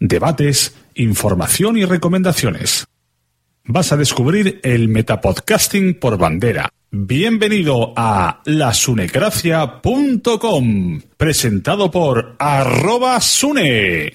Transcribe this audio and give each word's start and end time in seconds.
debates, 0.00 0.74
información 0.94 1.76
y 1.76 1.84
recomendaciones. 1.84 2.86
Vas 3.64 3.92
a 3.92 3.96
descubrir 3.96 4.60
el 4.62 4.88
metapodcasting 4.88 6.00
por 6.00 6.16
bandera. 6.16 6.70
Bienvenido 6.90 7.92
a 7.96 8.40
lasunecracia.com, 8.46 11.02
presentado 11.18 11.90
por 11.90 12.34
arroba 12.38 13.20
sune. 13.20 14.14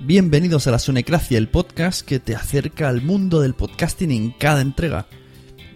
Bienvenidos 0.00 0.66
a 0.66 0.70
La 0.70 0.78
Sunecracia, 0.78 1.38
el 1.38 1.48
podcast 1.48 2.06
que 2.06 2.20
te 2.20 2.34
acerca 2.34 2.90
al 2.90 3.00
mundo 3.00 3.40
del 3.40 3.54
podcasting 3.54 4.10
en 4.10 4.32
cada 4.32 4.60
entrega. 4.60 5.06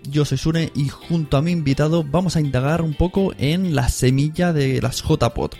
Yo 0.02 0.26
soy 0.26 0.36
Sune 0.36 0.70
y 0.74 0.88
junto 0.88 1.38
a 1.38 1.42
mi 1.42 1.52
invitado 1.52 2.04
vamos 2.04 2.36
a 2.36 2.40
indagar 2.40 2.82
un 2.82 2.92
poco 2.92 3.32
en 3.38 3.74
la 3.74 3.88
semilla 3.88 4.52
de 4.52 4.82
las 4.82 5.02
JPod. 5.02 5.52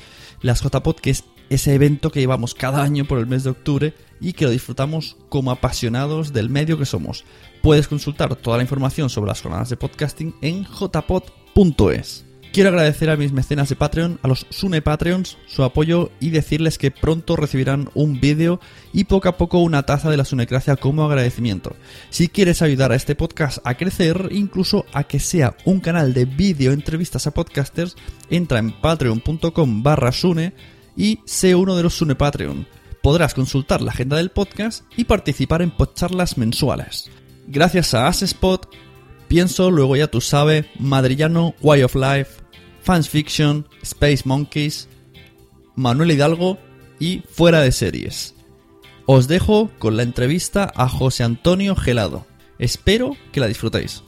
Las 0.42 0.62
JPod 0.62 0.96
que 0.96 1.08
es 1.08 1.24
ese 1.50 1.74
evento 1.74 2.10
que 2.10 2.20
llevamos 2.20 2.54
cada 2.54 2.82
año 2.82 3.04
por 3.04 3.18
el 3.18 3.26
mes 3.26 3.44
de 3.44 3.50
octubre 3.50 3.94
y 4.20 4.32
que 4.32 4.44
lo 4.44 4.50
disfrutamos 4.50 5.16
como 5.28 5.50
apasionados 5.50 6.32
del 6.32 6.50
medio 6.50 6.78
que 6.78 6.86
somos. 6.86 7.24
Puedes 7.62 7.88
consultar 7.88 8.34
toda 8.36 8.56
la 8.56 8.62
información 8.62 9.10
sobre 9.10 9.28
las 9.28 9.40
jornadas 9.40 9.68
de 9.68 9.76
podcasting 9.76 10.34
en 10.42 10.64
jpod.es. 10.64 12.24
Quiero 12.52 12.70
agradecer 12.70 13.10
a 13.10 13.16
mis 13.16 13.30
mecenas 13.30 13.68
de 13.68 13.76
Patreon, 13.76 14.18
a 14.22 14.28
los 14.28 14.46
Sune 14.48 14.80
Patreons, 14.80 15.36
su 15.46 15.62
apoyo 15.64 16.10
y 16.18 16.30
decirles 16.30 16.78
que 16.78 16.90
pronto 16.90 17.36
recibirán 17.36 17.90
un 17.94 18.20
vídeo 18.20 18.58
y 18.92 19.04
poco 19.04 19.28
a 19.28 19.36
poco 19.36 19.58
una 19.58 19.82
taza 19.84 20.10
de 20.10 20.16
la 20.16 20.24
Sunecracia 20.24 20.76
como 20.76 21.04
agradecimiento. 21.04 21.76
Si 22.08 22.28
quieres 22.28 22.62
ayudar 22.62 22.90
a 22.90 22.96
este 22.96 23.14
podcast 23.14 23.58
a 23.64 23.74
crecer, 23.76 24.30
incluso 24.32 24.86
a 24.94 25.04
que 25.04 25.20
sea 25.20 25.56
un 25.66 25.80
canal 25.80 26.14
de 26.14 26.24
vídeo 26.24 26.72
entrevistas 26.72 27.26
a 27.26 27.32
podcasters, 27.32 27.96
entra 28.30 28.58
en 28.58 28.72
patreon.com 28.72 29.82
barra 29.82 30.10
Sune 30.10 30.54
y 30.98 31.20
sé 31.24 31.54
uno 31.54 31.76
de 31.76 31.84
los 31.84 31.94
Sune 31.94 32.16
Patreon. 32.16 32.66
Podrás 33.02 33.32
consultar 33.32 33.80
la 33.80 33.92
agenda 33.92 34.18
del 34.18 34.30
podcast 34.30 34.84
y 34.96 35.04
participar 35.04 35.62
en 35.62 35.70
podcharlas 35.70 36.36
mensuales. 36.36 37.10
Gracias 37.46 37.94
a 37.94 38.08
Asespot, 38.08 38.68
Pienso, 39.28 39.70
luego 39.70 39.94
ya 39.94 40.06
tú 40.06 40.22
sabes, 40.22 40.64
Madrillano, 40.78 41.54
Way 41.60 41.82
of 41.82 41.94
Life, 41.94 42.42
Fans 42.82 43.10
Fiction, 43.10 43.68
Space 43.82 44.22
Monkeys, 44.24 44.88
Manuel 45.76 46.12
Hidalgo 46.12 46.58
y 46.98 47.22
Fuera 47.30 47.60
de 47.60 47.70
Series. 47.70 48.34
Os 49.04 49.28
dejo 49.28 49.70
con 49.78 49.98
la 49.98 50.02
entrevista 50.02 50.72
a 50.74 50.88
José 50.88 51.24
Antonio 51.24 51.76
Gelado. 51.76 52.26
Espero 52.58 53.16
que 53.30 53.40
la 53.40 53.46
disfrutéis. 53.46 54.02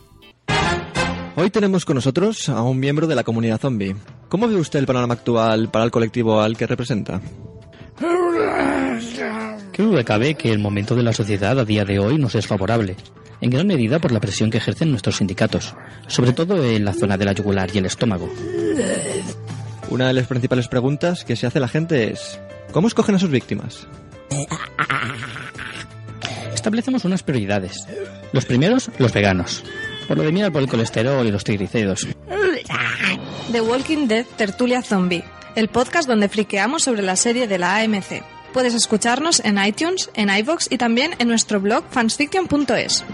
Hoy 1.40 1.48
tenemos 1.48 1.86
con 1.86 1.94
nosotros 1.94 2.50
a 2.50 2.60
un 2.60 2.78
miembro 2.78 3.06
de 3.06 3.14
la 3.14 3.24
comunidad 3.24 3.58
zombie. 3.58 3.96
¿Cómo 4.28 4.46
ve 4.46 4.56
usted 4.56 4.78
el 4.78 4.84
panorama 4.84 5.14
actual 5.14 5.70
para 5.70 5.86
el 5.86 5.90
colectivo 5.90 6.42
al 6.42 6.54
que 6.54 6.66
representa? 6.66 7.22
¿Qué 9.72 9.82
duda 9.82 10.04
cabe 10.04 10.34
que 10.34 10.52
el 10.52 10.58
momento 10.58 10.94
de 10.94 11.02
la 11.02 11.14
sociedad 11.14 11.58
a 11.58 11.64
día 11.64 11.86
de 11.86 11.98
hoy 11.98 12.18
nos 12.18 12.34
es 12.34 12.46
favorable? 12.46 12.94
En 13.40 13.48
gran 13.48 13.66
medida 13.66 13.98
por 14.00 14.12
la 14.12 14.20
presión 14.20 14.50
que 14.50 14.58
ejercen 14.58 14.90
nuestros 14.90 15.16
sindicatos, 15.16 15.74
sobre 16.08 16.34
todo 16.34 16.62
en 16.62 16.84
la 16.84 16.92
zona 16.92 17.16
de 17.16 17.24
la 17.24 17.32
yugular 17.32 17.70
y 17.72 17.78
el 17.78 17.86
estómago. 17.86 18.28
Una 19.88 20.08
de 20.08 20.12
las 20.12 20.26
principales 20.26 20.68
preguntas 20.68 21.24
que 21.24 21.36
se 21.36 21.46
hace 21.46 21.58
la 21.58 21.68
gente 21.68 22.12
es 22.12 22.38
¿cómo 22.70 22.86
escogen 22.86 23.14
a 23.14 23.18
sus 23.18 23.30
víctimas? 23.30 23.86
Establecemos 26.52 27.06
unas 27.06 27.22
prioridades. 27.22 27.86
Los 28.34 28.44
primeros, 28.44 28.90
los 28.98 29.14
veganos. 29.14 29.64
Por 30.10 30.18
lo 30.18 30.24
de 30.24 30.32
mirar 30.32 30.50
por 30.50 30.60
el 30.60 30.68
colesterol 30.68 31.24
y 31.24 31.30
los 31.30 31.44
triglicéridos. 31.44 32.04
The 33.52 33.60
Walking 33.60 34.08
Dead 34.08 34.26
Tertulia 34.36 34.82
Zombie, 34.82 35.22
el 35.54 35.68
podcast 35.68 36.08
donde 36.08 36.28
friqueamos 36.28 36.82
sobre 36.82 37.00
la 37.00 37.14
serie 37.14 37.46
de 37.46 37.58
la 37.58 37.76
AMC. 37.76 38.24
Puedes 38.52 38.74
escucharnos 38.74 39.38
en 39.44 39.64
iTunes, 39.64 40.10
en 40.14 40.28
iVoox 40.28 40.66
y 40.68 40.78
también 40.78 41.12
en 41.20 41.28
nuestro 41.28 41.60
blog 41.60 41.84
fansfiction.es. 41.92 43.04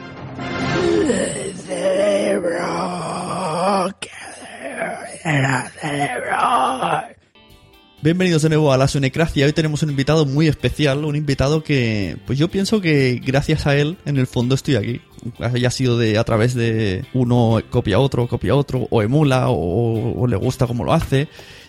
Bienvenidos 8.01 8.41
de 8.41 8.49
nuevo 8.49 8.73
a 8.73 8.79
la 8.79 8.89
Sunecracia. 8.89 9.45
Hoy 9.45 9.53
tenemos 9.53 9.83
un 9.83 9.91
invitado 9.91 10.25
muy 10.25 10.49
especial, 10.49 11.05
un 11.05 11.17
invitado 11.17 11.63
que, 11.63 12.17
pues 12.27 12.39
yo 12.39 12.49
pienso 12.49 12.81
que 12.81 13.21
gracias 13.23 13.67
a 13.67 13.77
él, 13.77 13.99
en 14.07 14.17
el 14.17 14.27
fondo 14.27 14.55
estoy 14.55 14.77
aquí. 14.77 15.03
Haya 15.39 15.71
sido 15.71 15.99
de 15.99 16.19
a 16.19 16.25
través 16.25 16.55
de 16.55 17.05
uno 17.15 17.61
copia 17.71 17.99
otro, 17.99 18.27
copia 18.29 18.55
otro, 18.55 18.87
o 18.91 19.03
emula, 19.03 19.47
o, 19.49 20.27
le 20.27 20.37
gusta 20.37 20.67
cómo 20.67 20.85
lo 20.85 20.93
hace. 20.93 21.29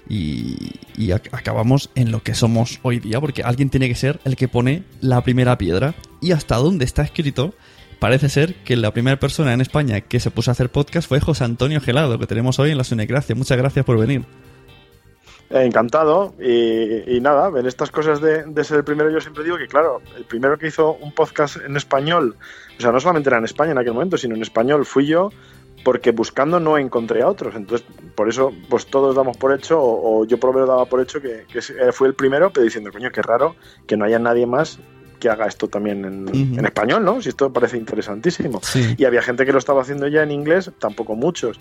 Y, 0.10 0.56
y 0.96 1.08
ac- 1.10 1.30
acabamos 1.34 1.90
en 1.96 2.12
lo 2.12 2.24
que 2.24 2.34
somos 2.34 2.80
hoy 2.82 3.00
día, 3.00 3.20
porque 3.20 3.44
alguien 3.44 3.70
tiene 3.70 3.90
que 3.90 3.96
ser 3.96 4.20
el 4.24 4.36
que 4.36 4.48
pone 4.48 4.84
la 5.02 5.22
primera 5.22 5.58
piedra. 5.58 5.96
Y 6.22 6.32
hasta 6.32 6.56
donde 6.56 6.86
está 6.86 7.02
escrito, 7.04 7.54
parece 8.00 8.30
ser 8.30 8.56
que 8.64 8.76
la 8.78 8.92
primera 8.94 9.20
persona 9.20 9.54
en 9.54 9.62
España 9.62 10.02
que 10.02 10.20
se 10.20 10.32
puso 10.32 10.50
a 10.50 10.54
hacer 10.54 10.70
podcast 10.72 11.08
fue 11.10 11.20
José 11.20 11.44
Antonio 11.44 11.82
Gelado, 11.82 12.18
que 12.20 12.26
tenemos 12.28 12.58
hoy 12.60 12.72
en 12.72 12.78
la 12.78 12.84
Sunecracia. 12.86 13.36
Muchas 13.36 13.58
gracias 13.58 13.84
por 13.86 13.98
venir. 14.00 14.24
Encantado. 15.50 16.34
Y, 16.40 17.16
y 17.16 17.22
nada, 17.22 17.58
en 17.58 17.66
estas 17.66 17.92
cosas 17.92 18.20
de, 18.22 18.44
de 18.44 18.64
ser 18.64 18.78
el 18.78 18.84
primero, 18.84 19.10
yo 19.10 19.22
siempre 19.22 19.44
digo 19.44 19.58
que, 19.58 19.68
claro, 19.68 20.02
el 20.16 20.26
primero 20.26 20.58
que 20.58 20.68
hizo 20.68 20.94
un 20.94 21.14
podcast 21.14 21.58
en 21.58 21.78
español, 21.78 22.36
o 22.78 22.82
sea, 22.82 22.92
no 22.92 23.00
solamente 23.00 23.30
era 23.30 23.38
en 23.38 23.46
España 23.46 23.72
en 23.72 23.78
aquel 23.78 23.94
momento, 23.94 24.18
sino 24.18 24.36
en 24.36 24.42
español 24.42 24.86
fui 24.86 25.06
yo, 25.06 25.30
porque 25.84 26.12
buscando 26.12 26.60
no 26.60 26.78
encontré 26.78 27.22
a 27.22 27.30
otros. 27.30 27.56
Entonces, 27.56 27.88
por 28.16 28.28
eso, 28.28 28.52
pues 28.70 28.88
todos 28.88 29.16
damos 29.16 29.38
por 29.38 29.54
hecho, 29.54 29.80
o, 29.80 30.26
yo 30.26 30.38
por 30.38 30.50
lo 30.50 30.54
menos 30.56 30.70
daba 30.70 30.86
por 30.86 31.02
hecho 31.02 31.22
que, 31.22 31.46
que 31.52 31.62
fue 31.94 32.10
el 32.10 32.14
primero, 32.14 32.52
pero 32.52 32.66
diciendo, 32.66 32.92
coño, 32.92 33.10
qué 33.12 33.22
raro 33.22 33.56
que 33.86 33.96
no 33.96 34.04
haya 34.06 34.20
nadie 34.20 34.46
más 34.46 34.80
que 35.20 35.30
haga 35.30 35.46
esto 35.46 35.68
también 35.68 36.06
en, 36.06 36.24
Ujú. 36.30 36.60
en 36.60 36.66
español, 36.66 37.04
¿no? 37.04 37.22
Si 37.22 37.30
esto 37.30 37.52
parece 37.52 37.78
interesantísimo. 37.78 38.60
Sí. 38.64 38.96
Y 38.98 39.06
había 39.06 39.22
gente 39.22 39.46
que 39.46 39.52
lo 39.52 39.58
estaba 39.60 39.82
haciendo 39.82 40.08
ya 40.08 40.24
en 40.24 40.32
inglés, 40.32 40.72
tampoco 40.80 41.16
muchos. 41.16 41.60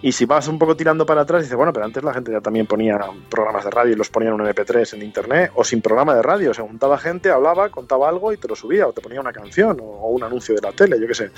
Y 0.00 0.12
si 0.12 0.24
vas 0.24 0.48
un 0.48 0.58
poco 0.58 0.76
tirando 0.76 1.06
para 1.06 1.20
atrás, 1.20 1.42
dices, 1.42 1.56
bueno, 1.56 1.72
pero 1.72 1.86
antes 1.86 2.02
la 2.02 2.12
gente 2.12 2.32
ya 2.32 2.40
también 2.40 2.66
ponía 2.66 2.98
programas 3.30 3.64
de 3.64 3.70
radio 3.70 3.92
y 3.92 3.96
los 3.96 4.08
ponía 4.10 4.30
en 4.30 4.34
un 4.34 4.40
MP3 4.40 4.94
en 4.94 5.02
internet, 5.02 5.52
o 5.54 5.62
sin 5.62 5.80
programa 5.80 6.14
de 6.14 6.22
radio. 6.22 6.52
Se 6.52 6.62
juntaba 6.62 6.98
gente, 6.98 7.30
hablaba, 7.30 7.68
contaba 7.68 8.08
algo 8.08 8.32
y 8.32 8.36
te 8.36 8.48
lo 8.48 8.56
subía, 8.56 8.86
o 8.88 8.92
te 8.92 9.00
ponía 9.00 9.20
una 9.20 9.32
canción, 9.32 9.78
o, 9.80 9.84
o 9.84 10.08
un 10.10 10.24
anuncio 10.24 10.54
de 10.56 10.60
la 10.60 10.72
tele, 10.72 10.98
yo 11.00 11.06
qué 11.06 11.14
sé. 11.14 11.30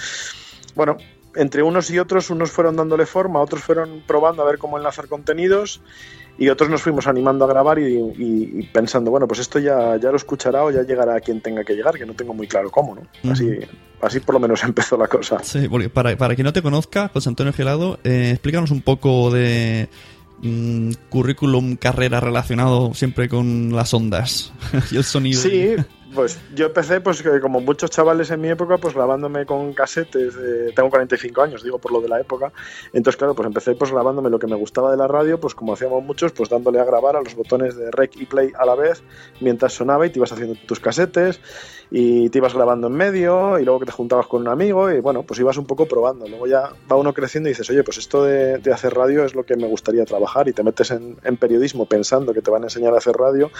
Bueno, 0.75 0.97
entre 1.37 1.63
unos 1.63 1.91
y 1.91 1.99
otros, 1.99 2.31
unos 2.31 2.51
fueron 2.51 2.77
dándole 2.77 3.05
forma, 3.07 3.41
otros 3.41 3.63
fueron 3.63 4.03
probando 4.07 4.43
a 4.43 4.47
ver 4.47 4.57
cómo 4.59 4.79
enlazar 4.79 5.09
contenidos. 5.09 5.83
Y 6.37 6.49
otros 6.49 6.69
nos 6.69 6.83
fuimos 6.83 7.07
animando 7.07 7.45
a 7.45 7.49
grabar 7.49 7.79
y, 7.79 8.69
pensando, 8.73 9.11
bueno, 9.11 9.29
pues 9.29 9.41
esto 9.41 9.59
ya, 9.59 9.97
ya 9.97 10.11
lo 10.11 10.17
escuchará 10.17 10.65
o 10.65 10.71
ya 10.71 10.83
llegará 10.83 11.17
a 11.17 11.21
quien 11.21 11.41
tenga 11.41 11.65
que 11.65 11.75
llegar, 11.75 11.95
que 11.95 12.07
no 12.07 12.15
tengo 12.15 12.35
muy 12.35 12.49
claro 12.49 12.71
cómo, 12.71 12.97
¿no? 12.97 13.31
Así, 13.31 13.59
así 14.01 14.21
por 14.21 14.35
lo 14.35 14.41
menos 14.41 14.63
empezó 14.65 14.97
la 14.97 15.07
cosa. 15.07 15.39
Sí, 15.43 15.69
porque 15.69 15.89
para, 15.89 16.17
para 16.17 16.35
quien 16.35 16.45
no 16.45 16.53
te 16.53 16.63
conozca, 16.63 17.09
José 17.09 17.29
Antonio 17.29 17.53
Gelado, 17.53 17.99
eh, 18.05 18.31
explícanos 18.33 18.73
un 18.73 18.83
poco 18.83 19.31
de 19.31 19.89
mm, 20.43 20.93
currículum, 21.09 21.77
carrera 21.77 22.19
relacionado 22.21 22.95
siempre 22.95 23.29
con 23.29 23.73
las 23.73 23.95
ondas 23.95 24.53
y 24.91 24.97
el 24.97 25.05
sonido. 25.05 25.41
Sí, 25.41 25.77
pues 26.15 26.39
yo 26.55 26.67
empecé, 26.67 27.01
pues 27.01 27.23
como 27.41 27.61
muchos 27.61 27.91
chavales 27.91 28.31
en 28.31 28.41
mi 28.41 28.49
época, 28.49 28.79
pues 28.79 28.95
grabándome 28.95 29.45
con 29.45 29.73
casetes. 29.73 30.35
tengo 30.75 30.91
45 30.91 31.43
años, 31.43 31.63
digo 31.63 31.79
por 31.79 31.93
lo 31.93 32.01
de 32.01 32.09
la 32.09 32.21
época. 32.21 32.53
Entonces, 32.93 33.17
claro, 33.17 33.35
pues 33.35 33.47
empecé 33.47 33.75
pues 33.75 33.91
grabándome 33.91 34.31
lo 34.31 34.39
que 34.39 34.47
me 34.47 34.57
gustaba 34.57 34.91
de 34.91 34.97
la 34.97 35.09
radio, 35.09 35.41
pues 35.41 35.55
como 35.55 35.73
hacíamos 35.73 36.03
muchos, 36.05 36.33
pues 36.33 36.49
dándole 36.49 36.81
a 36.81 36.85
grabar 36.85 37.17
a 37.17 37.23
los 37.23 37.35
botones 37.35 37.77
de 37.77 37.91
rec 37.91 38.17
y 38.17 38.27
play 38.27 38.53
a 38.59 38.65
la 38.65 38.75
vez 38.75 39.03
mientras 39.41 39.73
sonaba 39.73 40.07
y 40.07 40.11
te 40.11 40.19
ibas 40.19 40.33
haciendo 40.33 40.57
tus 40.67 40.81
casetes 40.81 41.41
y 41.91 42.29
te 42.31 42.39
ibas 42.39 42.55
grabando 42.55 42.87
en 42.87 42.95
medio 42.95 43.59
y 43.59 43.65
luego 43.65 43.81
que 43.81 43.87
te 43.87 43.93
juntabas 43.93 44.27
con 44.27 44.43
un 44.43 44.49
amigo 44.49 44.91
y 44.91 45.01
bueno, 45.01 45.23
pues 45.23 45.41
ibas 45.41 45.57
un 45.57 45.67
poco 45.67 45.87
probando. 45.87 46.27
Luego 46.29 46.47
ya 46.47 46.71
va 46.91 46.97
uno 46.97 47.13
creciendo 47.13 47.49
y 47.49 47.53
dices, 47.53 47.69
oye, 47.71 47.83
pues 47.83 47.99
esto 47.99 48.25
de, 48.25 48.61
hacer 48.73 48.95
radio 48.95 49.25
es 49.25 49.35
lo 49.35 49.45
que 49.45 49.57
me 49.57 49.69
gustaría 49.69 50.05
trabajar 50.05 50.49
y 50.49 50.53
te 50.53 50.65
metes 50.65 50.91
en, 50.91 51.17
en 51.23 51.37
periodismo 51.37 51.87
pensando 51.87 52.35
que 52.35 52.43
te 52.43 52.51
van 52.51 52.63
a 52.63 52.67
enseñar 52.67 52.95
a 52.95 52.99
hacer 52.99 53.15
radio 53.15 53.51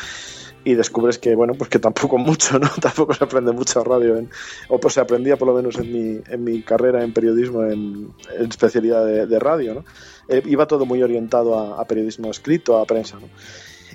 y 0.65 0.75
descubres 0.75 1.19
que, 1.19 1.35
bueno, 1.35 1.55
pues 1.55 1.71
que 1.71 1.79
tampoco 1.79 2.19
mucho, 2.19 2.59
¿no? 2.59 2.69
Tampoco 2.81 3.15
se 3.15 3.25
aprende 3.25 3.53
mucho 3.53 3.85
radio, 3.85 4.17
en, 4.17 4.31
o 4.69 4.81
pues 4.81 4.95
se 4.95 5.01
aprendía 5.01 5.37
por 5.37 5.49
lo 5.49 5.55
menos 5.55 5.77
en 5.77 5.93
mi, 5.93 6.21
en 6.27 6.45
mi 6.45 6.63
carrera 6.63 7.05
en 7.05 7.13
periodismo, 7.13 7.65
en, 7.65 8.13
especialidad 8.39 9.05
de, 9.05 9.39
radio, 9.39 9.75
¿no? 9.75 9.85
Eh, 10.29 10.43
iba 10.47 10.67
todo 10.67 10.87
muy 10.87 11.03
orientado 11.03 11.79
a, 11.79 11.85
periodismo 11.85 12.31
escrito, 12.31 12.79
a 12.79 12.87
prensa, 12.87 13.19
¿no? 13.21 13.29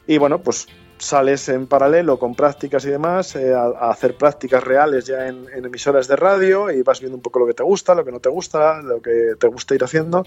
Y 0.06 0.18
bueno, 0.18 0.42
pues 0.42 0.68
sales 0.98 1.48
en 1.50 1.66
paralelo 1.68 2.19
con 2.19 2.36
prácticas 2.36 2.83
y 2.86 2.89
demás, 2.89 3.36
eh, 3.36 3.54
a, 3.54 3.89
hacer 3.89 4.15
prácticas 4.15 4.63
reales 4.63 5.06
ya 5.06 5.27
en, 5.27 5.45
en, 5.54 5.65
emisoras 5.65 6.07
de 6.07 6.15
radio 6.15 6.72
y 6.72 6.81
vas 6.81 7.00
viendo 7.00 7.15
un 7.15 7.22
poco 7.22 7.39
lo 7.39 7.48
que 7.48 7.54
te 7.54 7.63
gusta, 7.63 7.95
lo 7.95 8.04
que 8.04 8.12
no 8.12 8.19
te 8.19 8.30
gusta, 8.30 8.81
lo 8.81 9.01
que 9.01 9.33
te 9.39 9.48
gusta 9.48 9.75
ir 9.75 9.83
haciendo. 9.83 10.24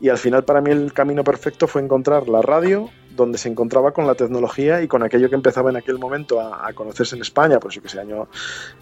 Y 0.00 0.08
al 0.08 0.18
final 0.18 0.44
para 0.44 0.60
mí 0.60 0.70
el 0.70 0.92
camino 0.92 1.22
perfecto 1.22 1.66
fue 1.68 1.82
encontrar 1.82 2.28
la 2.28 2.42
radio 2.42 2.90
donde 3.16 3.38
se 3.38 3.48
encontraba 3.48 3.92
con 3.92 4.06
la 4.06 4.14
tecnología 4.14 4.82
y 4.82 4.88
con 4.88 5.02
aquello 5.02 5.28
que 5.28 5.34
empezaba 5.34 5.70
en 5.70 5.76
aquel 5.76 5.98
momento 5.98 6.40
a, 6.40 6.72
conocerse 6.74 7.16
en 7.16 7.22
España, 7.22 7.58
pues 7.58 7.74
yo 7.74 7.82
que 7.82 7.88
sé, 7.88 8.00
año, 8.00 8.28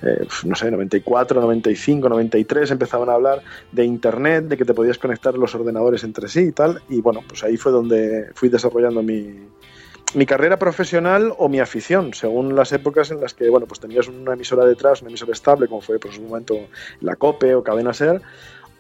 eh, 0.02 0.26
no 0.44 0.54
sé, 0.54 0.70
94, 0.70 1.40
95, 1.40 2.08
93, 2.08 2.70
empezaban 2.72 3.08
a 3.08 3.14
hablar 3.14 3.42
de 3.72 3.84
Internet, 3.84 4.46
de 4.46 4.56
que 4.56 4.64
te 4.64 4.74
podías 4.74 4.98
conectar 4.98 5.34
los 5.34 5.54
ordenadores 5.54 6.04
entre 6.04 6.28
sí 6.28 6.40
y 6.40 6.52
tal, 6.52 6.82
y 6.88 7.00
bueno, 7.00 7.20
pues 7.26 7.44
ahí 7.44 7.56
fue 7.56 7.72
donde 7.72 8.30
fui 8.34 8.48
desarrollando 8.48 9.02
mi, 9.02 9.46
mi 10.14 10.26
carrera 10.26 10.58
profesional 10.58 11.32
o 11.38 11.48
mi 11.48 11.60
afición, 11.60 12.14
según 12.14 12.54
las 12.54 12.72
épocas 12.72 13.10
en 13.10 13.20
las 13.20 13.34
que, 13.34 13.48
bueno, 13.48 13.66
pues 13.66 13.80
tenías 13.80 14.08
una 14.08 14.34
emisora 14.34 14.64
detrás, 14.64 15.02
una 15.02 15.10
emisora 15.10 15.32
estable, 15.32 15.66
como 15.66 15.80
fue 15.80 15.98
pues, 15.98 16.16
en 16.16 16.22
un 16.22 16.28
momento 16.28 16.54
la 17.00 17.16
COPE 17.16 17.54
o 17.54 17.62
Cadena 17.62 17.92
SER, 17.92 18.22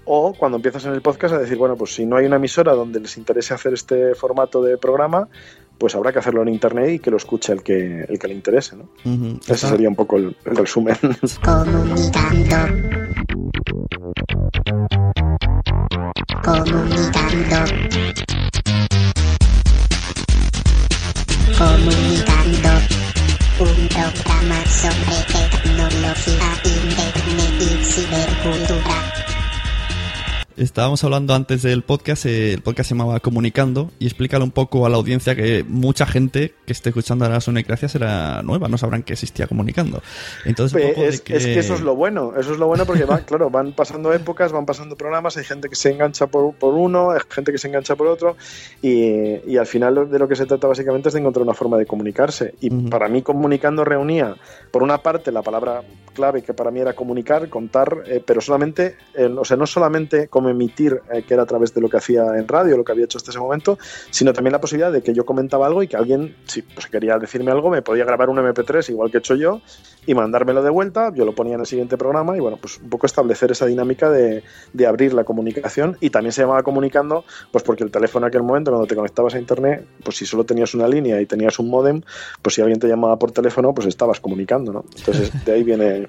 o 0.06 0.34
cuando 0.34 0.56
empiezas 0.56 0.84
en 0.86 0.92
el 0.92 1.02
podcast 1.02 1.34
a 1.34 1.38
decir, 1.38 1.56
bueno, 1.56 1.76
pues 1.76 1.94
si 1.94 2.06
no 2.06 2.16
hay 2.16 2.26
una 2.26 2.36
emisora 2.36 2.72
donde 2.74 3.00
les 3.00 3.16
interese 3.16 3.54
hacer 3.54 3.74
este 3.74 4.14
formato 4.14 4.62
de 4.62 4.76
programa, 4.78 5.28
pues 5.78 5.94
habrá 5.94 6.12
que 6.12 6.18
hacerlo 6.18 6.42
en 6.42 6.48
internet 6.48 6.90
y 6.90 6.98
que 6.98 7.10
lo 7.10 7.16
escuche 7.16 7.52
el 7.52 7.62
que, 7.62 8.02
el 8.02 8.18
que 8.18 8.28
le 8.28 8.34
interese, 8.34 8.76
¿no? 8.76 8.88
Ese 9.46 9.68
sería 9.68 9.88
un 9.88 9.96
poco 9.96 10.16
el, 10.16 10.36
resumen. 10.44 10.96
Comunicando. 21.56 22.70
Un 23.60 23.88
programa 23.88 24.64
sobre 24.66 25.16
tecnología, 25.32 26.48
internet 26.64 27.54
y 27.60 27.84
cibercultura. 27.84 29.23
Estábamos 30.56 31.02
hablando 31.02 31.34
antes 31.34 31.62
del 31.62 31.82
podcast, 31.82 32.26
eh, 32.26 32.52
el 32.52 32.62
podcast 32.62 32.88
se 32.88 32.94
llamaba 32.94 33.18
Comunicando, 33.18 33.90
y 33.98 34.06
explícale 34.06 34.44
un 34.44 34.52
poco 34.52 34.86
a 34.86 34.88
la 34.88 34.96
audiencia 34.96 35.34
que 35.34 35.64
mucha 35.66 36.06
gente 36.06 36.54
que 36.64 36.72
esté 36.72 36.90
escuchando 36.90 37.24
ahora 37.24 37.40
Sonecracia 37.40 37.88
será 37.88 38.40
nueva, 38.44 38.68
no 38.68 38.78
sabrán 38.78 39.02
que 39.02 39.14
existía 39.14 39.48
Comunicando. 39.48 40.00
Entonces, 40.44 40.96
es, 40.96 41.20
que... 41.22 41.58
eso 41.58 41.74
es 41.74 41.80
lo 41.80 41.96
bueno, 41.96 42.34
eso 42.38 42.52
es 42.52 42.58
lo 42.58 42.68
bueno 42.68 42.86
porque, 42.86 43.04
claro, 43.26 43.50
van 43.50 43.72
pasando 43.72 44.12
épocas, 44.12 44.52
van 44.52 44.64
pasando 44.64 44.94
programas, 44.94 45.36
hay 45.36 45.44
gente 45.44 45.68
que 45.68 45.74
se 45.74 45.90
engancha 45.90 46.28
por, 46.28 46.54
por 46.54 46.74
uno, 46.74 47.10
hay 47.10 47.18
gente 47.28 47.50
que 47.50 47.58
se 47.58 47.66
engancha 47.66 47.96
por 47.96 48.06
otro, 48.06 48.36
y, 48.80 49.50
y, 49.50 49.56
al 49.56 49.66
final 49.66 50.08
de 50.08 50.18
lo 50.20 50.28
que 50.28 50.36
se 50.36 50.46
trata 50.46 50.68
básicamente 50.68 51.08
es 51.08 51.14
de 51.14 51.20
encontrar 51.20 51.42
una 51.42 51.54
forma 51.54 51.78
de 51.78 51.86
comunicarse. 51.86 52.54
Y 52.60 52.70
para 52.70 53.08
mí 53.08 53.22
Comunicando 53.22 53.84
reunía, 53.84 54.36
por 54.70 54.84
una 54.84 54.98
parte, 54.98 55.32
la 55.32 55.42
palabra 55.42 55.82
clave 56.14 56.42
que 56.42 56.54
para 56.54 56.70
mí 56.70 56.80
era 56.80 56.94
comunicar, 56.94 57.48
contar, 57.50 58.04
eh, 58.06 58.22
pero 58.24 58.40
solamente, 58.40 58.96
o 59.36 59.44
sea, 59.44 59.56
no 59.56 59.66
solamente 59.66 60.28
emitir, 60.50 61.00
eh, 61.12 61.22
que 61.22 61.34
era 61.34 61.42
a 61.42 61.46
través 61.46 61.74
de 61.74 61.80
lo 61.80 61.88
que 61.88 61.96
hacía 61.96 62.24
en 62.36 62.48
radio, 62.48 62.76
lo 62.76 62.84
que 62.84 62.92
había 62.92 63.04
hecho 63.04 63.18
hasta 63.18 63.30
ese 63.30 63.40
momento, 63.40 63.78
sino 64.10 64.32
también 64.32 64.52
la 64.52 64.60
posibilidad 64.60 64.92
de 64.92 65.02
que 65.02 65.12
yo 65.12 65.24
comentaba 65.24 65.66
algo 65.66 65.82
y 65.82 65.88
que 65.88 65.96
alguien, 65.96 66.36
si 66.46 66.62
pues, 66.62 66.86
quería 66.86 67.18
decirme 67.18 67.50
algo, 67.50 67.70
me 67.70 67.82
podía 67.82 68.04
grabar 68.04 68.28
un 68.30 68.38
MP3 68.38 68.88
igual 68.90 69.10
que 69.10 69.18
he 69.18 69.20
hecho 69.20 69.34
yo 69.34 69.60
y 70.06 70.14
mandármelo 70.14 70.62
de 70.62 70.70
vuelta, 70.70 71.12
yo 71.14 71.24
lo 71.24 71.34
ponía 71.34 71.54
en 71.54 71.60
el 71.60 71.66
siguiente 71.66 71.96
programa 71.96 72.36
y 72.36 72.40
bueno, 72.40 72.58
pues 72.60 72.78
un 72.78 72.88
poco 72.88 73.06
establecer 73.06 73.50
esa 73.50 73.66
dinámica 73.66 74.10
de, 74.10 74.42
de 74.72 74.86
abrir 74.86 75.14
la 75.14 75.24
comunicación 75.24 75.96
y 76.00 76.10
también 76.10 76.32
se 76.32 76.42
llamaba 76.42 76.62
comunicando, 76.62 77.24
pues 77.50 77.64
porque 77.64 77.84
el 77.84 77.90
teléfono 77.90 78.26
en 78.26 78.28
aquel 78.28 78.42
momento 78.42 78.70
cuando 78.70 78.86
te 78.86 78.94
conectabas 78.94 79.34
a 79.34 79.38
internet, 79.38 79.86
pues 80.02 80.16
si 80.16 80.26
solo 80.26 80.44
tenías 80.44 80.74
una 80.74 80.86
línea 80.86 81.20
y 81.20 81.26
tenías 81.26 81.58
un 81.58 81.70
modem, 81.70 82.02
pues 82.42 82.54
si 82.54 82.60
alguien 82.60 82.78
te 82.78 82.86
llamaba 82.86 83.18
por 83.18 83.32
teléfono, 83.32 83.74
pues 83.74 83.86
estabas 83.86 84.20
comunicando, 84.20 84.72
¿no? 84.72 84.84
Entonces 84.96 85.44
de 85.44 85.52
ahí 85.52 85.62
viene 85.62 86.03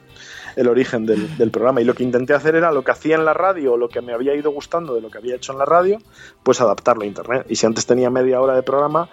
el 0.55 0.67
origen 0.67 1.05
del, 1.05 1.37
del, 1.37 1.51
programa. 1.51 1.81
Y 1.81 1.85
lo 1.85 1.93
que 1.93 2.03
intenté 2.03 2.33
hacer 2.33 2.55
era 2.55 2.71
lo 2.71 2.83
que 2.83 2.91
hacía 2.91 3.15
en 3.15 3.25
la 3.25 3.33
radio, 3.33 3.73
o 3.73 3.77
lo 3.77 3.89
que 3.89 4.01
me 4.01 4.13
había 4.13 4.35
ido 4.35 4.51
gustando 4.51 4.95
de 4.95 5.01
lo 5.01 5.09
que 5.09 5.17
había 5.17 5.35
hecho 5.35 5.51
en 5.51 5.59
la 5.59 5.65
radio, 5.65 5.99
pues 6.43 6.61
adaptarlo 6.61 7.03
a 7.03 7.05
Internet. 7.05 7.45
Y 7.49 7.55
si 7.55 7.65
antes 7.65 7.85
tenía 7.85 8.09
media 8.09 8.39
hora 8.41 8.55
de 8.55 8.63
programa, 8.63 9.09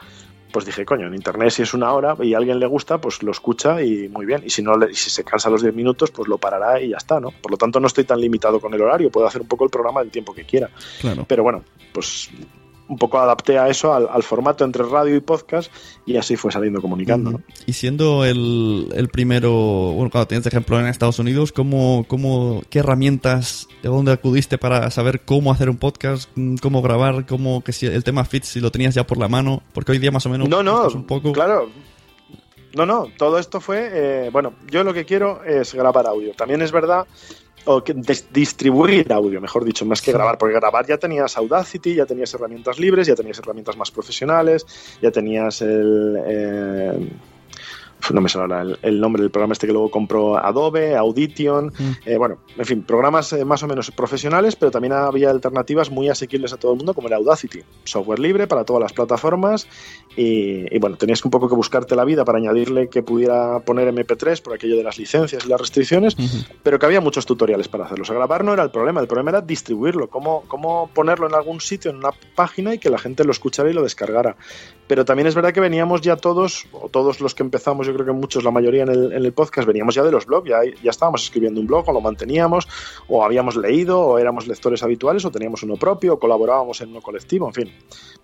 pues 0.52 0.66
dije, 0.66 0.84
coño, 0.84 1.06
en 1.06 1.14
Internet 1.14 1.50
si 1.50 1.62
es 1.62 1.74
una 1.74 1.92
hora 1.92 2.14
y 2.20 2.34
a 2.34 2.38
alguien 2.38 2.60
le 2.60 2.66
gusta, 2.66 2.98
pues 2.98 3.22
lo 3.22 3.32
escucha 3.32 3.82
y 3.82 4.08
muy 4.08 4.26
bien. 4.26 4.42
Y 4.44 4.50
si 4.50 4.62
no, 4.62 4.74
si 4.92 5.10
se 5.10 5.24
cansa 5.24 5.50
los 5.50 5.62
10 5.62 5.74
minutos, 5.74 6.10
pues 6.10 6.28
lo 6.28 6.38
parará 6.38 6.80
y 6.80 6.90
ya 6.90 6.98
está, 6.98 7.18
¿no? 7.18 7.30
Por 7.30 7.50
lo 7.50 7.56
tanto, 7.56 7.80
no 7.80 7.86
estoy 7.86 8.04
tan 8.04 8.20
limitado 8.20 8.60
con 8.60 8.72
el 8.74 8.82
horario, 8.82 9.10
puedo 9.10 9.26
hacer 9.26 9.40
un 9.40 9.48
poco 9.48 9.64
el 9.64 9.70
programa 9.70 10.00
del 10.00 10.10
tiempo 10.10 10.34
que 10.34 10.44
quiera. 10.44 10.70
Claro. 11.00 11.24
Pero 11.26 11.42
bueno, 11.42 11.64
pues 11.92 12.30
un 12.88 12.98
poco 12.98 13.18
adapté 13.18 13.58
a 13.58 13.68
eso, 13.68 13.94
al, 13.94 14.22
formato 14.22 14.64
entre 14.64 14.82
radio 14.84 15.16
y 15.16 15.20
podcast, 15.20 15.72
y 16.04 16.16
así 16.16 16.36
fue 16.36 16.52
saliendo 16.52 16.80
comunicando. 16.80 17.40
Y 17.66 17.72
siendo 17.72 18.24
el, 18.24 18.88
el, 18.94 19.08
primero, 19.08 19.50
bueno, 19.50 20.10
cuando 20.10 20.28
tienes 20.28 20.46
ejemplo 20.46 20.78
en 20.78 20.86
Estados 20.86 21.18
Unidos, 21.18 21.52
¿cómo, 21.52 22.04
cómo, 22.08 22.62
¿qué 22.70 22.80
herramientas, 22.80 23.68
de 23.82 23.88
dónde 23.88 24.12
acudiste 24.12 24.58
para 24.58 24.90
saber 24.90 25.22
cómo 25.24 25.52
hacer 25.52 25.70
un 25.70 25.76
podcast, 25.76 26.28
cómo 26.60 26.82
grabar, 26.82 27.26
cómo, 27.26 27.62
que 27.62 27.72
si 27.72 27.86
el 27.86 28.04
tema 28.04 28.24
fit, 28.24 28.44
si 28.44 28.60
lo 28.60 28.70
tenías 28.70 28.94
ya 28.94 29.06
por 29.06 29.18
la 29.18 29.28
mano? 29.28 29.62
Porque 29.72 29.92
hoy 29.92 29.98
día 29.98 30.10
más 30.10 30.26
o 30.26 30.28
menos... 30.28 30.48
No, 30.48 30.62
no, 30.62 30.86
un 30.88 31.04
poco... 31.04 31.32
claro. 31.32 31.70
No, 32.74 32.86
no, 32.86 33.08
todo 33.18 33.38
esto 33.38 33.60
fue, 33.60 33.90
eh, 33.92 34.30
bueno, 34.30 34.54
yo 34.70 34.82
lo 34.82 34.94
que 34.94 35.04
quiero 35.04 35.44
es 35.44 35.74
grabar 35.74 36.06
audio. 36.06 36.32
También 36.32 36.62
es 36.62 36.72
verdad 36.72 37.06
o 37.64 37.82
que 37.82 37.94
distribuir 38.32 39.12
audio, 39.12 39.40
mejor 39.40 39.64
dicho, 39.64 39.84
más 39.84 40.02
que 40.02 40.12
grabar, 40.12 40.38
porque 40.38 40.54
grabar 40.54 40.86
ya 40.86 40.98
tenías 40.98 41.36
Audacity, 41.36 41.94
ya 41.94 42.06
tenías 42.06 42.32
herramientas 42.34 42.78
libres, 42.78 43.06
ya 43.06 43.14
tenías 43.14 43.38
herramientas 43.38 43.76
más 43.76 43.90
profesionales, 43.90 44.66
ya 45.00 45.10
tenías 45.10 45.62
el... 45.62 46.18
Eh, 46.26 47.08
no 48.10 48.20
me 48.20 48.28
sale 48.28 48.76
el, 48.82 49.00
nombre 49.00 49.22
del 49.22 49.30
programa 49.30 49.52
este 49.52 49.66
que 49.66 49.72
luego 49.72 49.90
compró 49.90 50.36
Adobe, 50.36 50.96
Audition, 50.96 51.66
mm. 51.66 51.90
eh, 52.06 52.16
bueno, 52.16 52.38
en 52.56 52.64
fin, 52.64 52.82
programas 52.82 53.32
eh, 53.32 53.44
más 53.44 53.62
o 53.62 53.68
menos 53.68 53.90
profesionales, 53.90 54.56
pero 54.56 54.70
también 54.70 54.92
había 54.92 55.30
alternativas 55.30 55.90
muy 55.90 56.08
asequibles 56.08 56.52
a 56.52 56.56
todo 56.56 56.72
el 56.72 56.78
mundo, 56.78 56.94
como 56.94 57.08
el 57.08 57.14
Audacity, 57.14 57.60
software 57.84 58.18
libre 58.18 58.46
para 58.46 58.64
todas 58.64 58.82
las 58.82 58.92
plataformas 58.92 59.68
y, 60.16 60.78
bueno, 60.78 60.96
tenías 60.96 61.24
un 61.24 61.30
poco 61.30 61.48
que 61.48 61.54
buscarte 61.54 61.96
la 61.96 62.04
vida 62.04 62.24
para 62.24 62.38
añadirle 62.38 62.88
que 62.88 63.02
pudiera 63.02 63.60
poner 63.60 63.92
MP3 63.92 64.42
por 64.42 64.54
aquello 64.54 64.76
de 64.76 64.82
las 64.82 64.98
licencias 64.98 65.44
y 65.44 65.48
las 65.48 65.60
restricciones, 65.60 66.16
pero 66.62 66.78
que 66.78 66.86
había 66.86 67.00
muchos 67.00 67.24
tutoriales 67.24 67.68
para 67.68 67.84
hacerlo. 67.84 68.02
O 68.02 68.04
sea, 68.04 68.16
grabar 68.16 68.44
no 68.44 68.52
era 68.52 68.62
el 68.62 68.70
problema, 68.70 69.00
el 69.00 69.06
problema 69.06 69.30
era 69.30 69.40
distribuirlo, 69.40 70.08
cómo, 70.08 70.42
cómo 70.48 70.90
ponerlo 70.92 71.26
en 71.26 71.34
algún 71.34 71.60
sitio, 71.60 71.90
en 71.90 71.98
una 71.98 72.10
página 72.34 72.74
y 72.74 72.78
que 72.78 72.90
la 72.90 72.98
gente 72.98 73.24
lo 73.24 73.32
escuchara 73.32 73.70
y 73.70 73.72
lo 73.72 73.82
descargara. 73.82 74.36
Pero 74.92 75.06
también 75.06 75.26
es 75.26 75.34
verdad 75.34 75.54
que 75.54 75.60
veníamos 75.60 76.02
ya 76.02 76.16
todos, 76.16 76.66
o 76.70 76.90
todos 76.90 77.22
los 77.22 77.34
que 77.34 77.42
empezamos, 77.42 77.86
yo 77.86 77.94
creo 77.94 78.04
que 78.04 78.12
muchos, 78.12 78.44
la 78.44 78.50
mayoría 78.50 78.82
en 78.82 78.90
el, 78.90 79.32
podcast, 79.32 79.66
veníamos 79.66 79.94
ya 79.94 80.02
de 80.02 80.12
los 80.12 80.26
blogs, 80.26 80.50
ya, 80.50 80.58
ya 80.82 80.90
estábamos 80.90 81.24
escribiendo 81.24 81.62
un 81.62 81.66
blog 81.66 81.88
o 81.88 81.92
lo 81.94 82.02
manteníamos, 82.02 82.68
o 83.08 83.24
habíamos 83.24 83.56
leído, 83.56 83.98
o 83.98 84.18
éramos 84.18 84.46
lectores 84.46 84.82
habituales, 84.82 85.24
o 85.24 85.30
teníamos 85.30 85.62
uno 85.62 85.76
propio, 85.76 86.12
o 86.12 86.18
colaborábamos 86.18 86.82
en 86.82 86.90
uno 86.90 87.00
colectivo, 87.00 87.46
en 87.46 87.54
fin, 87.54 87.72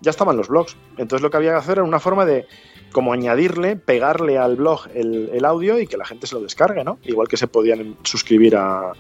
ya 0.03 0.11
estaban 0.11 0.37
los 0.37 0.49
blogs. 0.49 0.77
Entonces 0.99 1.23
lo 1.23 1.31
que 1.31 1.39
había 1.39 1.53
que 1.53 1.57
hacer 1.57 1.79
era 1.79 1.85
una 1.85 2.01
forma 2.01 2.27
de 2.27 2.47
como 2.93 3.13
añadirle, 3.13 3.77
pegarle 3.77 4.39
al 4.39 4.57
blog 4.57 4.89
el, 4.95 5.45
audio 5.45 5.79
y 5.79 5.87
que 5.87 5.97
la 5.97 6.05
gente 6.05 6.27
se 6.27 6.35
lo 6.35 6.41
descargue, 6.41 6.85
¿no? 6.85 6.99
Igual 7.05 7.29
que 7.29 7.37
se 7.37 7.47
podían 7.47 7.97
suscribir 8.03 8.57
a... 8.57 8.93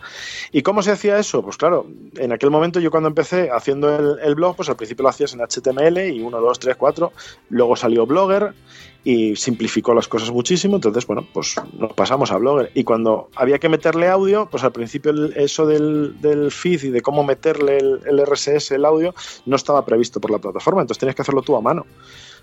¿Y 0.52 0.62
cómo 0.62 0.82
se 0.82 0.92
hacía 0.92 1.18
eso? 1.18 1.42
Pues 1.42 1.56
claro, 1.56 1.86
en 2.16 2.32
aquel 2.32 2.50
momento 2.50 2.80
yo 2.80 2.90
cuando 2.90 3.08
empecé 3.08 3.50
haciendo 3.50 4.18
el, 4.18 4.34
blog, 4.34 4.56
pues 4.56 4.68
al 4.68 4.76
principio 4.76 5.02
lo 5.02 5.08
hacías 5.08 5.34
en 5.34 5.40
HTML 5.40 5.98
y 6.10 6.20
1, 6.20 6.40
2, 6.40 6.58
3, 6.58 6.76
4, 6.76 7.12
Luego 7.58 7.74
salió 7.74 8.06
Blogger 8.06 8.54
y 9.02 9.34
simplificó 9.34 9.92
las 9.92 10.06
cosas 10.06 10.30
muchísimo. 10.30 10.76
Entonces, 10.76 11.06
bueno, 11.08 11.26
pues 11.34 11.56
nos 11.76 11.92
pasamos 11.92 12.30
a 12.30 12.36
Blogger. 12.36 12.70
Y 12.72 12.84
cuando 12.84 13.30
había 13.34 13.58
que 13.58 13.68
meterle 13.68 14.08
audio, 14.08 14.48
pues 14.48 14.62
al 14.62 14.70
principio 14.70 15.12
eso 15.34 15.66
del, 15.66 16.20
del 16.20 16.52
feed 16.52 16.84
y 16.84 16.90
de 16.90 17.00
cómo 17.00 17.24
meterle 17.24 17.78
el, 17.78 18.00
el, 18.06 18.24
RSS, 18.24 18.70
el 18.70 18.84
audio, 18.84 19.12
no 19.44 19.56
estaba 19.56 19.84
previsto 19.84 20.20
por 20.20 20.30
la 20.30 20.38
plataforma. 20.38 20.82
Entonces 20.82 21.00
tenías 21.00 21.16
que 21.16 21.22
hacerlo 21.22 21.42
tú 21.42 21.56
a 21.56 21.60
mano 21.60 21.84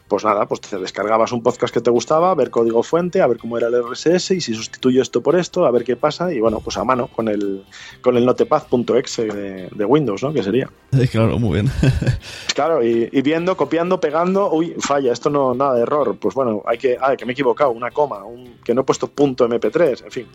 pues 0.07 0.23
nada, 0.23 0.47
pues 0.47 0.61
te 0.61 0.77
descargabas 0.77 1.31
un 1.31 1.41
podcast 1.41 1.73
que 1.73 1.81
te 1.81 1.89
gustaba, 1.89 2.31
a 2.31 2.35
ver 2.35 2.51
código 2.51 2.83
fuente, 2.83 3.21
a 3.21 3.27
ver 3.27 3.37
cómo 3.37 3.57
era 3.57 3.67
el 3.67 3.83
RSS 3.83 4.31
y 4.31 4.41
si 4.41 4.53
sustituyo 4.53 5.01
esto 5.01 5.21
por 5.21 5.35
esto, 5.35 5.65
a 5.65 5.71
ver 5.71 5.83
qué 5.83 5.95
pasa 5.95 6.31
y 6.31 6.39
bueno, 6.39 6.59
pues 6.59 6.77
a 6.77 6.83
mano 6.83 7.07
con 7.07 7.27
el 7.27 7.65
con 8.01 8.15
el 8.15 8.25
notepad.exe 8.25 9.25
de, 9.25 9.69
de, 9.69 9.85
Windows, 9.85 10.21
¿no? 10.21 10.31
Que 10.31 10.43
sería. 10.43 10.69
claro, 11.11 11.39
muy 11.39 11.61
bien. 11.61 11.71
claro, 12.55 12.83
y, 12.83 13.09
y, 13.11 13.21
viendo, 13.21 13.57
copiando, 13.57 13.99
pegando, 13.99 14.51
uy, 14.51 14.75
falla, 14.79 15.11
esto 15.11 15.29
no, 15.29 15.53
nada 15.55 15.75
de 15.75 15.81
error, 15.81 16.17
pues 16.19 16.35
bueno, 16.35 16.61
hay 16.65 16.77
que, 16.77 16.97
ah, 17.01 17.15
que 17.15 17.25
me 17.25 17.31
he 17.31 17.33
equivocado, 17.33 17.71
una 17.71 17.91
coma, 17.91 18.23
un, 18.23 18.57
que 18.63 18.73
no 18.73 18.81
he 18.81 18.83
puesto 18.83 19.07
punto 19.07 19.47
MP3, 19.47 20.03
en 20.05 20.11
fin. 20.11 20.27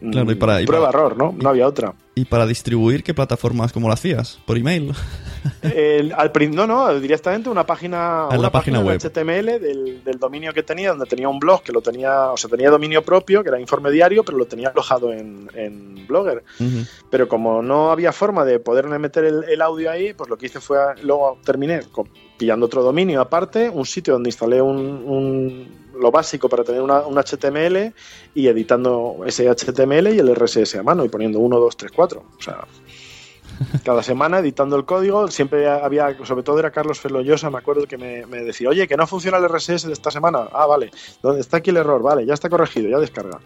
Claro, 0.00 0.30
y 0.30 0.34
para, 0.34 0.60
y 0.60 0.66
Prueba 0.66 0.90
para, 0.90 0.98
error, 0.98 1.16
¿no? 1.16 1.34
No 1.40 1.48
había 1.48 1.66
otra. 1.66 1.94
¿Y 2.14 2.24
para 2.26 2.46
distribuir 2.46 3.02
qué 3.02 3.14
plataformas, 3.14 3.72
cómo 3.72 3.88
lo 3.88 3.94
hacías? 3.94 4.38
¿Por 4.46 4.56
email? 4.56 4.92
El, 5.62 6.12
al, 6.12 6.32
no, 6.52 6.66
no, 6.66 7.00
directamente 7.00 7.50
una 7.50 7.66
página, 7.66 8.28
en 8.30 8.38
una 8.38 8.42
la 8.42 8.52
página, 8.52 8.80
web. 8.80 8.98
HTML 8.98 9.60
del, 9.60 10.02
del, 10.04 10.18
dominio 10.18 10.52
que 10.52 10.62
tenía, 10.62 10.90
donde 10.90 11.06
tenía 11.06 11.28
un 11.28 11.38
blog 11.38 11.62
que 11.62 11.72
lo 11.72 11.80
tenía, 11.80 12.30
o 12.30 12.36
sea, 12.36 12.48
tenía 12.48 12.70
dominio 12.70 13.02
propio, 13.02 13.42
que 13.42 13.48
era 13.48 13.60
informe 13.60 13.90
diario, 13.90 14.24
pero 14.24 14.38
lo 14.38 14.46
tenía 14.46 14.68
alojado 14.68 15.12
en, 15.12 15.50
en 15.54 16.06
Blogger. 16.06 16.44
Uh 16.60 16.62
-huh. 16.62 16.88
Pero 17.10 17.28
como 17.28 17.62
no 17.62 17.90
había 17.90 18.12
forma 18.12 18.44
de 18.44 18.58
poderme 18.58 18.98
meter 18.98 19.24
el, 19.24 19.44
el, 19.44 19.60
audio 19.60 19.90
ahí, 19.90 20.14
pues 20.14 20.30
lo 20.30 20.38
que 20.38 20.46
hice 20.46 20.60
fue, 20.60 20.78
luego 21.02 21.38
terminé 21.44 21.82
con, 21.92 22.08
pillando 22.38 22.66
otro 22.66 22.82
dominio 22.82 23.20
aparte, 23.20 23.68
un 23.68 23.86
sitio 23.86 24.14
donde 24.14 24.28
instalé 24.28 24.62
un, 24.62 24.78
un 24.78 25.83
lo 25.98 26.10
básico 26.10 26.48
para 26.48 26.64
tener 26.64 26.82
una, 26.82 27.00
un 27.00 27.16
HTML 27.16 27.92
y 28.34 28.48
editando 28.48 29.18
ese 29.26 29.48
HTML 29.48 30.14
y 30.14 30.18
el 30.18 30.34
RSS 30.34 30.76
a 30.76 30.82
mano 30.82 31.04
y 31.04 31.08
poniendo 31.08 31.38
1, 31.38 31.58
2, 31.58 31.76
3, 31.76 31.92
4. 31.92 32.24
O 32.38 32.42
sea, 32.42 32.66
cada 33.84 34.02
semana 34.02 34.38
editando 34.38 34.76
el 34.76 34.84
código, 34.84 35.28
siempre 35.28 35.68
había, 35.68 36.16
sobre 36.24 36.42
todo 36.42 36.58
era 36.58 36.70
Carlos 36.70 37.00
Feloyosa, 37.00 37.50
me 37.50 37.58
acuerdo 37.58 37.86
que 37.86 37.96
me, 37.96 38.26
me, 38.26 38.42
decía, 38.42 38.68
oye, 38.68 38.88
que 38.88 38.96
no 38.96 39.06
funciona 39.06 39.38
el 39.38 39.48
RSS 39.48 39.86
de 39.86 39.92
esta 39.92 40.10
semana. 40.10 40.48
Ah, 40.52 40.66
vale, 40.66 40.90
¿dónde 41.22 41.40
está 41.40 41.58
aquí 41.58 41.70
el 41.70 41.76
error? 41.76 42.02
Vale, 42.02 42.26
ya 42.26 42.34
está 42.34 42.48
corregido, 42.48 42.88
ya 42.88 42.98
descarga. 42.98 43.40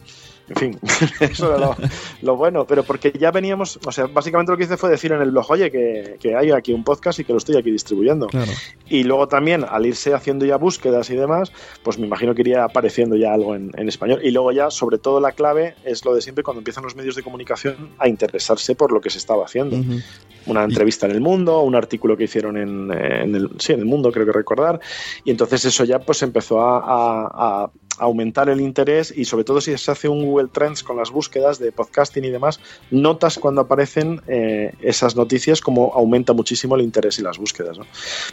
En 0.48 0.56
fin, 0.56 0.78
eso 1.20 1.54
era 1.54 1.58
lo, 1.58 1.76
lo, 2.22 2.36
bueno, 2.36 2.64
pero 2.66 2.82
porque 2.82 3.12
ya 3.12 3.30
veníamos, 3.30 3.78
o 3.84 3.92
sea, 3.92 4.06
básicamente 4.06 4.52
lo 4.52 4.58
que 4.58 4.64
hice 4.64 4.76
fue 4.76 4.90
decir 4.90 5.12
en 5.12 5.20
el 5.20 5.30
blog, 5.30 5.50
oye, 5.50 5.70
que, 5.70 6.16
que 6.20 6.34
hay 6.34 6.50
aquí 6.50 6.72
un 6.72 6.84
podcast 6.84 7.18
y 7.20 7.24
que 7.24 7.32
lo 7.32 7.38
estoy 7.38 7.56
aquí 7.56 7.70
distribuyendo. 7.70 8.28
Claro. 8.28 8.50
Y 8.88 9.04
luego 9.04 9.28
también, 9.28 9.64
al 9.68 9.84
irse 9.84 10.14
haciendo 10.14 10.46
ya 10.46 10.56
búsquedas 10.56 11.10
y 11.10 11.16
demás, 11.16 11.52
pues 11.82 11.98
me 11.98 12.06
imagino 12.06 12.34
que 12.34 12.40
iría 12.42 12.64
apareciendo 12.64 13.16
ya 13.16 13.34
algo 13.34 13.54
en, 13.54 13.70
en 13.76 13.88
español. 13.88 14.20
Y 14.22 14.30
luego 14.30 14.52
ya, 14.52 14.70
sobre 14.70 14.98
todo, 14.98 15.20
la 15.20 15.32
clave 15.32 15.74
es 15.84 16.04
lo 16.04 16.14
de 16.14 16.22
siempre 16.22 16.42
cuando 16.42 16.60
empiezan 16.60 16.84
los 16.84 16.96
medios 16.96 17.14
de 17.16 17.22
comunicación 17.22 17.90
a 17.98 18.08
interesarse 18.08 18.74
por 18.74 18.92
lo 18.92 19.00
que 19.00 19.10
se 19.10 19.18
estaba 19.18 19.44
haciendo. 19.44 19.76
Uh 19.76 19.80
-huh. 19.80 20.04
Una 20.46 20.64
entrevista 20.64 21.04
en 21.06 21.12
el 21.12 21.20
mundo, 21.20 21.60
un 21.60 21.74
artículo 21.74 22.16
que 22.16 22.24
hicieron 22.24 22.56
en, 22.56 22.90
en, 22.90 23.34
el, 23.34 23.50
sí, 23.58 23.74
en 23.74 23.80
el 23.80 23.84
mundo, 23.84 24.10
creo 24.10 24.24
que 24.24 24.32
recordar. 24.32 24.80
Y 25.24 25.30
entonces 25.30 25.64
eso 25.66 25.84
ya 25.84 25.98
pues 25.98 26.22
empezó 26.22 26.62
a, 26.62 26.78
a, 26.78 27.64
a 27.64 27.70
aumentar 27.98 28.48
el 28.48 28.60
interés 28.60 29.12
y 29.16 29.24
sobre 29.24 29.44
todo 29.44 29.60
si 29.60 29.76
se 29.76 29.90
hace 29.90 30.08
un 30.08 30.24
Google 30.24 30.48
Trends 30.52 30.82
con 30.82 30.96
las 30.96 31.10
búsquedas 31.10 31.58
de 31.58 31.72
podcasting 31.72 32.24
y 32.24 32.30
demás, 32.30 32.60
notas 32.90 33.38
cuando 33.38 33.60
aparecen 33.62 34.20
eh, 34.26 34.72
esas 34.80 35.16
noticias 35.16 35.60
como 35.60 35.92
aumenta 35.94 36.32
muchísimo 36.32 36.76
el 36.76 36.82
interés 36.82 37.18
y 37.18 37.22
las 37.22 37.38
búsquedas. 37.38 37.78
¿no? 37.78 37.86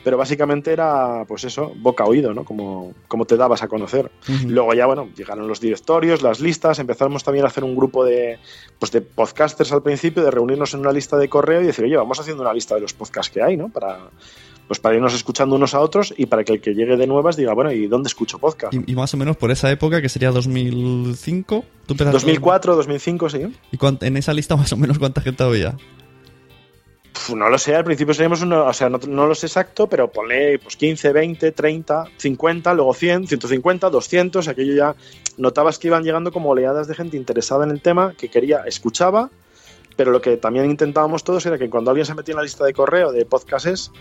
Pero 0.04 0.18
básicamente 0.18 0.72
era 0.72 1.26
pues 1.28 1.44
eso, 1.44 1.74
boca 1.78 2.04
a 2.04 2.08
oído, 2.08 2.34
¿no? 2.34 2.46
como, 2.46 2.94
como 3.08 3.26
te 3.26 3.38
dabas 3.38 3.64
a 3.64 3.68
conocer. 3.68 4.12
Uh 4.28 4.32
-huh. 4.32 4.50
Luego 4.50 4.74
ya, 4.74 4.86
bueno, 4.86 5.10
llegaron 5.16 5.48
los 5.48 5.60
directorios, 5.60 6.22
las 6.22 6.40
listas, 6.40 6.80
empezamos 6.80 7.24
también 7.24 7.46
a 7.46 7.48
hacer 7.48 7.64
un 7.64 7.76
grupo 7.76 8.06
de, 8.06 8.40
pues 8.80 8.92
de 8.92 9.02
podcasters 9.02 9.72
al 9.72 9.82
principio, 9.82 10.24
de 10.24 10.32
reunirnos 10.32 10.74
en 10.74 10.82
una 10.82 10.92
lista 10.92 11.18
de 11.18 11.30
correo 11.30 11.62
y 11.62 11.66
decir, 11.66 11.86
oye, 11.86 11.98
vamos 11.98 12.20
haciendo 12.20 12.44
una 12.44 12.54
lista 12.54 12.76
de 12.76 12.82
los 12.82 12.94
podcasts 12.94 13.32
que 13.32 13.42
hay, 13.42 13.58
¿no? 13.58 13.70
Para, 13.70 14.10
pues 14.68 14.80
para 14.80 14.96
irnos 14.96 15.14
escuchando 15.14 15.56
unos 15.56 15.74
a 15.74 15.80
otros 15.80 16.14
y 16.18 16.26
para 16.26 16.44
que 16.44 16.54
el 16.54 16.62
que 16.62 16.74
llegue 16.74 16.98
de 16.98 17.08
nuevas 17.08 17.36
diga, 17.36 17.54
bueno, 17.54 17.72
¿y 17.72 17.88
dónde 17.88 18.08
escucho 18.08 18.40
podcast? 18.40 18.74
Y, 18.74 18.92
y 18.92 18.96
más 18.96 19.14
o 19.14 19.18
menos 19.18 19.38
por 19.38 19.52
esa 19.52 19.72
época, 19.72 20.02
que 20.02 20.10
sería 20.10 20.32
2005. 20.32 21.66
¿tú 21.86 21.94
2004, 21.94 22.76
2005, 22.76 23.30
sí. 23.30 23.40
¿Y 23.72 24.06
en 24.06 24.18
esa 24.18 24.34
lista 24.34 24.56
más 24.56 24.72
o 24.74 24.78
menos 24.78 24.98
cuánta 24.98 25.22
gente 25.22 25.44
había? 25.44 25.76
Puf, 27.14 27.36
no 27.36 27.50
lo 27.50 27.58
sé, 27.58 27.76
al 27.76 27.84
principio 27.84 28.14
seríamos 28.14 28.42
uno, 28.42 28.66
o 28.66 28.74
sea, 28.74 28.90
no, 28.90 29.00
no, 29.08 29.28
lo 29.28 29.36
sé 29.36 29.46
exacto, 29.46 29.88
pero 29.88 30.12
ponle 30.12 30.60
pues 30.60 30.76
15, 30.76 31.14
20, 31.14 31.52
30, 31.52 32.06
50, 32.18 32.74
luego 32.74 32.94
100, 32.94 33.28
150, 33.28 33.90
200, 33.90 34.48
aquello 34.48 34.76
ya 34.76 34.96
notabas 35.38 35.80
que 35.80 35.88
iban 35.88 36.04
llegando 36.04 36.32
como 36.32 36.50
oleadas 36.50 36.88
de 36.88 36.96
gente 36.96 37.18
interesada 37.18 37.64
en 37.64 37.72
el 37.72 37.82
tema, 37.82 38.14
que 38.18 38.30
quería, 38.30 38.64
escuchaba, 38.66 39.30
pero 39.96 40.12
lo 40.12 40.22
que 40.22 40.36
también 40.38 40.70
intentábamos 40.70 41.24
todos 41.24 41.46
era 41.46 41.58
que 41.58 41.70
cuando 41.70 41.92
alguien 41.92 42.06
se 42.06 42.16
metía 42.16 42.34
en 42.34 42.38
la 42.38 42.44
lista 42.44 42.66
de 42.66 42.74
correo 42.74 43.12
de 43.12 43.26
podcasts 43.26 43.92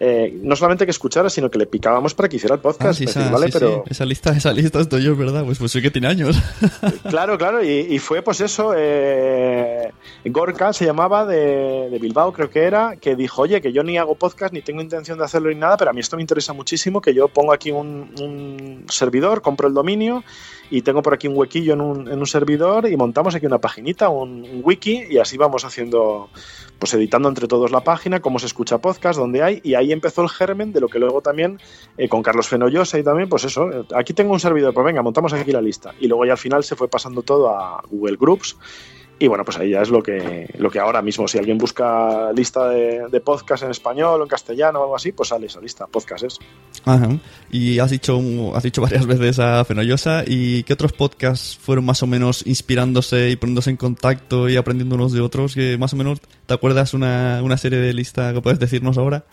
eh, 0.00 0.38
no 0.42 0.56
solamente 0.56 0.84
que 0.84 0.90
escuchara, 0.90 1.30
sino 1.30 1.50
que 1.50 1.58
le 1.58 1.66
picábamos 1.66 2.14
para 2.14 2.28
que 2.28 2.36
hiciera 2.36 2.54
el 2.54 2.60
podcast. 2.60 2.90
Ah, 2.90 2.94
sí, 2.94 3.06
decir, 3.06 3.22
esa, 3.22 3.30
¿vale? 3.30 3.46
sí, 3.46 3.52
Pero... 3.52 3.82
sí. 3.84 3.90
esa 3.90 4.04
lista, 4.04 4.30
esa 4.36 4.52
lista 4.52 4.80
estoy 4.80 5.04
yo, 5.04 5.16
¿verdad? 5.16 5.44
Pues, 5.44 5.58
pues 5.58 5.72
sí 5.72 5.80
que 5.80 5.90
tiene 5.90 6.08
años. 6.08 6.36
claro, 7.08 7.38
claro, 7.38 7.62
y, 7.64 7.86
y, 7.88 7.98
fue 7.98 8.22
pues 8.22 8.40
eso, 8.40 8.72
eh, 8.76 9.92
Gorka 10.24 10.72
se 10.72 10.84
llamaba 10.84 11.24
de, 11.24 11.88
de, 11.90 11.98
Bilbao, 11.98 12.32
creo 12.32 12.50
que 12.50 12.64
era, 12.64 12.96
que 12.96 13.16
dijo, 13.16 13.42
oye, 13.42 13.60
que 13.60 13.72
yo 13.72 13.82
ni 13.82 13.98
hago 13.98 14.14
podcast, 14.14 14.52
ni 14.52 14.62
tengo 14.62 14.80
intención 14.80 15.18
de 15.18 15.24
hacerlo 15.24 15.50
ni 15.50 15.56
nada, 15.56 15.76
pero 15.76 15.90
a 15.90 15.94
mí 15.94 16.00
esto 16.00 16.16
me 16.16 16.22
interesa 16.22 16.52
muchísimo, 16.52 17.00
que 17.00 17.14
yo 17.14 17.28
pongo 17.28 17.52
aquí 17.52 17.70
un, 17.70 18.12
un 18.20 18.84
servidor, 18.88 19.42
compro 19.42 19.68
el 19.68 19.74
dominio 19.74 20.24
y 20.72 20.80
tengo 20.80 21.02
por 21.02 21.12
aquí 21.12 21.28
un 21.28 21.36
huequillo 21.36 21.74
en 21.74 21.82
un, 21.82 22.08
en 22.08 22.18
un 22.18 22.26
servidor 22.26 22.88
y 22.88 22.96
montamos 22.96 23.34
aquí 23.34 23.44
una 23.44 23.58
paginita, 23.58 24.08
un, 24.08 24.42
un 24.42 24.62
wiki, 24.64 25.04
y 25.10 25.18
así 25.18 25.36
vamos 25.36 25.66
haciendo 25.66 26.30
pues 26.78 26.94
editando 26.94 27.28
entre 27.28 27.46
todos 27.46 27.70
la 27.70 27.82
página, 27.82 28.20
cómo 28.20 28.38
se 28.38 28.46
escucha 28.46 28.78
podcast, 28.78 29.18
dónde 29.18 29.42
hay, 29.42 29.60
y 29.62 29.74
ahí 29.74 29.81
empezó 29.90 30.22
el 30.22 30.28
germen 30.28 30.72
de 30.72 30.80
lo 30.80 30.88
que 30.88 31.00
luego 31.00 31.20
también, 31.20 31.58
eh, 31.96 32.08
con 32.08 32.22
Carlos 32.22 32.46
Fenollosa 32.46 32.98
y 32.98 33.02
también, 33.02 33.28
pues 33.28 33.42
eso, 33.44 33.68
eh, 33.70 33.84
aquí 33.96 34.12
tengo 34.12 34.32
un 34.32 34.40
servidor, 34.40 34.72
pues 34.72 34.84
venga, 34.84 35.02
montamos 35.02 35.32
aquí 35.32 35.50
la 35.50 35.60
lista. 35.60 35.92
Y 35.98 36.06
luego 36.06 36.24
ya 36.24 36.32
al 36.32 36.38
final 36.38 36.62
se 36.62 36.76
fue 36.76 36.88
pasando 36.88 37.22
todo 37.22 37.50
a 37.50 37.82
Google 37.90 38.16
Groups, 38.16 38.56
y 39.22 39.28
bueno, 39.28 39.44
pues 39.44 39.56
ahí 39.56 39.70
ya 39.70 39.82
es 39.82 39.88
lo 39.88 40.02
que, 40.02 40.52
lo 40.58 40.68
que 40.68 40.80
ahora 40.80 41.00
mismo, 41.00 41.28
si 41.28 41.38
alguien 41.38 41.56
busca 41.56 42.32
lista 42.32 42.68
de, 42.70 43.06
de 43.08 43.20
podcast 43.20 43.62
en 43.62 43.70
español 43.70 44.20
o 44.20 44.24
en 44.24 44.28
castellano 44.28 44.80
o 44.80 44.82
algo 44.82 44.96
así, 44.96 45.12
pues 45.12 45.28
sale 45.28 45.46
esa 45.46 45.60
lista, 45.60 45.86
podcast 45.86 46.24
es. 46.24 46.38
Ajá. 46.84 47.08
Y 47.48 47.78
has 47.78 47.92
dicho, 47.92 48.20
has 48.56 48.64
dicho 48.64 48.82
varias 48.82 49.06
veces 49.06 49.38
a 49.38 49.64
Fenollosa, 49.64 50.24
¿y 50.26 50.64
qué 50.64 50.72
otros 50.72 50.92
podcasts 50.92 51.56
fueron 51.56 51.84
más 51.84 52.02
o 52.02 52.08
menos 52.08 52.44
inspirándose 52.48 53.30
y 53.30 53.36
poniéndose 53.36 53.70
en 53.70 53.76
contacto 53.76 54.48
y 54.48 54.56
aprendiendo 54.56 54.96
unos 54.96 55.12
de 55.12 55.20
otros? 55.20 55.54
Que 55.54 55.78
más 55.78 55.92
o 55.92 55.96
menos, 55.96 56.20
¿te 56.46 56.54
acuerdas 56.54 56.92
una, 56.92 57.42
una 57.44 57.58
serie 57.58 57.78
de 57.78 57.92
lista 57.92 58.32
que 58.32 58.40
puedes 58.40 58.58
decirnos 58.58 58.98
ahora? 58.98 59.24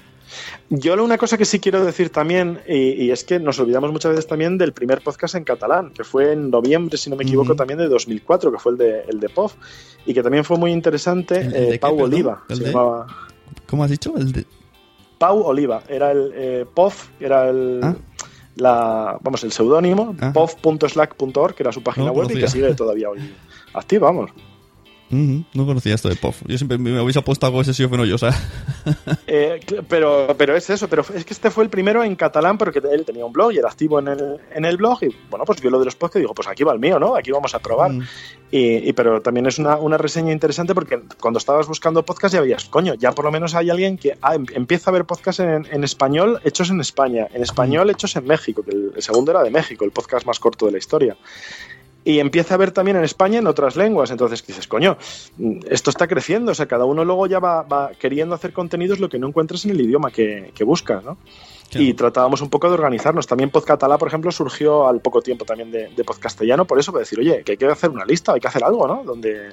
Yo 0.70 1.04
una 1.04 1.18
cosa 1.18 1.38
que 1.38 1.46
sí 1.46 1.60
quiero 1.60 1.84
decir 1.84 2.10
también, 2.10 2.60
y, 2.68 3.06
y, 3.06 3.12
es 3.12 3.24
que 3.24 3.40
nos 3.40 3.60
olvidamos 3.60 3.92
muchas 3.92 4.12
veces 4.12 4.28
también 4.28 4.58
del 4.58 4.74
primer 4.74 5.02
podcast 5.02 5.36
en 5.36 5.44
catalán, 5.44 5.92
que 5.92 6.04
fue 6.04 6.34
en 6.34 6.50
noviembre, 6.50 6.98
si 6.98 7.10
no 7.10 7.16
me 7.16 7.24
equivoco, 7.24 7.52
uh 7.52 7.56
-huh. 7.56 7.58
también 7.58 7.80
de 7.80 7.88
2004, 7.88 8.52
que 8.52 8.60
fue 8.60 8.74
el 8.74 8.78
de, 8.78 9.02
el 9.08 9.20
de 9.20 9.30
POF, 9.30 9.56
y 10.06 10.14
que 10.14 10.22
también 10.22 10.44
fue 10.44 10.58
muy 10.58 10.72
interesante. 10.72 11.40
¿El, 11.42 11.56
el 11.56 11.74
eh, 11.74 11.80
Pau 11.80 11.98
qué, 11.98 12.04
Oliva 12.04 12.44
se 12.50 12.56
de... 12.56 12.66
llamaba. 12.72 13.08
¿Cómo 13.68 13.84
has 13.84 13.90
dicho? 13.92 14.14
El 14.18 14.32
de... 14.32 14.46
Pau 15.18 15.42
Oliva, 15.42 15.84
era 15.88 16.12
el 16.12 16.32
eh, 16.36 16.66
POF, 16.74 17.10
era 17.20 17.50
el... 17.50 17.80
¿Ah? 17.84 17.96
La, 18.56 19.18
vamos, 19.22 19.44
el 19.46 19.54
seudónimo, 19.54 20.16
ah. 20.20 20.34
pof.slack.org, 20.34 21.56
que 21.56 21.64
era 21.64 21.72
su 21.72 21.82
página 21.82 22.08
no, 22.08 22.12
web 22.12 22.30
y 22.30 22.42
que 22.42 22.48
sigue 22.50 22.74
todavía 22.76 23.10
hoy 23.10 23.20
activa, 23.74 24.08
vamos. 24.08 24.32
Uh 25.12 25.16
-huh. 25.16 25.46
No 25.54 25.66
conocía 25.66 25.96
esto 25.96 26.10
de 26.10 26.16
POF. 26.16 26.44
Yo 26.46 26.58
siempre 26.58 26.78
me 26.78 26.98
habéis 27.00 27.18
apuesto 27.18 27.46
algo 27.46 27.62
ese 27.62 27.74
sí 27.74 27.88
fenollosa. 27.88 28.30
eh, 29.28 29.60
pero, 29.88 30.36
pero 30.38 30.56
es 30.56 30.70
eso, 30.70 30.88
pero 30.88 31.04
es 31.14 31.26
que 31.26 31.34
este 31.34 31.50
fue 31.50 31.64
el 31.64 31.70
primero 31.70 32.04
en 32.04 32.16
catalán 32.16 32.58
porque 32.58 32.80
él 32.92 33.06
tenía 33.06 33.26
un 33.26 33.34
blog 33.34 33.52
y 33.54 33.58
era 33.58 33.70
activo 33.70 34.00
en 34.00 34.08
el, 34.10 34.38
en 34.54 34.66
el 34.66 34.78
blog 34.78 35.04
y 35.04 35.16
bueno, 35.30 35.46
pues 35.46 35.62
vio 35.62 35.72
lo 35.72 35.80
de 35.80 35.86
los 35.86 35.96
podcasts 35.96 36.18
y 36.18 36.20
digo, 36.22 36.34
pues 36.34 36.48
aquí 36.48 36.64
va 36.64 36.74
el 36.74 36.80
mío, 36.80 37.00
¿no? 37.00 37.16
Aquí 37.16 37.32
vamos 37.32 37.56
a 37.56 37.60
probar. 37.60 37.92
Uh 37.92 37.96
-huh. 37.96 38.08
y, 38.52 38.90
y, 38.90 38.94
pero 38.94 39.22
también 39.22 39.48
es 39.48 39.58
una, 39.58 39.78
una, 39.78 39.98
reseña 39.98 40.32
interesante 40.32 40.74
porque 40.74 41.02
cuando 41.20 41.40
estabas 41.40 41.68
buscando 41.68 42.06
podcast 42.06 42.34
ya 42.36 42.42
veías, 42.42 42.66
coño, 42.66 42.94
ya 42.94 43.12
por 43.12 43.26
lo 43.26 43.32
menos 43.32 43.56
hay 43.56 43.70
alguien 43.70 43.98
que 43.98 44.18
ah, 44.22 44.36
em, 44.36 44.46
empieza 44.54 44.92
a 44.92 44.94
ver 44.94 45.06
podcast 45.06 45.40
en, 45.40 45.66
en, 45.72 45.84
español 45.84 46.40
hechos 46.44 46.70
en 46.70 46.80
España, 46.80 47.28
en 47.34 47.42
español 47.42 47.88
uh 47.88 47.90
-huh. 47.90 47.94
hechos 47.94 48.16
en 48.16 48.26
México, 48.26 48.64
que 48.64 48.72
el, 48.72 48.92
el 48.96 49.02
segundo 49.02 49.32
era 49.32 49.44
de 49.44 49.50
México, 49.50 49.86
el 49.86 49.92
podcast 49.92 50.26
más 50.26 50.40
corto 50.40 50.66
de 50.68 50.72
la 50.74 50.78
historia 50.78 51.18
y 52.06 52.20
empieza 52.20 52.54
a 52.54 52.58
ver 52.58 52.72
también 52.72 52.98
en 52.98 53.04
España 53.04 53.40
en 53.40 53.48
otras 53.48 53.76
lenguas. 53.76 54.12
Entonces 54.12 54.46
dices, 54.46 54.68
coño, 54.68 54.98
esto 55.70 55.90
está 55.90 56.08
creciendo. 56.08 56.52
O 56.52 56.56
sea, 56.56 56.66
cada 56.66 56.86
uno 56.86 57.04
luego 57.04 57.28
ya 57.28 57.40
va, 57.40 57.64
va 57.64 57.92
queriendo 57.92 58.36
hacer 58.36 58.54
contenidos 58.54 59.00
lo 59.00 59.10
que 59.10 59.20
no 59.20 59.28
encuentras 59.28 59.66
en 59.66 59.72
el 59.72 59.82
idioma 59.82 60.12
que, 60.12 60.52
que 60.56 60.64
buscas, 60.64 61.04
¿no? 61.04 61.18
Claro. 61.70 61.86
Y 61.86 61.94
tratábamos 61.94 62.42
un 62.42 62.50
poco 62.50 62.68
de 62.68 62.74
organizarnos. 62.74 63.28
También 63.28 63.52
Podcatalá, 63.52 64.00
por 64.00 64.08
ejemplo, 64.08 64.32
surgió 64.32 64.88
al 64.88 65.02
poco 65.02 65.22
tiempo 65.22 65.46
también 65.46 65.70
de, 65.70 65.90
de 65.90 66.04
Podcastellano, 66.04 66.66
por 66.66 66.80
eso, 66.80 66.92
para 66.92 67.02
decir, 67.02 67.20
oye, 67.20 67.44
que 67.44 67.52
hay 67.52 67.58
que 67.60 67.68
hacer 67.68 67.92
una 67.92 68.06
lista, 68.06 68.34
hay 68.34 68.40
que 68.40 68.48
hacer 68.48 68.64
algo, 68.64 68.88
¿no? 68.88 69.04
Donde, 69.04 69.52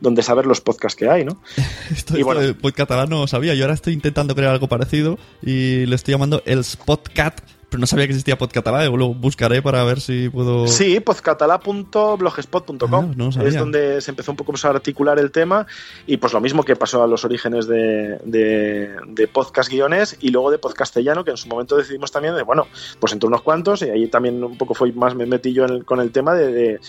donde 0.00 0.22
saber 0.22 0.46
los 0.46 0.62
podcasts 0.62 0.96
que 0.96 1.10
hay, 1.10 1.26
¿no? 1.26 1.42
esto, 1.90 2.14
y 2.14 2.20
esto 2.20 2.24
bueno, 2.24 2.40
de 2.40 2.54
Podcatalá 2.54 3.04
no 3.04 3.26
sabía, 3.26 3.54
yo 3.54 3.64
ahora 3.64 3.74
estoy 3.74 3.92
intentando 3.92 4.34
crear 4.34 4.52
algo 4.52 4.66
parecido 4.66 5.18
y 5.42 5.84
lo 5.84 5.94
estoy 5.94 6.12
llamando 6.12 6.42
el 6.46 6.64
Spotcat 6.64 7.42
Pero 7.70 7.80
no 7.80 7.86
sabía 7.86 8.06
que 8.06 8.12
existía 8.12 8.38
Podcatalá, 8.38 8.86
luego 8.86 9.12
buscaré 9.14 9.60
para 9.60 9.84
ver 9.84 10.00
si 10.00 10.28
puedo... 10.30 10.66
Sí, 10.66 11.00
podcatalá.blogspot.com 11.00 12.94
Ah, 12.94 13.14
no 13.16 13.28
es 13.28 13.36
donde 13.60 14.00
se 14.00 14.10
empezó 14.10 14.30
un 14.30 14.36
poco 14.36 14.52
pues, 14.52 14.64
a 14.64 14.70
articular 14.70 15.18
el 15.18 15.30
tema 15.30 15.66
y 16.06 16.16
pues 16.16 16.32
lo 16.32 16.40
mismo 16.40 16.62
que 16.64 16.76
pasó 16.76 17.02
a 17.02 17.06
los 17.06 17.24
orígenes 17.24 17.66
de, 17.66 18.18
de, 18.24 18.96
de 19.06 19.28
podcast 19.28 19.70
guiones 19.70 20.16
y 20.20 20.30
luego 20.30 20.50
de 20.50 20.58
podcastellano 20.58 21.24
que 21.24 21.30
en 21.32 21.36
su 21.36 21.48
momento 21.48 21.76
decidimos 21.76 22.10
también 22.10 22.34
de, 22.36 22.42
bueno, 22.42 22.66
pues 23.00 23.12
entre 23.12 23.26
unos 23.26 23.42
cuantos 23.42 23.82
y 23.82 23.90
ahí 23.90 24.08
también 24.08 24.42
un 24.42 24.56
poco 24.56 24.74
fue 24.74 24.90
más 24.92 25.14
me 25.14 25.26
metí 25.26 25.52
yo 25.52 25.64
en 25.64 25.70
el- 25.70 25.84
con 25.84 26.00
el 26.00 26.10
tema 26.10 26.34
de, 26.34 26.50
de 26.52 26.80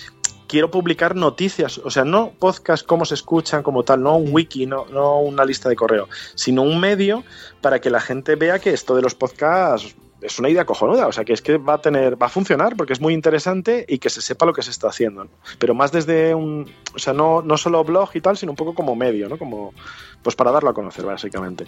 quiero 0.47 0.71
publicar 0.71 1.15
noticias, 1.15 1.77
o 1.83 1.91
sea, 1.91 2.03
no 2.05 2.31
podcast 2.39 2.85
cómo 2.85 3.05
se 3.05 3.13
escuchan 3.13 3.61
como 3.63 3.83
tal, 3.83 4.01
no 4.01 4.15
un 4.17 4.33
wiki, 4.33 4.65
no, 4.65 4.85
no 4.91 5.19
una 5.19 5.45
lista 5.45 5.69
de 5.69 5.75
correo, 5.75 6.07
sino 6.35 6.63
un 6.63 6.79
medio 6.79 7.23
para 7.61 7.79
que 7.81 7.89
la 7.91 7.99
gente 7.99 8.35
vea 8.35 8.57
que 8.59 8.71
esto 8.71 8.95
de 8.95 9.01
los 9.03 9.13
podcasts 9.13 9.95
es 10.21 10.39
una 10.39 10.49
idea 10.49 10.65
cojonuda, 10.65 11.07
o 11.07 11.11
sea, 11.11 11.23
que 11.23 11.33
es 11.33 11.41
que 11.41 11.57
va 11.57 11.75
a 11.75 11.81
tener, 11.81 12.21
va 12.21 12.27
a 12.27 12.29
funcionar 12.29 12.75
porque 12.75 12.93
es 12.93 13.01
muy 13.01 13.13
interesante 13.13 13.85
y 13.87 13.99
que 13.99 14.09
se 14.09 14.21
sepa 14.21 14.45
lo 14.45 14.53
que 14.53 14.61
se 14.61 14.71
está 14.71 14.89
haciendo, 14.89 15.23
¿no? 15.25 15.29
pero 15.57 15.73
más 15.73 15.91
desde 15.91 16.35
un, 16.35 16.69
o 16.95 16.99
sea, 16.99 17.13
no, 17.13 17.41
no 17.41 17.57
solo 17.57 17.83
blog 17.83 18.09
y 18.13 18.21
tal, 18.21 18.37
sino 18.37 18.51
un 18.51 18.55
poco 18.55 18.73
como 18.73 18.95
medio, 18.95 19.29
¿no? 19.29 19.37
Como, 19.37 19.73
pues 20.21 20.35
para 20.35 20.51
darlo 20.51 20.69
a 20.69 20.73
conocer, 20.73 21.05
básicamente. 21.05 21.65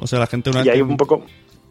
O 0.00 0.06
sea, 0.06 0.18
la 0.18 0.26
gente 0.26 0.50
una 0.50 0.64
Y 0.64 0.68
ahí 0.68 0.80
un 0.80 0.96
poco, 0.96 1.24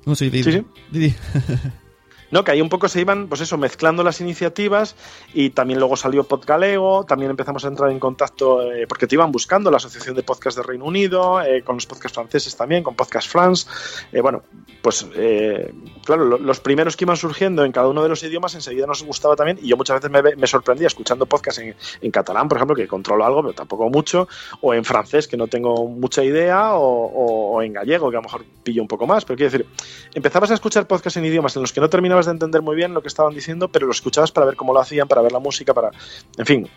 No, 0.06 0.16
sí, 0.16 0.30
di, 0.30 0.44
Sí, 0.44 0.64
sí. 0.92 1.16
No, 2.31 2.43
que 2.43 2.51
ahí 2.51 2.62
un 2.62 2.69
poco 2.69 2.88
se 2.88 3.01
iban, 3.01 3.27
pues 3.27 3.41
eso, 3.41 3.57
mezclando 3.57 4.03
las 4.03 4.21
iniciativas 4.21 4.95
y 5.33 5.50
también 5.50 5.79
luego 5.79 5.95
salió 5.95 6.24
Podgalego, 6.24 7.03
también 7.05 7.31
empezamos 7.31 7.65
a 7.65 7.67
entrar 7.69 7.89
en 7.91 8.00
contacto, 8.00 8.62
eh, 8.71 8.86
porque 8.88 9.07
te 9.07 9.15
iban 9.15 9.31
buscando 9.31 9.71
la 9.71 9.77
Asociación 9.77 10.15
de 10.15 10.24
Podcast 10.24 10.57
de 10.57 10.63
Reino 10.63 10.86
Unido, 10.86 11.41
eh, 11.41 11.63
con 11.63 11.75
los 11.75 11.86
podcasts 11.86 12.15
franceses 12.15 12.55
también, 12.55 12.83
con 12.83 12.95
Podcast 12.95 13.29
France. 13.29 13.67
Eh, 14.12 14.21
bueno, 14.21 14.43
pues 14.81 15.05
claro, 16.05 16.25
lo- 16.25 16.38
los 16.38 16.59
primeros 16.59 16.95
que 16.95 17.05
iban 17.05 17.17
surgiendo 17.17 17.65
en 17.65 17.71
cada 17.71 17.88
uno 17.88 18.03
de 18.03 18.09
los 18.09 18.24
idiomas 18.24 18.55
enseguida 18.55 18.86
nos 18.88 19.03
gustaba 19.03 19.36
también 19.36 19.59
y 19.62 19.67
yo 19.67 19.77
muchas 19.77 20.01
veces 20.01 20.38
me, 20.38 20.48
sorprendía 20.48 20.88
escuchando 20.88 21.25
podcasts 21.25 21.62
en, 22.01 22.12
catalán, 22.12 22.48
por 22.48 22.57
ejemplo, 22.57 22.75
que 22.75 22.88
controlo 22.88 23.25
algo, 23.25 23.41
pero 23.41 23.53
tampoco 23.53 23.89
mucho, 23.89 24.27
o 24.62 24.74
en 24.74 24.83
francés, 24.86 25.27
que 25.27 25.38
no 25.38 25.48
tengo 25.48 25.88
mucha 25.88 26.24
idea, 26.24 26.74
o, 26.74 27.62
en 27.62 27.74
gallego, 27.74 28.09
que 28.09 28.17
a 28.17 28.19
lo 28.19 28.24
mejor 28.24 28.45
pillo 28.63 28.81
un 28.81 28.88
poco 28.88 29.05
más, 29.07 29.25
pero 29.25 29.38
quiero 29.38 29.51
decir, 29.51 29.67
empezabas 30.13 30.51
a 30.51 30.53
escuchar 30.55 30.88
podcasts 30.88 31.17
en 31.17 31.25
idiomas 31.25 31.55
en 31.55 31.62
los 31.62 31.74
que 31.74 31.81
no 31.81 31.89
de 32.26 32.34
entender 32.34 32.62
muy 32.62 32.76
bien 32.76 32.94
lo 32.94 33.02
que 33.02 33.08
estaban 33.08 33.34
diciendo, 33.34 33.68
pero 33.70 33.86
lo 33.86 33.92
escuchabas 33.92 34.32
para 34.32 34.46
ver 34.46 34.56
cómo 34.56 34.74
lo 34.74 34.80
hacían, 34.80 35.08
para 35.08 35.22
ver 35.22 35.32
la 35.32 35.40
música, 35.40 35.74
para, 35.74 35.92
en 36.38 36.46
fin, 36.46 36.68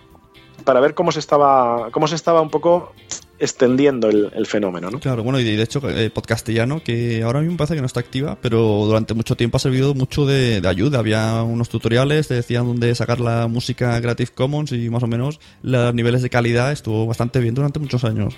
para 0.64 0.80
ver 0.80 0.94
cómo 0.94 1.12
se 1.12 1.18
estaba, 1.18 1.90
cómo 1.90 2.06
se 2.06 2.14
estaba 2.14 2.40
un 2.40 2.50
poco 2.50 2.92
extendiendo 3.38 4.08
el, 4.08 4.30
el 4.36 4.46
fenómeno, 4.46 4.88
¿no? 4.88 5.00
Claro, 5.00 5.24
bueno, 5.24 5.40
y 5.40 5.44
de 5.44 5.62
hecho, 5.62 5.80
eh, 5.90 6.10
Podcastellano, 6.10 6.80
que 6.84 7.24
ahora 7.24 7.40
mismo 7.40 7.56
parece 7.56 7.74
que 7.74 7.80
no 7.80 7.86
está 7.86 7.98
activa, 7.98 8.38
pero 8.40 8.58
durante 8.86 9.14
mucho 9.14 9.34
tiempo 9.36 9.56
ha 9.56 9.60
servido 9.60 9.94
mucho 9.94 10.24
de, 10.26 10.60
de 10.60 10.68
ayuda. 10.68 11.00
Había 11.00 11.42
unos 11.42 11.68
tutoriales, 11.68 12.28
te 12.28 12.34
decían 12.34 12.68
dónde 12.68 12.94
sacar 12.94 13.18
la 13.18 13.48
música 13.48 14.00
Creative 14.00 14.30
Commons 14.32 14.70
y 14.70 14.88
más 14.90 15.02
o 15.02 15.08
menos 15.08 15.40
los 15.62 15.92
niveles 15.92 16.22
de 16.22 16.30
calidad 16.30 16.70
estuvo 16.70 17.04
bastante 17.06 17.40
bien 17.40 17.56
durante 17.56 17.80
muchos 17.80 18.04
años. 18.04 18.36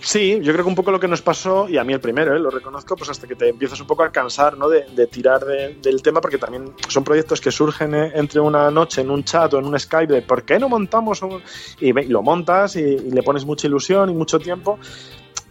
Sí, 0.00 0.38
yo 0.42 0.52
creo 0.52 0.64
que 0.64 0.68
un 0.68 0.74
poco 0.74 0.90
lo 0.90 0.98
que 1.00 1.08
nos 1.08 1.20
pasó, 1.22 1.68
y 1.68 1.76
a 1.78 1.84
mí 1.84 1.92
el 1.92 2.00
primero, 2.00 2.34
¿eh? 2.34 2.38
lo 2.38 2.50
reconozco, 2.50 2.96
pues 2.96 3.10
hasta 3.10 3.26
que 3.26 3.34
te 3.34 3.48
empiezas 3.48 3.80
un 3.80 3.86
poco 3.86 4.02
a 4.02 4.10
cansar 4.10 4.56
¿no? 4.56 4.68
de, 4.68 4.86
de 4.94 5.06
tirar 5.06 5.44
de- 5.44 5.74
del 5.82 6.02
tema, 6.02 6.20
porque 6.20 6.38
también 6.38 6.72
son 6.88 7.04
proyectos 7.04 7.40
que 7.40 7.50
surgen 7.50 7.94
eh, 7.94 8.12
entre 8.14 8.40
una 8.40 8.70
noche 8.70 9.02
en 9.02 9.10
un 9.10 9.22
chat 9.24 9.52
o 9.54 9.58
en 9.58 9.66
un 9.66 9.78
Skype 9.78 10.12
de 10.12 10.22
¿por 10.22 10.44
qué 10.44 10.58
no 10.58 10.68
montamos? 10.68 11.22
un-?" 11.22 11.42
Y, 11.80 11.92
lo 11.92 12.22
montas 12.22 12.76
y, 12.76 12.80
y 12.80 13.10
le 13.10 13.22
pones 13.22 13.44
mucha 13.44 13.66
ilusión 13.66 14.08
y 14.10 14.14
mucho 14.14 14.38
tiempo. 14.38 14.78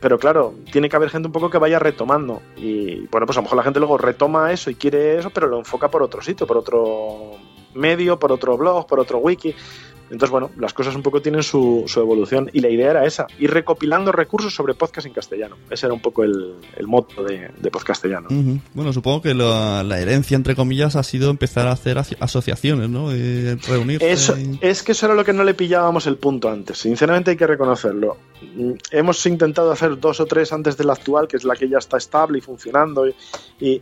Pero 0.01 0.19
claro, 0.19 0.53
tiene 0.71 0.89
que 0.89 0.95
haber 0.95 1.09
gente 1.09 1.27
un 1.27 1.31
poco 1.31 1.49
que 1.49 1.57
vaya 1.57 1.79
retomando. 1.79 2.41
Y 2.57 3.07
bueno, 3.07 3.25
pues 3.25 3.37
a 3.37 3.39
lo 3.41 3.43
mejor 3.43 3.57
la 3.57 3.63
gente 3.63 3.79
luego 3.79 3.97
retoma 3.97 4.51
eso 4.51 4.69
y 4.69 4.75
quiere 4.75 5.17
eso, 5.19 5.29
pero 5.29 5.47
lo 5.47 5.57
enfoca 5.59 5.89
por 5.89 6.03
otro 6.03 6.21
sitio, 6.21 6.45
por 6.45 6.57
otro 6.57 7.31
medio, 7.73 8.19
por 8.19 8.31
otro 8.31 8.57
blog, 8.57 8.85
por 8.87 8.99
otro 8.99 9.19
wiki. 9.19 9.55
Entonces, 10.11 10.29
bueno, 10.29 10.51
las 10.57 10.73
cosas 10.73 10.95
un 10.95 11.01
poco 11.01 11.21
tienen 11.21 11.41
su, 11.43 11.83
su 11.87 11.99
evolución 11.99 12.49
y 12.53 12.59
la 12.59 12.69
idea 12.69 12.91
era 12.91 13.05
esa, 13.05 13.25
ir 13.39 13.51
recopilando 13.51 14.11
recursos 14.11 14.53
sobre 14.53 14.73
podcast 14.75 15.07
en 15.07 15.13
castellano. 15.13 15.55
Ese 15.69 15.87
era 15.87 15.93
un 15.93 15.99
poco 16.01 16.23
el, 16.23 16.55
el 16.77 16.87
moto 16.87 17.23
de, 17.23 17.49
de. 17.59 17.69
Bueno, 18.73 18.93
supongo 18.93 19.21
que 19.21 19.33
la, 19.33 19.83
la 19.83 19.99
herencia, 19.99 20.35
entre 20.35 20.55
comillas, 20.55 20.95
ha 20.95 21.03
sido 21.03 21.29
empezar 21.29 21.67
a 21.67 21.71
hacer 21.71 21.97
aso- 21.97 22.15
asociaciones, 22.19 22.87
¿no? 22.89 23.11
Eh, 23.11 23.57
reunirse. 23.67 24.11
Eso, 24.11 24.37
y- 24.37 24.59
es 24.61 24.83
que 24.83 24.91
eso 24.93 25.07
era 25.07 25.15
lo 25.15 25.23
que 25.25 25.33
no 25.33 25.43
le 25.43 25.53
pillábamos 25.53 26.05
el 26.07 26.17
punto 26.17 26.49
antes. 26.49 26.77
Sinceramente 26.77 27.31
hay 27.31 27.37
que 27.37 27.47
reconocerlo. 27.47 28.17
Mm, 28.55 28.71
Hemos 28.91 29.25
intentado 29.25 29.71
hacer 29.71 29.99
dos 29.99 30.19
o 30.19 30.25
tres 30.25 30.53
antes 30.53 30.77
de 30.77 30.83
la 30.83 30.93
actual, 30.93 31.27
que 31.27 31.37
es 31.37 31.43
la 31.43 31.55
que 31.55 31.67
ya 31.67 31.79
está 31.79 31.97
estable 31.97 32.37
y 32.37 32.41
funcionando. 32.41 33.07
Y- 33.07 33.15
y 33.59 33.81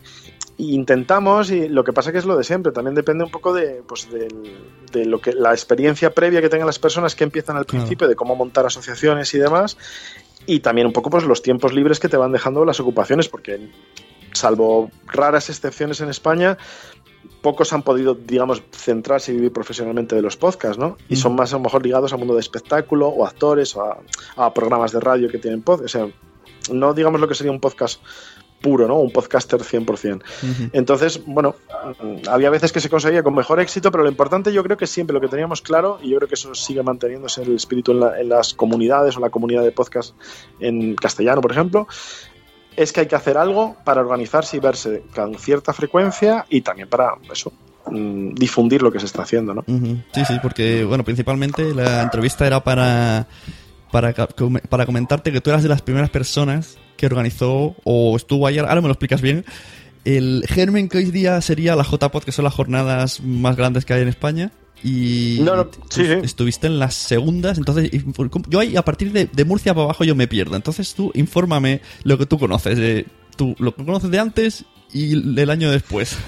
intentamos, 0.58 1.50
y 1.52 1.68
lo 1.68 1.84
que 1.84 1.94
pasa 1.94 2.12
que 2.12 2.18
es 2.20 2.26
lo 2.26 2.38
de 2.38 2.44
siempre. 2.44 2.72
También 2.72 2.96
depende 2.96 3.24
un 3.24 3.32
poco 3.32 3.54
de, 3.54 3.82
pues, 3.88 4.10
del- 4.12 4.58
de 4.92 5.06
lo 5.06 5.20
que 5.20 5.34
la 5.34 5.52
experiencia 5.52 6.14
previa 6.14 6.42
que 6.42 6.50
tengan 6.50 6.68
las 6.68 6.80
personas 6.80 7.16
que 7.16 7.24
empiezan 7.24 7.58
al 7.58 7.66
principio, 7.66 8.08
de 8.08 8.16
cómo 8.16 8.36
montar 8.36 8.66
asociaciones 8.66 9.34
y 9.34 9.40
demás. 9.40 9.78
Y 10.46 10.60
también 10.60 10.88
un 10.88 10.94
poco 10.94 11.10
pues 11.10 11.24
los 11.24 11.42
tiempos 11.42 11.74
libres 11.74 12.00
que 12.00 12.10
te 12.10 12.18
van 12.18 12.32
dejando 12.32 12.66
las 12.66 12.80
ocupaciones, 12.80 13.30
porque 13.30 13.70
salvo 14.34 14.92
raras 15.08 15.50
excepciones 15.50 16.02
en 16.02 16.10
España, 16.10 16.58
pocos 17.42 17.72
han 17.74 17.82
podido, 17.84 18.14
digamos, 18.16 18.62
centrarse 18.72 19.32
y 19.32 19.36
vivir 19.36 19.52
profesionalmente 19.54 20.16
de 20.16 20.22
los 20.22 20.38
podcasts, 20.38 20.78
¿no? 20.78 20.98
Y 21.10 21.16
son 21.16 21.36
más 21.36 21.54
a 21.54 21.58
lo 21.58 21.64
mejor 21.64 21.84
ligados 21.84 22.14
al 22.14 22.20
mundo 22.20 22.34
de 22.36 22.42
espectáculo 22.42 23.08
o 23.08 23.26
actores 23.26 23.76
o 23.76 23.84
a, 23.84 23.98
a 24.36 24.54
programas 24.54 24.92
de 24.92 25.00
radio 25.00 25.30
que 25.30 25.40
tienen 25.40 25.62
podcast. 25.62 25.96
O 25.96 25.98
sea, 26.00 26.08
no 26.72 26.94
digamos 26.94 27.20
lo 27.20 27.28
que 27.28 27.36
sería 27.36 27.52
un 27.52 27.60
podcast 27.60 28.02
puro, 28.64 28.88
¿no? 28.88 28.96
Un 28.98 29.12
podcaster 29.12 29.60
100%. 29.62 30.16
Ujú. 30.16 30.70
Entonces, 30.74 31.22
bueno, 31.28 31.54
mm, 32.02 32.28
había 32.30 32.50
veces 32.50 32.72
que 32.72 32.80
se 32.80 32.90
conseguía 32.90 33.22
con 33.22 33.36
mejor 33.36 33.60
éxito, 33.60 33.92
pero 33.92 34.04
lo 34.04 34.10
importante 34.10 34.52
yo 34.52 34.64
creo 34.64 34.78
que 34.78 34.88
siempre 34.88 35.14
lo 35.14 35.22
que 35.22 35.28
teníamos 35.28 35.62
claro, 35.62 36.00
y 36.02 36.10
yo 36.10 36.18
creo 36.18 36.28
que 36.30 36.36
eso 36.36 36.56
sigue 36.56 36.82
manteniéndose 36.82 37.44
el 37.44 37.56
espíritu 37.56 37.92
en, 37.92 38.00
la- 38.00 38.20
en 38.20 38.30
las 38.30 38.54
comunidades 38.56 39.16
o 39.18 39.20
la 39.20 39.30
comunidad 39.30 39.62
de 39.64 39.72
podcast 39.72 40.16
en 40.60 40.96
castellano, 40.96 41.42
por 41.42 41.52
ejemplo, 41.52 41.88
es 42.76 42.92
que 42.92 43.02
hay 43.02 43.08
que 43.08 43.16
hacer 43.16 43.38
algo 43.38 43.76
para 43.84 44.02
organizarse 44.02 44.58
y 44.58 44.60
verse 44.60 45.04
con 45.14 45.36
cierta 45.36 45.74
frecuencia 45.74 46.46
y 46.50 46.62
también 46.62 46.88
para 46.90 47.16
eso, 47.32 47.52
mm, 47.92 48.34
difundir 48.34 48.82
lo 48.82 48.92
que 48.92 49.00
se 49.00 49.06
está 49.06 49.24
haciendo, 49.24 49.54
¿no? 49.54 49.64
Sí, 50.14 50.26
sí, 50.26 50.40
porque, 50.42 50.84
bueno, 50.86 51.04
principalmente 51.04 51.76
la 51.76 52.02
entrevista 52.02 52.48
era 52.48 52.64
para, 52.64 53.28
para, 53.92 54.14
para 54.70 54.86
comentarte 54.88 55.32
que 55.32 55.42
tú 55.42 55.50
eras 55.52 55.62
de 55.64 55.70
las 55.70 55.82
primeras 55.84 56.10
personas 56.10 56.78
que 57.04 57.08
organizó 57.08 57.76
o 57.84 58.16
estuvo 58.16 58.48
ayer, 58.48 58.64
ahora 58.64 58.80
me 58.80 58.88
lo 58.88 58.94
explicas 58.94 59.22
bien, 59.22 59.44
el 60.06 60.46
germen 60.48 60.88
que 60.88 61.00
hoy 61.00 61.12
día 61.12 61.42
sería 61.42 61.76
la 61.76 61.84
JPod, 61.84 62.24
que 62.24 62.32
son 62.32 62.46
las 62.46 62.54
jornadas 62.54 63.20
más 63.22 63.58
grandes 63.58 63.84
que 63.84 63.94
hay 63.94 64.04
en 64.04 64.08
España. 64.08 64.52
Y 64.86 65.40
No, 65.42 65.56
no, 65.58 65.68
tú 65.68 65.82
sí, 65.90 66.06
sí. 66.06 66.14
estuviste 66.24 66.68
en 66.68 66.80
las 66.80 66.94
segundas, 66.96 67.58
entonces 67.58 67.90
yo 68.50 68.60
ahí 68.60 68.78
a 68.78 68.84
partir 68.84 69.12
de, 69.12 69.30
de 69.32 69.46
Murcia 69.46 69.74
para 69.74 69.84
abajo 69.86 70.06
yo 70.06 70.16
me 70.16 70.28
pierdo. 70.28 70.56
Entonces 70.56 70.94
tú 70.94 71.12
infórmame 71.14 71.82
lo 72.04 72.18
que 72.18 72.26
tú 72.26 72.40
conoces, 72.40 72.80
eh, 72.80 73.06
tú 73.36 73.54
lo 73.60 73.76
que 73.76 73.84
conoces 73.84 74.10
de 74.10 74.20
antes 74.20 74.66
y 74.94 75.40
el 75.40 75.50
año 75.50 75.72
después. 75.72 76.18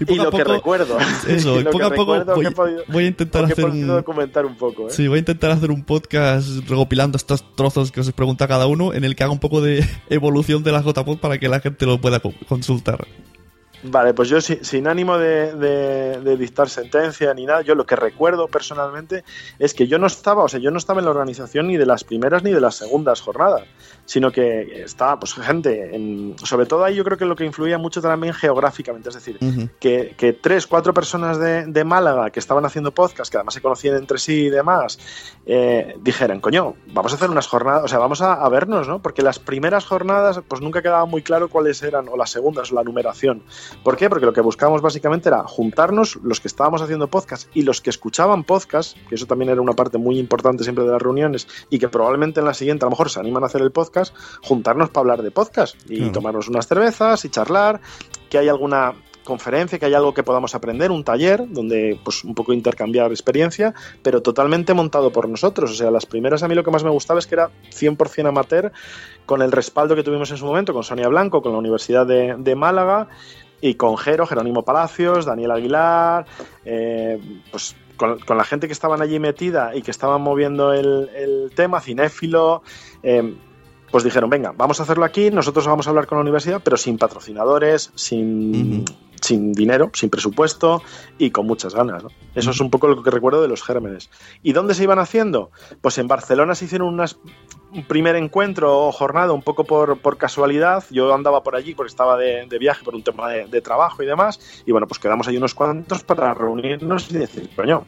Y, 0.00 0.04
poco 0.04 0.20
a 0.20 0.24
lo 0.26 0.30
que 0.30 0.38
poco- 0.44 0.52
recuerdo. 0.52 0.96
Eso, 1.28 1.60
y 1.60 1.64
poco 1.64 1.78
que 1.78 1.84
a 1.84 1.90
poco 1.90 2.24
voy, 2.24 2.42
que 2.42 2.48
he 2.48 2.50
podido- 2.52 2.84
voy 2.88 3.04
a 3.04 3.06
intentar 3.08 3.44
hacer 3.44 3.64
un... 3.64 3.86
documentar 3.88 4.46
un 4.46 4.56
poco, 4.56 4.86
¿eh? 4.88 4.90
Sí, 4.92 5.08
voy 5.08 5.16
a 5.16 5.18
intentar 5.18 5.50
hacer 5.50 5.70
un 5.72 5.82
podcast 5.84 6.46
recopilando 6.68 7.16
estos 7.16 7.44
trozos 7.56 7.90
que 7.90 8.00
os 8.00 8.12
pregunta 8.12 8.46
cada 8.46 8.66
uno, 8.68 8.94
en 8.94 9.02
el 9.04 9.16
que 9.16 9.24
haga 9.24 9.32
un 9.32 9.40
poco 9.40 9.60
de 9.60 9.84
evolución 10.08 10.62
de 10.62 10.70
la 10.72 10.82
JPod 10.82 11.18
para 11.18 11.38
que 11.38 11.48
la 11.48 11.58
gente 11.60 11.84
lo 11.86 12.00
pueda 12.00 12.20
co- 12.20 12.32
consultar. 12.48 13.06
Vale, 13.82 14.12
pues 14.12 14.28
yo 14.28 14.40
si- 14.40 14.58
sin 14.62 14.88
ánimo 14.88 15.18
de, 15.18 15.54
de- 15.54 16.20
de 16.20 16.36
dictar 16.36 16.68
sentencia 16.68 17.32
ni 17.34 17.46
nada, 17.46 17.62
yo 17.62 17.76
lo 17.76 17.86
que 17.86 17.94
recuerdo 17.94 18.48
personalmente 18.48 19.22
es 19.60 19.72
que 19.72 19.86
yo 19.86 19.98
no 20.00 20.08
estaba, 20.08 20.42
o 20.42 20.48
sea, 20.48 20.58
yo 20.58 20.72
no 20.72 20.78
estaba 20.78 20.98
en 21.00 21.04
la 21.04 21.12
organización 21.12 21.68
ni 21.68 21.76
de 21.76 21.86
las 21.86 22.02
primeras 22.02 22.42
ni 22.42 22.50
de 22.50 22.60
las 22.60 22.74
segundas 22.74 23.20
jornadas, 23.20 23.62
sino 24.08 24.32
que 24.32 24.84
estaba, 24.84 25.20
pues, 25.20 25.34
gente, 25.34 25.94
en- 25.94 26.34
sobre 26.42 26.64
todo 26.64 26.82
ahí 26.82 26.94
yo 26.94 27.04
creo 27.04 27.18
que 27.18 27.26
lo 27.26 27.36
que 27.36 27.44
influía 27.44 27.76
mucho 27.76 28.00
también 28.00 28.32
geográficamente, 28.32 29.10
es 29.10 29.14
decir, 29.16 29.38
que 29.78 30.32
tres, 30.32 30.66
cuatro 30.66 30.94
personas 30.94 31.38
de, 31.38 31.66
de 31.66 31.84
Málaga 31.84 32.30
que 32.30 32.40
estaban 32.40 32.64
haciendo 32.64 32.92
podcast, 32.92 33.30
que 33.30 33.36
además 33.36 33.52
se 33.52 33.60
conocían 33.60 33.96
entre 33.96 34.16
sí 34.16 34.46
y 34.46 34.48
demás, 34.48 34.98
eh, 35.44 35.94
dijeran, 36.00 36.40
coño, 36.40 36.74
vamos 36.94 37.12
a 37.12 37.16
hacer 37.16 37.28
unas 37.28 37.46
jornadas, 37.46 37.84
o 37.84 37.88
sea, 37.88 37.98
vamos 37.98 38.22
a, 38.22 38.32
a 38.32 38.48
vernos, 38.48 38.88
¿no? 38.88 39.02
Porque 39.02 39.20
las 39.20 39.38
primeras 39.38 39.84
jornadas, 39.84 40.40
pues 40.48 40.62
nunca 40.62 40.80
quedaba 40.80 41.04
muy 41.04 41.20
claro 41.20 41.50
cuáles 41.50 41.82
eran, 41.82 42.08
o 42.08 42.16
las 42.16 42.30
segundas, 42.30 42.72
o 42.72 42.76
la 42.76 42.82
numeración. 42.84 43.42
¿Por 43.84 43.98
qué? 43.98 44.08
Porque 44.08 44.24
lo 44.24 44.32
que 44.32 44.40
buscábamos 44.40 44.80
básicamente 44.80 45.28
era 45.28 45.44
juntarnos 45.44 46.16
los 46.22 46.40
que 46.40 46.48
estábamos 46.48 46.80
haciendo 46.80 47.08
podcast 47.08 47.48
y 47.54 47.60
los 47.60 47.82
que 47.82 47.90
escuchaban 47.90 48.44
podcast, 48.44 48.96
que 49.10 49.16
eso 49.16 49.26
también 49.26 49.50
era 49.50 49.60
una 49.60 49.74
parte 49.74 49.98
muy 49.98 50.18
importante 50.18 50.64
siempre 50.64 50.84
de 50.84 50.92
las 50.92 51.02
reuniones, 51.02 51.46
y 51.68 51.78
que 51.78 51.90
probablemente 51.90 52.40
en 52.40 52.46
la 52.46 52.54
siguiente 52.54 52.84
a 52.84 52.86
lo 52.86 52.92
mejor 52.92 53.10
se 53.10 53.20
animan 53.20 53.42
a 53.42 53.46
hacer 53.46 53.60
el 53.60 53.70
podcast, 53.70 53.97
juntarnos 54.42 54.90
para 54.90 55.02
hablar 55.02 55.22
de 55.22 55.30
podcast 55.30 55.76
y 55.88 56.10
tomarnos 56.10 56.48
unas 56.48 56.66
cervezas 56.66 57.24
y 57.24 57.30
charlar, 57.30 57.80
que 58.28 58.38
hay 58.38 58.48
alguna 58.48 58.94
conferencia, 59.28 59.78
que 59.78 59.84
hay 59.84 59.94
algo 59.94 60.14
que 60.14 60.22
podamos 60.22 60.54
aprender, 60.54 60.90
un 60.90 61.04
taller 61.04 61.44
donde 61.46 62.00
pues 62.02 62.24
un 62.24 62.34
poco 62.34 62.54
intercambiar 62.54 63.10
experiencia, 63.10 63.74
pero 64.02 64.22
totalmente 64.22 64.72
montado 64.72 65.12
por 65.12 65.28
nosotros. 65.28 65.70
O 65.70 65.74
sea, 65.74 65.90
las 65.90 66.06
primeras 66.06 66.42
a 66.42 66.48
mí 66.48 66.54
lo 66.54 66.64
que 66.64 66.70
más 66.70 66.82
me 66.82 66.90
gustaba 66.90 67.18
es 67.18 67.26
que 67.26 67.34
era 67.34 67.50
100% 67.70 68.26
amateur, 68.26 68.72
con 69.26 69.42
el 69.42 69.52
respaldo 69.52 69.94
que 69.94 70.02
tuvimos 70.02 70.30
en 70.30 70.38
su 70.38 70.46
momento 70.46 70.72
con 70.72 70.82
Sonia 70.82 71.08
Blanco, 71.08 71.42
con 71.42 71.52
la 71.52 71.58
Universidad 71.58 72.06
de, 72.06 72.36
de 72.38 72.54
Málaga, 72.56 73.08
y 73.60 73.74
con 73.74 73.96
Jero, 73.96 74.26
Jerónimo 74.26 74.62
Palacios, 74.62 75.26
Daniel 75.26 75.50
Aguilar, 75.50 76.24
eh, 76.64 77.20
pues 77.50 77.76
con, 77.96 78.18
con, 78.20 78.38
la 78.38 78.44
gente 78.44 78.66
que 78.66 78.72
estaban 78.72 79.02
allí 79.02 79.18
metida 79.18 79.74
y 79.74 79.82
que 79.82 79.90
estaban 79.90 80.22
moviendo 80.22 80.72
el, 80.72 81.10
el 81.14 81.50
tema, 81.54 81.80
cinéfilo, 81.80 82.62
eh, 83.02 83.34
pues 83.90 84.04
dijeron, 84.04 84.30
venga, 84.30 84.52
vamos 84.56 84.80
a 84.80 84.82
hacerlo 84.82 85.04
aquí, 85.04 85.30
nosotros 85.30 85.66
vamos 85.66 85.86
a 85.86 85.90
hablar 85.90 86.06
con 86.06 86.18
la 86.18 86.22
universidad, 86.22 86.60
pero 86.62 86.76
sin 86.76 86.98
patrocinadores, 86.98 87.90
sin, 87.94 88.54
uh 88.54 88.84
-huh. 88.84 88.94
sin 89.20 89.52
dinero, 89.52 89.90
sin 89.94 90.10
presupuesto 90.10 90.82
y 91.18 91.30
con 91.30 91.46
muchas 91.46 91.74
ganas. 91.74 92.02
¿no? 92.02 92.10
Eso 92.34 92.50
uh 92.50 92.52
-huh. 92.52 92.54
es 92.54 92.60
un 92.60 92.70
poco 92.70 92.88
lo 92.88 93.02
que 93.02 93.10
recuerdo 93.10 93.40
de 93.42 93.48
los 93.48 93.62
gérmenes. 93.62 94.10
¿Y 94.42 94.52
dónde 94.52 94.74
se 94.74 94.82
iban 94.82 94.98
haciendo? 94.98 95.50
Pues 95.80 95.98
en 95.98 96.08
Barcelona 96.08 96.54
se 96.54 96.66
hicieron 96.66 96.88
unas, 96.88 97.18
un 97.72 97.84
primer 97.84 98.16
encuentro 98.16 98.86
o 98.86 98.92
jornada 98.92 99.32
un 99.32 99.42
poco 99.42 99.64
por, 99.64 99.98
por, 99.98 100.16
casualidad. 100.18 100.84
Yo 100.90 101.14
andaba 101.14 101.42
por 101.42 101.56
allí 101.56 101.74
porque 101.74 101.90
estaba 101.90 102.16
de, 102.16 102.46
de 102.46 102.58
viaje 102.58 102.84
por 102.84 102.94
un 102.94 103.02
tema 103.02 103.28
de, 103.30 103.46
de, 103.46 103.60
trabajo 103.60 104.02
y 104.02 104.06
demás. 104.06 104.62
Y 104.66 104.72
bueno, 104.72 104.86
pues 104.86 104.98
quedamos 104.98 105.28
ahí 105.28 105.36
unos 105.36 105.54
cuantos 105.54 106.04
para 106.04 106.34
reunirnos 106.34 107.10
y 107.10 107.18
decir, 107.18 107.50
coño, 107.54 107.84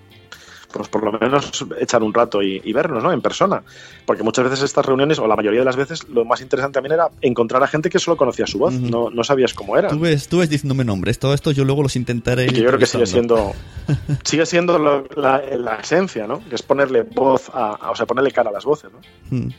pues 0.72 0.88
por 0.88 1.04
lo 1.04 1.12
menos 1.12 1.66
echar 1.78 2.02
un 2.02 2.14
rato 2.14 2.42
y, 2.42 2.60
y, 2.64 2.72
vernos, 2.72 3.02
¿no? 3.02 3.12
En 3.12 3.20
persona. 3.20 3.62
Porque 4.06 4.22
muchas 4.22 4.44
veces 4.44 4.62
estas 4.62 4.84
reuniones, 4.84 5.18
o 5.18 5.26
la 5.26 5.36
mayoría 5.36 5.60
de 5.60 5.64
las 5.64 5.76
veces, 5.76 6.08
lo 6.08 6.24
más 6.24 6.40
interesante 6.40 6.74
también 6.74 6.94
era 6.94 7.08
encontrar 7.20 7.62
a 7.62 7.66
gente 7.66 7.90
que 7.90 7.98
solo 7.98 8.16
conocía 8.16 8.46
su 8.46 8.58
voz, 8.58 8.74
uh 8.74 8.78
-huh. 8.78 8.90
no, 8.90 9.10
no, 9.10 9.24
sabías 9.24 9.54
cómo 9.54 9.76
era. 9.76 9.88
Tú 9.88 10.00
ves, 10.00 10.28
tú 10.28 10.38
ves 10.38 10.50
diciéndome 10.50 10.84
nombres, 10.84 11.18
todo 11.18 11.34
esto 11.34 11.50
yo 11.50 11.64
luego 11.64 11.82
los 11.82 11.96
intentaré. 11.96 12.44
Y 12.44 12.48
que 12.48 12.60
yo 12.60 12.66
creo 12.68 12.78
que 12.78 12.86
sigue 12.86 13.06
siendo, 13.06 13.52
sigue 14.24 14.46
siendo 14.46 14.78
lo, 14.78 15.04
la, 15.16 15.42
la, 15.56 15.76
esencia, 15.76 16.26
¿no? 16.26 16.40
Que 16.48 16.54
es 16.54 16.62
ponerle 16.62 17.02
voz 17.02 17.50
a, 17.52 17.70
a, 17.72 17.90
o 17.90 17.96
sea, 17.96 18.06
ponerle 18.06 18.30
cara 18.30 18.50
a 18.50 18.52
las 18.52 18.64
voces, 18.64 18.90
¿no? 18.92 18.98
Uh 19.36 19.42
-huh. 19.42 19.54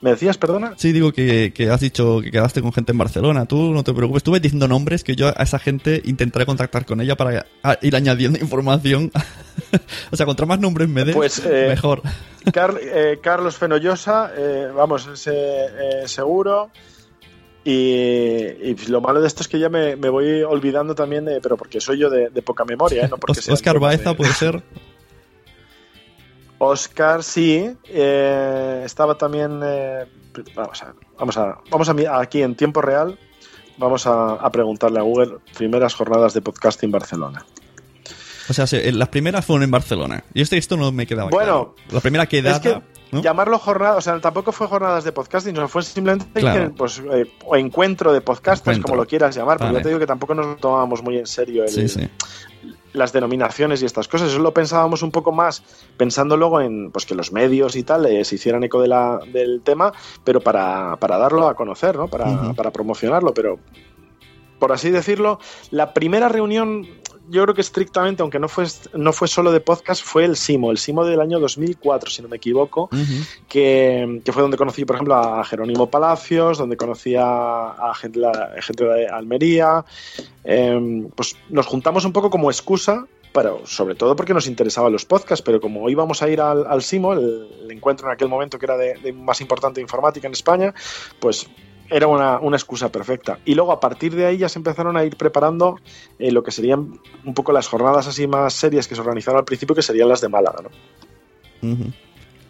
¿Me 0.00 0.10
decías, 0.10 0.36
perdona? 0.36 0.74
Sí, 0.76 0.92
digo 0.92 1.12
que, 1.12 1.52
que, 1.54 1.70
has 1.70 1.80
dicho 1.80 2.20
que 2.22 2.30
quedaste 2.30 2.60
con 2.60 2.72
gente 2.72 2.92
en 2.92 2.98
Barcelona. 2.98 3.46
Tú 3.46 3.72
no 3.72 3.82
te 3.82 3.94
preocupes. 3.94 4.22
Tú 4.22 4.32
ves 4.32 4.42
diciendo 4.42 4.68
nombres 4.68 5.02
que 5.02 5.16
yo 5.16 5.28
a 5.28 5.42
esa 5.42 5.58
gente 5.58 6.02
intentaré 6.04 6.44
contactar 6.44 6.84
con 6.84 7.00
ella 7.00 7.16
para 7.16 7.46
ir 7.80 7.96
añadiendo 7.96 8.38
información. 8.40 9.10
o 10.10 10.16
sea, 10.16 10.26
contra 10.26 10.44
más 10.44 10.60
nombres 10.60 10.88
me 10.88 11.04
des, 11.04 11.16
pues, 11.16 11.42
eh, 11.46 11.66
mejor. 11.68 12.02
Car 12.52 12.74
eh, 12.80 13.18
Carlos 13.22 13.56
Fenollosa, 13.56 14.32
eh, 14.36 14.68
vamos, 14.74 15.06
es 15.06 15.26
eh, 15.28 16.02
seguro. 16.06 16.70
Y, 17.64 17.72
y, 17.72 18.76
lo 18.88 19.00
malo 19.00 19.20
de 19.20 19.26
esto 19.26 19.42
es 19.42 19.48
que 19.48 19.58
ya 19.58 19.68
me, 19.68 19.96
me 19.96 20.08
voy 20.08 20.42
olvidando 20.42 20.94
también, 20.94 21.24
de, 21.24 21.40
pero 21.40 21.56
porque 21.56 21.80
soy 21.80 21.98
yo 21.98 22.08
de, 22.10 22.28
de 22.28 22.42
poca 22.42 22.64
memoria, 22.64 23.08
no 23.08 23.16
porque 23.18 23.40
Oscar 23.50 23.80
Baeza 23.80 24.14
puede 24.14 24.32
ser. 24.32 24.62
Oscar, 26.58 27.22
sí. 27.22 27.70
Eh, 27.88 28.82
estaba 28.84 29.16
también. 29.16 29.60
Eh, 29.64 30.06
vamos 30.54 30.82
a, 30.82 30.94
vamos 31.18 31.36
a, 31.36 31.58
vamos 31.70 31.88
a 31.88 32.20
aquí 32.20 32.42
en 32.42 32.54
tiempo 32.54 32.80
real. 32.80 33.18
Vamos 33.78 34.06
a, 34.06 34.34
a, 34.34 34.50
preguntarle 34.50 34.98
a 34.98 35.02
Google 35.02 35.36
primeras 35.56 35.94
jornadas 35.94 36.32
de 36.32 36.40
podcasting 36.40 36.88
en 36.88 36.92
Barcelona. 36.92 37.44
O 38.48 38.52
sea, 38.54 38.64
las 38.92 39.08
primeras 39.08 39.44
fueron 39.44 39.64
en 39.64 39.70
Barcelona. 39.70 40.24
Y 40.32 40.40
este 40.40 40.56
esto 40.56 40.76
no 40.76 40.92
me 40.92 41.06
quedaba 41.06 41.30
bueno, 41.30 41.74
claro. 41.74 41.74
La 41.90 42.00
primera 42.00 42.26
quedada... 42.26 42.56
Es 42.56 42.62
que 42.62 42.80
¿no? 43.12 43.22
Llamarlo 43.22 43.58
jornada, 43.58 43.96
o 43.96 44.00
sea, 44.00 44.18
tampoco 44.20 44.50
fue 44.50 44.66
jornadas 44.66 45.04
de 45.04 45.12
podcasting, 45.12 45.54
no 45.54 45.68
fue 45.68 45.82
simplemente 45.82 46.40
claro. 46.40 46.72
pues, 46.74 47.00
eh, 47.12 47.30
o 47.44 47.54
encuentro 47.54 48.12
de 48.12 48.20
podcasters, 48.20 48.80
como 48.80 48.96
lo 48.96 49.06
quieras 49.06 49.36
llamar, 49.36 49.58
vale. 49.58 49.70
porque 49.70 49.78
ya 49.78 49.82
te 49.82 49.88
digo 49.90 50.00
que 50.00 50.06
tampoco 50.08 50.34
nos 50.34 50.58
tomábamos 50.58 51.04
muy 51.04 51.18
en 51.18 51.26
serio 51.26 51.62
el, 51.62 51.68
sí, 51.68 51.88
sí 51.88 52.08
las 52.96 53.12
denominaciones 53.12 53.82
y 53.82 53.86
estas 53.86 54.08
cosas. 54.08 54.30
Eso 54.30 54.38
lo 54.38 54.52
pensábamos 54.52 55.02
un 55.02 55.10
poco 55.10 55.32
más 55.32 55.62
pensando 55.96 56.36
luego 56.36 56.60
en 56.60 56.90
pues 56.90 57.06
que 57.06 57.14
los 57.14 57.32
medios 57.32 57.76
y 57.76 57.82
tal 57.82 58.06
eh, 58.06 58.24
se 58.24 58.36
hicieran 58.36 58.64
eco 58.64 58.80
de 58.80 58.88
la, 58.88 59.20
del 59.32 59.60
tema, 59.62 59.92
pero 60.24 60.40
para, 60.40 60.96
para 60.96 61.18
darlo 61.18 61.48
a 61.48 61.54
conocer, 61.54 61.96
¿no? 61.96 62.08
Para, 62.08 62.26
uh 62.26 62.34
-huh. 62.36 62.54
para 62.54 62.70
promocionarlo. 62.70 63.34
Pero 63.34 63.58
por 64.58 64.72
así 64.72 64.90
decirlo, 64.90 65.38
la 65.70 65.92
primera 65.92 66.28
reunión 66.28 66.86
yo 67.28 67.42
creo 67.42 67.54
que 67.54 67.60
estrictamente, 67.60 68.22
aunque 68.22 68.38
no 68.38 68.48
fue, 68.48 68.66
no 68.94 69.12
fue 69.12 69.28
solo 69.28 69.52
de 69.52 69.60
podcast, 69.60 70.02
fue 70.04 70.24
el 70.24 70.36
SIMO, 70.36 70.70
el 70.70 70.78
SIMO 70.78 71.04
del 71.04 71.20
año 71.20 71.40
2004, 71.40 72.10
si 72.10 72.22
no 72.22 72.28
me 72.28 72.36
equivoco, 72.36 72.88
uh 72.92 72.96
-huh. 72.96 73.26
que, 73.48 74.20
que, 74.24 74.32
fue 74.32 74.42
donde 74.42 74.56
conocí, 74.56 74.84
por 74.84 74.96
ejemplo, 74.96 75.14
a 75.16 75.44
Jerónimo 75.44 75.90
Palacios, 75.90 76.58
donde 76.58 76.76
conocí 76.76 77.14
a, 77.16 77.70
a 77.70 77.94
gente, 77.94 78.20
la, 78.20 78.52
gente, 78.60 78.84
de 78.84 79.08
Almería. 79.08 79.84
Eh, 80.44 81.08
pues 81.14 81.36
nos 81.48 81.66
juntamos 81.66 82.04
un 82.04 82.12
poco 82.12 82.30
como 82.30 82.50
excusa, 82.50 83.06
pero 83.32 83.66
sobre 83.66 83.94
todo 83.94 84.16
porque 84.16 84.32
nos 84.32 84.46
interesaban 84.46 84.92
los 84.92 85.04
podcasts, 85.04 85.42
pero 85.44 85.60
como 85.60 85.90
íbamos 85.90 86.22
a 86.22 86.28
ir 86.28 86.40
al, 86.40 86.66
al 86.66 86.82
SIMO, 86.82 87.12
el, 87.12 87.48
el, 87.64 87.70
encuentro 87.70 88.06
en 88.06 88.14
aquel 88.14 88.28
momento 88.28 88.58
que 88.58 88.66
era 88.66 88.76
de, 88.78 88.94
de 88.94 89.12
más 89.12 89.40
importante 89.40 89.76
de 89.76 89.82
informática 89.82 90.26
en 90.26 90.32
España, 90.32 90.72
pues 91.20 91.46
era 91.90 92.06
una, 92.06 92.38
una, 92.38 92.56
excusa 92.56 92.90
perfecta. 92.90 93.38
Y 93.44 93.54
luego 93.54 93.72
a 93.72 93.80
partir 93.80 94.14
de 94.14 94.26
ahí 94.26 94.38
ya 94.38 94.48
se 94.48 94.58
empezaron 94.58 94.96
a 94.96 95.04
ir 95.04 95.16
preparando 95.16 95.78
eh, 96.18 96.30
lo 96.32 96.42
que 96.42 96.50
serían 96.50 97.00
un 97.24 97.34
poco 97.34 97.52
las 97.52 97.68
jornadas 97.68 98.06
así 98.06 98.26
más 98.26 98.54
serias 98.54 98.88
que 98.88 98.94
se 98.94 99.00
organizaron 99.00 99.38
al 99.38 99.44
principio, 99.44 99.74
que 99.74 99.82
serían 99.82 100.08
las 100.08 100.20
de 100.20 100.28
Málaga. 100.28 100.62
¿no? 100.62 101.68
Uh 101.68 101.74
-huh. 101.74 101.94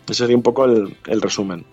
Ese 0.07 0.14
sería 0.14 0.37
un 0.37 0.42
poco 0.42 0.64
el, 0.64 0.96
el 1.07 1.20
resumen. 1.20 1.64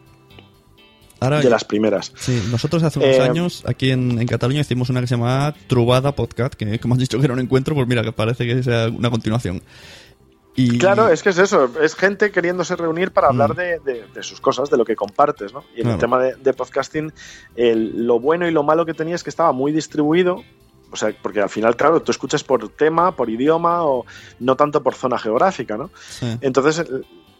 Ahora, 1.19 1.39
de 1.39 1.49
las 1.49 1.63
primeras. 1.63 2.11
Sí, 2.17 2.41
nosotros 2.51 2.83
hace 2.83 2.99
unos 2.99 3.15
eh, 3.15 3.21
años 3.21 3.63
aquí 3.65 3.91
en, 3.91 4.19
en, 4.19 4.27
Cataluña 4.27 4.59
hicimos 4.59 4.89
una 4.89 4.99
que 4.99 5.07
se 5.07 5.15
llamaba 5.15 5.55
Trubada 5.67 6.13
Podcast, 6.13 6.55
que 6.55 6.79
como 6.79 6.95
has 6.95 6.99
dicho 6.99 7.17
que 7.17 7.23
era 7.23 7.33
un 7.33 7.39
encuentro, 7.39 7.75
pues 7.75 7.87
mira, 7.87 8.03
que 8.03 8.11
parece 8.11 8.45
que 8.45 8.61
sea 8.61 8.89
una 8.89 9.09
continuación. 9.09 9.61
Y... 10.55 10.77
Claro, 10.77 11.09
es 11.09 11.23
que 11.23 11.29
es 11.29 11.37
eso, 11.39 11.69
es 11.81 11.95
gente 11.95 12.31
queriéndose 12.31 12.75
reunir 12.75 13.11
para 13.11 13.29
hablar 13.29 13.53
mm. 13.53 13.57
de, 13.57 13.79
de, 13.79 14.07
de, 14.13 14.23
sus 14.23 14.39
cosas, 14.39 14.69
de 14.69 14.77
lo 14.77 14.85
que 14.85 14.95
compartes, 14.95 15.51
¿no? 15.51 15.63
Y 15.75 15.77
en 15.77 15.83
claro. 15.83 15.93
el 15.93 15.99
tema 15.99 16.19
de, 16.19 16.35
de 16.35 16.53
podcasting, 16.53 17.11
el, 17.55 18.05
lo 18.05 18.19
bueno 18.19 18.47
y 18.47 18.51
lo 18.51 18.61
malo 18.61 18.85
que 18.85 18.93
tenía 18.93 19.15
es 19.15 19.23
que 19.23 19.31
estaba 19.31 19.51
muy 19.51 19.71
distribuido, 19.71 20.43
o 20.91 20.95
sea, 20.95 21.11
porque 21.23 21.41
al 21.41 21.49
final, 21.49 21.75
claro, 21.75 22.03
tú 22.03 22.11
escuchas 22.11 22.43
por 22.43 22.69
tema, 22.69 23.15
por 23.15 23.31
idioma 23.31 23.83
o 23.83 24.05
no 24.39 24.55
tanto 24.55 24.83
por 24.83 24.93
zona 24.93 25.17
geográfica, 25.17 25.75
¿no? 25.75 25.89
Sí. 25.95 26.37
Entonces, 26.41 26.85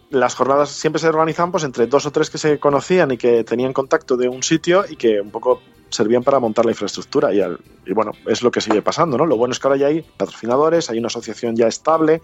las 0.10 0.36
jornadas 0.36 0.70
siempre 0.70 1.00
se 1.00 1.08
organizan 1.08 1.52
pues 1.52 1.64
entre 1.64 1.88
dos 1.88 2.06
o 2.08 2.12
tres 2.12 2.30
que 2.30 2.40
se 2.40 2.60
conocían 2.60 3.12
y 3.12 3.18
que 3.18 3.44
tenían 3.44 3.74
contacto 3.74 4.18
de 4.18 4.28
un 4.28 4.42
sitio 4.42 4.86
y 4.90 4.96
que 4.96 5.22
un 5.22 5.32
poco 5.32 5.62
servían 5.90 6.24
para 6.24 6.40
montar 6.40 6.66
la 6.66 6.72
infraestructura 6.72 7.34
y, 7.34 7.42
al, 7.42 7.60
y, 7.86 7.94
bueno, 7.94 8.12
es 8.26 8.42
lo 8.42 8.50
que 8.50 8.62
sigue 8.62 8.82
pasando, 8.82 9.18
¿no? 9.18 9.28
Lo 9.28 9.38
bueno 9.38 9.52
es 9.52 9.60
que 9.60 9.68
ahora 9.68 9.80
ya 9.80 9.88
hay 9.88 10.02
patrocinadores, 10.02 10.90
hay 10.90 10.98
una 10.98 11.08
asociación 11.08 11.56
ya 11.56 11.68
estable 11.68 12.22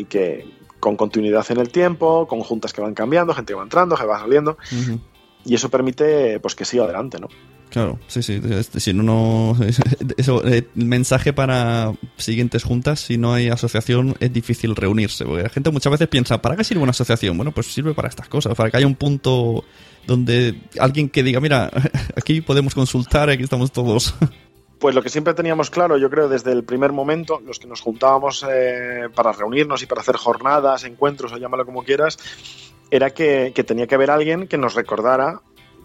y 0.00 0.04
que 0.06 0.46
con 0.80 0.96
continuidad 0.96 1.44
en 1.50 1.58
el 1.58 1.68
tiempo, 1.68 2.26
con 2.26 2.40
juntas 2.40 2.72
que 2.72 2.80
van 2.80 2.94
cambiando, 2.94 3.34
gente 3.34 3.52
que 3.52 3.56
va 3.56 3.62
entrando, 3.62 3.96
que 3.96 4.06
va 4.06 4.18
saliendo 4.18 4.52
uh 4.52 4.74
-huh. 4.74 5.00
y 5.44 5.54
eso 5.54 5.68
permite 5.68 6.40
pues 6.40 6.54
que 6.54 6.64
siga 6.64 6.84
adelante, 6.84 7.18
¿no? 7.20 7.28
Claro, 7.70 8.00
sí, 8.08 8.20
sí. 8.22 8.40
Si 8.78 8.92
no, 8.92 9.02
no 9.04 9.56
eso, 10.16 10.42
el 10.42 10.66
mensaje 10.74 11.32
para 11.32 11.92
siguientes 12.16 12.64
juntas, 12.64 13.00
si 13.00 13.16
no 13.16 13.32
hay 13.32 13.48
asociación, 13.48 14.16
es 14.18 14.32
difícil 14.32 14.74
reunirse. 14.74 15.24
Porque 15.24 15.44
la 15.44 15.48
gente 15.50 15.70
muchas 15.70 15.92
veces 15.92 16.08
piensa, 16.08 16.42
¿para 16.42 16.56
qué 16.56 16.64
sirve 16.64 16.82
una 16.82 16.90
asociación? 16.90 17.36
Bueno, 17.36 17.52
pues 17.52 17.72
sirve 17.72 17.94
para 17.94 18.08
estas 18.08 18.28
cosas, 18.28 18.56
para 18.56 18.70
que 18.70 18.78
haya 18.78 18.86
un 18.88 18.96
punto 18.96 19.64
donde 20.06 20.62
alguien 20.80 21.08
que 21.08 21.22
diga, 21.22 21.38
mira, 21.38 21.70
aquí 22.16 22.40
podemos 22.40 22.74
consultar, 22.74 23.30
aquí 23.30 23.44
estamos 23.44 23.70
todos. 23.70 24.14
Pues 24.80 24.94
lo 24.94 25.02
que 25.02 25.10
siempre 25.10 25.34
teníamos 25.34 25.68
claro, 25.68 25.98
yo 25.98 26.08
creo, 26.08 26.26
desde 26.26 26.52
el 26.52 26.64
primer 26.64 26.90
momento, 26.90 27.38
los 27.44 27.58
que 27.58 27.66
nos 27.66 27.82
juntábamos 27.82 28.46
eh, 28.50 29.10
para 29.14 29.30
reunirnos 29.30 29.82
y 29.82 29.86
para 29.86 30.00
hacer 30.00 30.16
jornadas, 30.16 30.84
encuentros 30.84 31.32
o 31.32 31.36
llámalo 31.36 31.66
como 31.66 31.84
quieras, 31.84 32.18
era 32.90 33.10
que, 33.10 33.52
que 33.54 33.62
tenía 33.62 33.86
que 33.86 33.94
haber 33.94 34.10
alguien 34.10 34.48
que 34.48 34.56
nos 34.56 34.74
recordara 34.74 35.42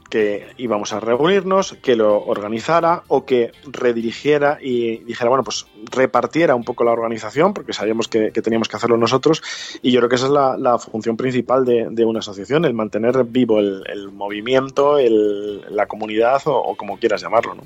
que 0.10 0.48
íbamos 0.58 0.94
a 0.94 1.00
reunirnos, 1.00 1.78
que 1.82 1.96
lo 1.96 2.24
organizara 2.24 3.04
o 3.08 3.26
que 3.26 3.52
redirigiera 3.66 4.60
y 4.62 4.98
dijera, 5.00 5.30
bueno, 5.30 5.44
pues 5.44 5.66
repartiera 5.92 6.56
un 6.56 6.64
poco 6.64 6.84
la 6.84 6.92
organización, 6.92 7.54
porque 7.54 7.74
sabíamos 7.74 8.08
que, 8.08 8.32
teníamos 8.32 8.70
que 8.70 8.78
hacerlo 8.78 8.98
nosotros, 8.98 9.42
y 9.82 9.92
yo 9.92 10.00
creo 10.00 10.10
que 10.10 10.16
esa 10.16 10.26
es 10.26 10.32
la, 10.32 10.80
función 10.80 11.18
principal 11.18 11.66
de, 11.66 12.06
una 12.06 12.20
asociación, 12.20 12.66
el 12.66 12.74
mantener 12.74 13.24
vivo 13.24 13.60
el, 13.60 14.12
movimiento, 14.12 14.98
el, 14.98 15.62
la 15.76 15.88
comunidad 15.88 16.42
o, 16.46 16.76
como 16.76 16.98
quieras 16.98 17.22
llamarlo. 17.22 17.56
¿no? 17.56 17.64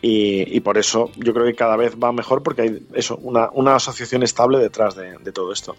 Y, 0.00 0.60
por 0.60 0.78
eso 0.78 1.10
yo 1.16 1.34
creo 1.34 1.46
que 1.46 1.54
cada 1.54 1.76
vez 1.76 1.96
va 2.02 2.12
mejor 2.12 2.42
porque 2.42 2.62
hay 2.62 2.86
eso, 2.94 3.16
una, 3.16 3.50
una 3.52 3.74
asociación 3.74 4.22
estable 4.22 4.58
detrás 4.58 4.94
de, 4.94 5.32
todo 5.32 5.52
esto. 5.52 5.74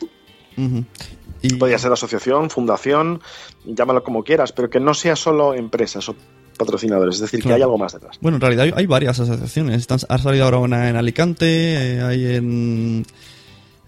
Y... 1.43 1.53
Podría 1.56 1.77
ser 1.77 1.91
asociación, 1.91 2.49
fundación, 2.49 3.21
llámalo 3.65 4.03
como 4.03 4.23
quieras, 4.23 4.51
pero 4.53 4.69
que 4.69 4.79
no 4.79 4.93
sea 4.93 5.15
solo 5.15 5.53
empresas 5.53 6.10
o 6.10 6.15
patrocinadores, 6.58 7.15
es 7.15 7.21
decir, 7.21 7.41
claro. 7.41 7.49
que 7.49 7.56
hay 7.56 7.62
algo 7.63 7.77
más 7.77 7.93
detrás. 7.93 8.17
Bueno, 8.21 8.38
en 8.38 8.41
realidad 8.41 8.73
hay, 8.75 8.86
varias 8.88 9.19
asociaciones. 9.19 9.82
Están, 9.82 9.99
ha 10.08 10.17
salido 10.17 10.45
ahora 10.45 10.60
una 10.60 10.89
en 10.89 10.95
Alicante, 10.95 11.95
eh, 11.95 12.01
hay 12.01 12.36
en 12.36 13.06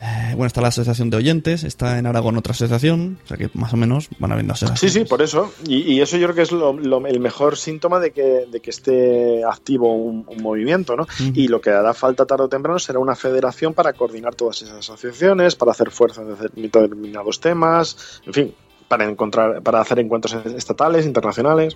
eh, 0.01 0.31
bueno, 0.31 0.45
está 0.47 0.61
la 0.61 0.67
Asociación 0.67 1.09
de 1.09 1.17
Oyentes, 1.17 1.63
está 1.63 1.97
en 1.97 2.05
Aragón 2.05 2.37
otra 2.37 2.51
asociación, 2.51 3.17
o 3.23 3.27
sea 3.27 3.37
que 3.37 3.49
más 3.53 3.73
o 3.73 3.77
menos 3.77 4.09
van 4.19 4.31
habiendo 4.31 4.53
asociaciones. 4.53 4.93
Sí, 4.93 4.99
sí, 4.99 5.05
por 5.05 5.21
eso. 5.21 5.53
Y, 5.67 5.93
y 5.93 6.01
eso 6.01 6.17
yo 6.17 6.27
creo 6.27 6.35
que 6.35 6.41
es 6.41 6.51
lo, 6.51 6.73
lo, 6.73 7.05
el 7.07 7.19
mejor 7.19 7.57
síntoma 7.57 7.99
de 7.99 8.11
que, 8.11 8.45
de 8.51 8.59
que 8.59 8.69
esté 8.69 9.43
activo 9.43 9.95
un, 9.95 10.25
un 10.27 10.43
movimiento, 10.43 10.95
¿no? 10.95 11.03
Uh 11.03 11.05
-huh. 11.05 11.31
Y 11.35 11.47
lo 11.47 11.61
que 11.61 11.69
hará 11.69 11.93
falta 11.93 12.25
tarde 12.25 12.43
o 12.43 12.49
temprano 12.49 12.77
será 12.79 12.99
una 12.99 13.15
federación 13.15 13.73
para 13.73 13.93
coordinar 13.93 14.35
todas 14.35 14.61
esas 14.61 14.79
asociaciones, 14.79 15.55
para 15.55 15.71
hacer 15.71 15.91
fuerza 15.91 16.21
en 16.21 16.61
determinados 16.61 17.39
temas, 17.39 18.21
en 18.25 18.33
fin, 18.33 18.55
para 18.87 19.05
encontrar, 19.09 19.61
para 19.61 19.81
hacer 19.81 19.99
encuentros 19.99 20.35
estatales, 20.45 21.05
internacionales. 21.05 21.75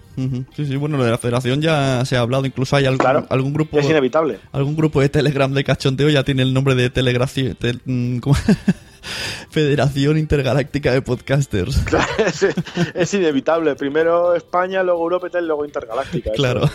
Sí, 0.56 0.66
sí, 0.66 0.76
bueno, 0.76 0.98
lo 0.98 1.04
de 1.06 1.12
la 1.12 1.18
federación 1.18 1.62
ya 1.62 2.04
se 2.06 2.16
ha 2.18 2.20
hablado, 2.22 2.46
incluso 2.46 2.76
hay 2.76 2.86
algún, 2.86 3.00
Claro, 3.00 3.26
algún 3.30 3.54
grupo 3.54 3.80
Es 3.80 3.90
inevitable. 3.90 4.40
algún 4.52 4.76
grupo 4.76 5.02
de 5.02 5.10
Telegram 5.10 5.52
de 5.52 5.64
cachondeo 5.64 6.10
ya 6.10 6.24
tiene 6.24 6.44
el 6.44 6.54
nombre 6.54 6.76
de 6.76 6.90
Telegracia, 6.90 7.54
tel- 7.56 7.82
mm. 7.86 8.20
Federación 9.50 10.18
Intergaláctica 10.18 10.92
de 10.92 11.02
Podcasters. 11.02 11.78
Claro, 11.86 12.06
es, 12.26 12.46
es 12.94 13.14
inevitable. 13.14 13.76
Primero 13.76 14.36
España, 14.36 14.84
luego 14.84 15.04
Europa 15.04 15.28
y 15.40 15.46
luego 15.46 15.66
Intergaláctica. 15.66 16.32
Claro. 16.36 16.70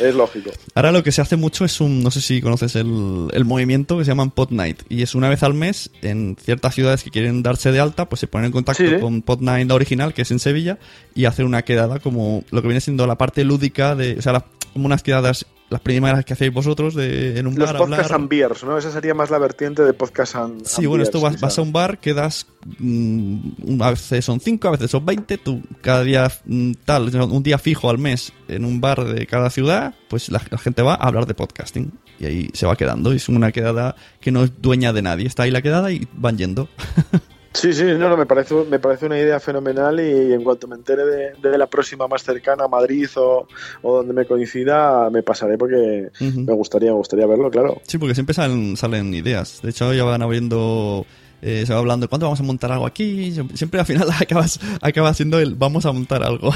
Es 0.00 0.14
lógico. 0.14 0.50
Ahora 0.74 0.92
lo 0.92 1.02
que 1.02 1.12
se 1.12 1.20
hace 1.20 1.36
mucho 1.36 1.64
es 1.64 1.80
un, 1.80 2.02
no 2.02 2.10
sé 2.10 2.20
si 2.20 2.40
conoces 2.40 2.74
el, 2.76 3.28
el 3.32 3.44
movimiento 3.44 3.96
que 3.98 4.04
se 4.04 4.10
llaman 4.10 4.30
Pod 4.30 4.50
Night 4.50 4.82
y 4.88 5.02
es 5.02 5.14
una 5.14 5.28
vez 5.28 5.42
al 5.42 5.54
mes 5.54 5.90
en 6.02 6.36
ciertas 6.42 6.74
ciudades 6.74 7.02
que 7.04 7.10
quieren 7.10 7.42
darse 7.42 7.72
de 7.72 7.80
alta, 7.80 8.08
pues 8.08 8.20
se 8.20 8.26
ponen 8.26 8.46
en 8.46 8.52
contacto 8.52 8.82
Sí, 8.84 9.00
con 9.00 9.22
Pod 9.22 9.40
Night 9.40 9.70
original 9.70 10.12
que 10.14 10.22
es 10.22 10.30
en 10.30 10.38
Sevilla 10.38 10.78
y 11.14 11.24
hacen 11.26 11.46
una 11.46 11.62
quedada 11.62 11.98
como 12.00 12.44
lo 12.50 12.62
que 12.62 12.68
viene 12.68 12.80
siendo 12.80 13.06
la 13.06 13.16
parte 13.16 13.44
lúdica 13.44 13.94
de, 13.94 14.18
o 14.18 14.22
sea, 14.22 14.32
la- 14.32 14.46
como 14.72 14.86
unas 14.86 15.02
quedadas 15.02 15.46
las 15.68 15.80
primeras 15.80 16.24
que 16.24 16.32
hacéis 16.32 16.52
vosotros 16.52 16.94
de 16.94 17.38
en 17.38 17.46
un 17.46 17.58
Los 17.58 17.68
bar 17.72 17.78
podcast 17.78 18.02
hablar. 18.04 18.20
and 18.20 18.28
beers, 18.28 18.62
¿no? 18.64 18.78
Esa 18.78 18.90
sería 18.92 19.14
más 19.14 19.30
la 19.30 19.38
vertiente 19.38 19.82
de 19.82 19.92
podcast 19.92 20.36
and, 20.36 20.64
Sí, 20.64 20.76
and 20.82 20.86
bueno, 20.88 21.02
beers, 21.02 21.08
esto 21.08 21.20
vas, 21.20 21.40
vas 21.40 21.58
a 21.58 21.62
un 21.62 21.72
bar, 21.72 21.98
quedas. 21.98 22.46
mm, 22.78 23.82
a 23.82 23.90
veces 23.90 24.24
son 24.24 24.38
5, 24.40 24.68
a 24.68 24.70
veces 24.72 24.90
son 24.90 25.04
20. 25.04 25.38
Tú 25.38 25.62
cada 25.80 26.02
día 26.04 26.30
mm, 26.44 26.72
tal, 26.84 27.14
un 27.16 27.42
día 27.42 27.58
fijo 27.58 27.90
al 27.90 27.98
mes 27.98 28.32
en 28.48 28.64
un 28.64 28.80
bar 28.80 29.04
de 29.04 29.26
cada 29.26 29.50
ciudad, 29.50 29.94
pues 30.08 30.28
la, 30.30 30.40
la 30.50 30.58
gente 30.58 30.82
va 30.82 30.94
a 30.94 31.06
hablar 31.06 31.26
de 31.26 31.34
podcasting. 31.34 31.92
Y 32.18 32.24
ahí 32.26 32.50
se 32.54 32.64
va 32.66 32.76
quedando. 32.76 33.12
Y 33.12 33.16
es 33.16 33.28
una 33.28 33.52
quedada 33.52 33.94
que 34.20 34.30
no 34.30 34.44
es 34.44 34.52
dueña 34.62 34.92
de 34.92 35.02
nadie. 35.02 35.26
Está 35.26 35.42
ahí 35.42 35.50
la 35.50 35.62
quedada 35.62 35.90
y 35.92 36.06
van 36.14 36.38
yendo. 36.38 36.68
Sí, 37.56 37.72
sí, 37.72 37.84
no, 37.84 38.10
no, 38.10 38.18
me 38.18 38.26
parece, 38.26 38.54
me 38.68 38.78
parece 38.78 39.06
una 39.06 39.18
idea 39.18 39.40
fenomenal 39.40 39.98
y 39.98 40.34
en 40.34 40.44
cuanto 40.44 40.68
me 40.68 40.76
entere 40.76 41.06
de, 41.06 41.32
de 41.40 41.56
la 41.56 41.66
próxima 41.66 42.06
más 42.06 42.22
cercana, 42.22 42.68
Madrid 42.68 43.08
o, 43.16 43.48
o 43.80 43.96
donde 43.96 44.12
me 44.12 44.26
coincida, 44.26 45.08
me 45.08 45.22
pasaré 45.22 45.56
porque 45.56 46.10
me 46.20 46.52
gustaría, 46.52 46.90
me 46.90 46.96
gustaría 46.98 47.26
verlo, 47.26 47.50
claro. 47.50 47.80
Sí, 47.86 47.96
porque 47.96 48.14
siempre 48.14 48.34
salen, 48.34 48.76
salen 48.76 49.14
ideas. 49.14 49.62
De 49.62 49.70
hecho, 49.70 49.94
ya 49.94 50.04
van 50.04 50.20
habiendo. 50.20 51.06
eh, 51.40 51.64
se 51.66 51.72
va 51.72 51.78
hablando, 51.78 52.08
¿cuándo 52.10 52.26
vamos 52.26 52.40
a 52.40 52.42
montar 52.42 52.72
algo 52.72 52.84
aquí? 52.86 53.34
Siempre 53.54 53.80
al 53.80 53.86
final 53.86 54.08
acabas, 54.20 54.60
acaba 54.82 55.14
siendo 55.14 55.38
el 55.38 55.54
vamos 55.54 55.86
a 55.86 55.92
montar 55.92 56.22
algo. 56.24 56.52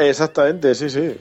Exactamente, 0.00 0.74
sí, 0.74 0.90
sí. 0.90 1.12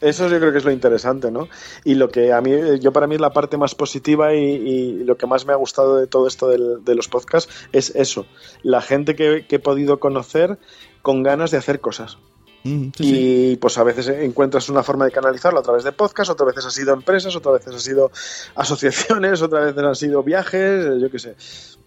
Eso 0.00 0.28
yo 0.28 0.38
creo 0.38 0.52
que 0.52 0.58
es 0.58 0.64
lo 0.64 0.72
interesante, 0.72 1.30
¿no? 1.30 1.48
Y 1.84 1.94
lo 1.94 2.10
que 2.10 2.32
a 2.32 2.40
mí, 2.40 2.52
yo 2.80 2.92
para 2.92 3.06
mí 3.06 3.14
es 3.14 3.20
la 3.20 3.30
parte 3.32 3.56
más 3.56 3.74
positiva 3.74 4.34
y, 4.34 4.38
y 4.40 4.92
lo 5.04 5.16
que 5.16 5.26
más 5.26 5.46
me 5.46 5.52
ha 5.52 5.56
gustado 5.56 5.96
de 5.96 6.06
todo 6.06 6.26
esto 6.26 6.48
del- 6.48 6.84
de 6.84 6.94
los 6.94 7.08
podcasts 7.08 7.52
es 7.72 7.94
eso, 7.96 8.26
la 8.62 8.82
gente 8.82 9.14
que, 9.16 9.46
que 9.48 9.56
he 9.56 9.58
podido 9.58 9.98
conocer 9.98 10.58
con 11.02 11.22
ganas 11.22 11.50
de 11.50 11.56
hacer 11.58 11.80
cosas. 11.80 12.18
Mm, 12.64 12.88
sí, 12.96 13.04
sí. 13.04 13.50
y 13.52 13.56
pues 13.58 13.78
a 13.78 13.84
veces 13.84 14.08
encuentras 14.08 14.68
una 14.68 14.82
forma 14.82 15.04
de 15.04 15.12
canalizarlo 15.12 15.60
a 15.60 15.62
través 15.62 15.84
de 15.84 15.92
podcast, 15.92 16.30
otras 16.32 16.48
veces 16.48 16.66
ha 16.66 16.70
sido 16.70 16.92
empresas, 16.92 17.34
otras 17.36 17.60
veces 17.60 17.74
ha 17.76 17.78
sido 17.78 18.10
asociaciones, 18.56 19.40
otras 19.40 19.66
veces 19.66 19.82
han 19.84 19.94
sido 19.94 20.22
viajes, 20.22 21.00
yo 21.00 21.10
qué 21.10 21.18
sé. 21.18 21.36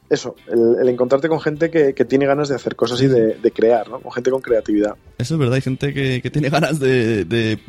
Eso, 0.10 0.36
el, 0.48 0.78
el 0.82 0.90
encontrarte 0.90 1.30
con 1.30 1.40
gente 1.40 1.70
que, 1.70 1.94
que 1.94 2.06
tiene 2.06 2.26
ganas 2.26 2.50
de 2.50 2.56
hacer 2.56 2.76
cosas 2.76 3.02
y 3.02 3.08
de, 3.08 3.36
de 3.36 3.52
crear, 3.52 3.90
¿no? 3.90 4.00
Con 4.00 4.12
gente 4.12 4.32
con 4.32 4.42
creatividad. 4.42 4.96
Eso 5.18 5.36
es 5.36 5.40
verdad, 5.40 5.56
hay 5.56 5.62
gente 5.62 5.94
que, 5.94 6.22
que 6.22 6.32
tiene 6.32 6.50
ganas 6.50 6.80
de, 6.80 7.26
de 7.26 7.60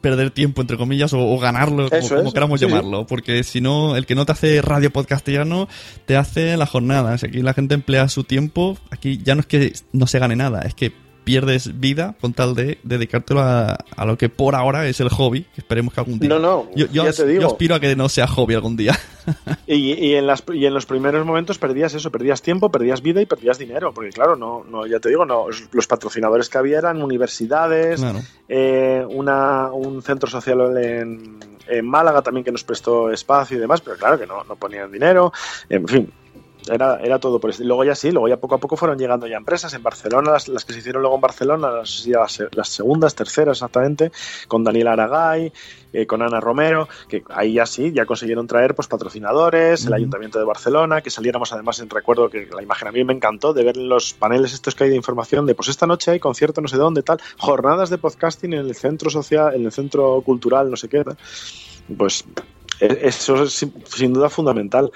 perder 0.00 0.30
tiempo, 0.32 0.60
entre 0.60 0.76
comillas, 0.76 1.12
o, 1.12 1.20
o 1.20 1.38
ganarlo, 1.38 1.88
como, 1.88 2.32
queramos 2.32 2.60
sí, 2.60 2.66
sí. 2.66 2.70
llamarlo. 2.70 3.06
Porque 3.06 3.42
si 3.42 3.60
no, 3.60 3.96
el 3.96 4.06
que 4.06 4.14
no 4.14 4.26
te 4.26 4.32
hace 4.32 4.60
radio 4.60 4.92
podcastiano, 4.92 5.68
te 6.04 6.16
hace 6.16 6.56
la 6.56 6.66
jornada. 6.66 7.16
Si 7.16 7.26
aquí 7.26 7.40
la 7.42 7.54
gente 7.54 7.74
emplea 7.74 8.08
su 8.08 8.24
tiempo, 8.24 8.76
aquí 8.90 9.20
ya 9.24 9.34
no 9.34 9.40
es 9.40 9.46
que 9.46 9.72
no 9.92 10.06
se 10.06 10.18
gane 10.18 10.36
nada, 10.36 10.62
es 10.62 10.74
que 10.74 10.92
pierdes 11.24 11.80
vida 11.80 12.14
con 12.20 12.32
tal 12.34 12.54
de 12.54 12.78
dedicártelo 12.82 13.40
a, 13.40 13.78
a 13.96 14.04
lo 14.04 14.16
que 14.18 14.28
por 14.28 14.54
ahora 14.54 14.86
es 14.86 15.00
el 15.00 15.08
hobby, 15.08 15.42
que 15.54 15.60
esperemos 15.62 15.92
que 15.94 16.00
algún 16.00 16.18
día... 16.18 16.28
No, 16.28 16.38
no, 16.38 16.66
yo, 16.76 16.86
yo 16.92 17.04
ya 17.04 17.12
te 17.12 17.26
digo. 17.26 17.40
yo 17.42 17.46
aspiro 17.48 17.74
a 17.74 17.80
que 17.80 17.96
no 17.96 18.08
sea 18.08 18.26
hobby 18.26 18.54
algún 18.54 18.76
día. 18.76 18.98
Y, 19.66 19.94
y 19.94 20.14
en 20.16 20.26
las, 20.26 20.44
y 20.52 20.66
en 20.66 20.74
los 20.74 20.84
primeros 20.84 21.24
momentos 21.24 21.56
perdías 21.56 21.94
eso, 21.94 22.10
perdías 22.12 22.42
tiempo, 22.42 22.70
perdías 22.70 23.00
vida 23.00 23.22
y 23.22 23.26
perdías 23.26 23.56
dinero, 23.56 23.94
porque 23.94 24.10
claro, 24.10 24.36
no, 24.36 24.64
no 24.68 24.86
ya 24.86 25.00
te 25.00 25.08
digo, 25.08 25.24
no, 25.24 25.46
los 25.72 25.86
patrocinadores 25.86 26.50
que 26.50 26.58
había 26.58 26.76
eran 26.76 27.02
universidades, 27.02 28.00
Claro. 28.00 28.18
eh, 28.50 29.02
una, 29.08 29.72
un 29.72 30.02
centro 30.02 30.28
social 30.28 30.76
en, 30.76 31.38
en 31.66 31.86
Málaga 31.86 32.20
también 32.20 32.44
que 32.44 32.52
nos 32.52 32.64
prestó 32.64 33.10
espacio 33.10 33.56
y 33.56 33.60
demás, 33.60 33.80
pero 33.80 33.96
claro 33.96 34.18
que 34.18 34.26
no, 34.26 34.44
no 34.44 34.56
ponían 34.56 34.92
dinero, 34.92 35.32
en 35.70 35.88
fin. 35.88 36.12
Era, 36.70 36.98
era 37.02 37.18
todo 37.18 37.38
por 37.38 37.50
eso. 37.50 37.62
Y 37.62 37.66
luego 37.66 37.84
ya 37.84 37.94
sí, 37.94 38.10
luego 38.10 38.28
ya 38.28 38.38
poco 38.38 38.54
a 38.54 38.58
poco 38.58 38.76
fueron 38.76 38.98
llegando 38.98 39.26
ya 39.26 39.36
empresas 39.36 39.74
en 39.74 39.82
Barcelona, 39.82 40.32
las, 40.32 40.48
las 40.48 40.64
que 40.64 40.72
se 40.72 40.78
hicieron 40.78 41.02
luego 41.02 41.16
en 41.16 41.20
Barcelona, 41.20 41.70
las, 41.70 42.04
ya 42.04 42.20
las, 42.20 42.42
las 42.52 42.68
segundas, 42.68 43.14
terceras 43.14 43.58
exactamente, 43.58 44.12
con 44.48 44.64
Daniel 44.64 44.88
Aragay, 44.88 45.52
eh, 45.92 46.06
con 46.06 46.22
Ana 46.22 46.40
Romero, 46.40 46.88
que 47.08 47.22
ahí 47.28 47.54
ya 47.54 47.66
sí, 47.66 47.92
ya 47.92 48.06
consiguieron 48.06 48.46
traer 48.46 48.74
pues 48.74 48.88
patrocinadores, 48.88 49.84
el. 49.86 49.92
Ayuntamiento 49.94 50.38
de 50.38 50.44
Barcelona, 50.44 51.02
que 51.02 51.10
saliéramos 51.10 51.52
además 51.52 51.78
en 51.80 51.90
recuerdo 51.90 52.30
que 52.30 52.48
la 52.54 52.62
imagen 52.62 52.88
a 52.88 52.92
mí 52.92 53.04
me 53.04 53.12
encantó 53.12 53.52
de 53.52 53.62
ver 53.62 53.76
los 53.76 54.14
paneles 54.14 54.54
estos 54.54 54.74
que 54.74 54.84
hay 54.84 54.90
de 54.90 54.96
información 54.96 55.46
de 55.46 55.54
pues 55.54 55.68
esta 55.68 55.86
noche 55.86 56.10
hay 56.12 56.20
concierto 56.20 56.60
no 56.60 56.68
sé 56.68 56.76
dónde 56.78 57.02
tal, 57.02 57.20
jornadas 57.38 57.90
de 57.90 57.98
podcasting 57.98 58.54
en 58.54 58.60
el 58.60 58.74
centro 58.74 59.10
social, 59.10 59.54
en 59.54 59.64
el 59.64 59.72
centro 59.72 60.20
cultural, 60.22 60.70
no 60.70 60.76
sé 60.76 60.88
qué, 60.88 61.04
pues 61.96 62.24
e- 62.80 62.98
eso 63.02 63.44
es 63.44 63.66
sin 63.84 64.12
duda 64.12 64.30
fundamental. 64.30 64.90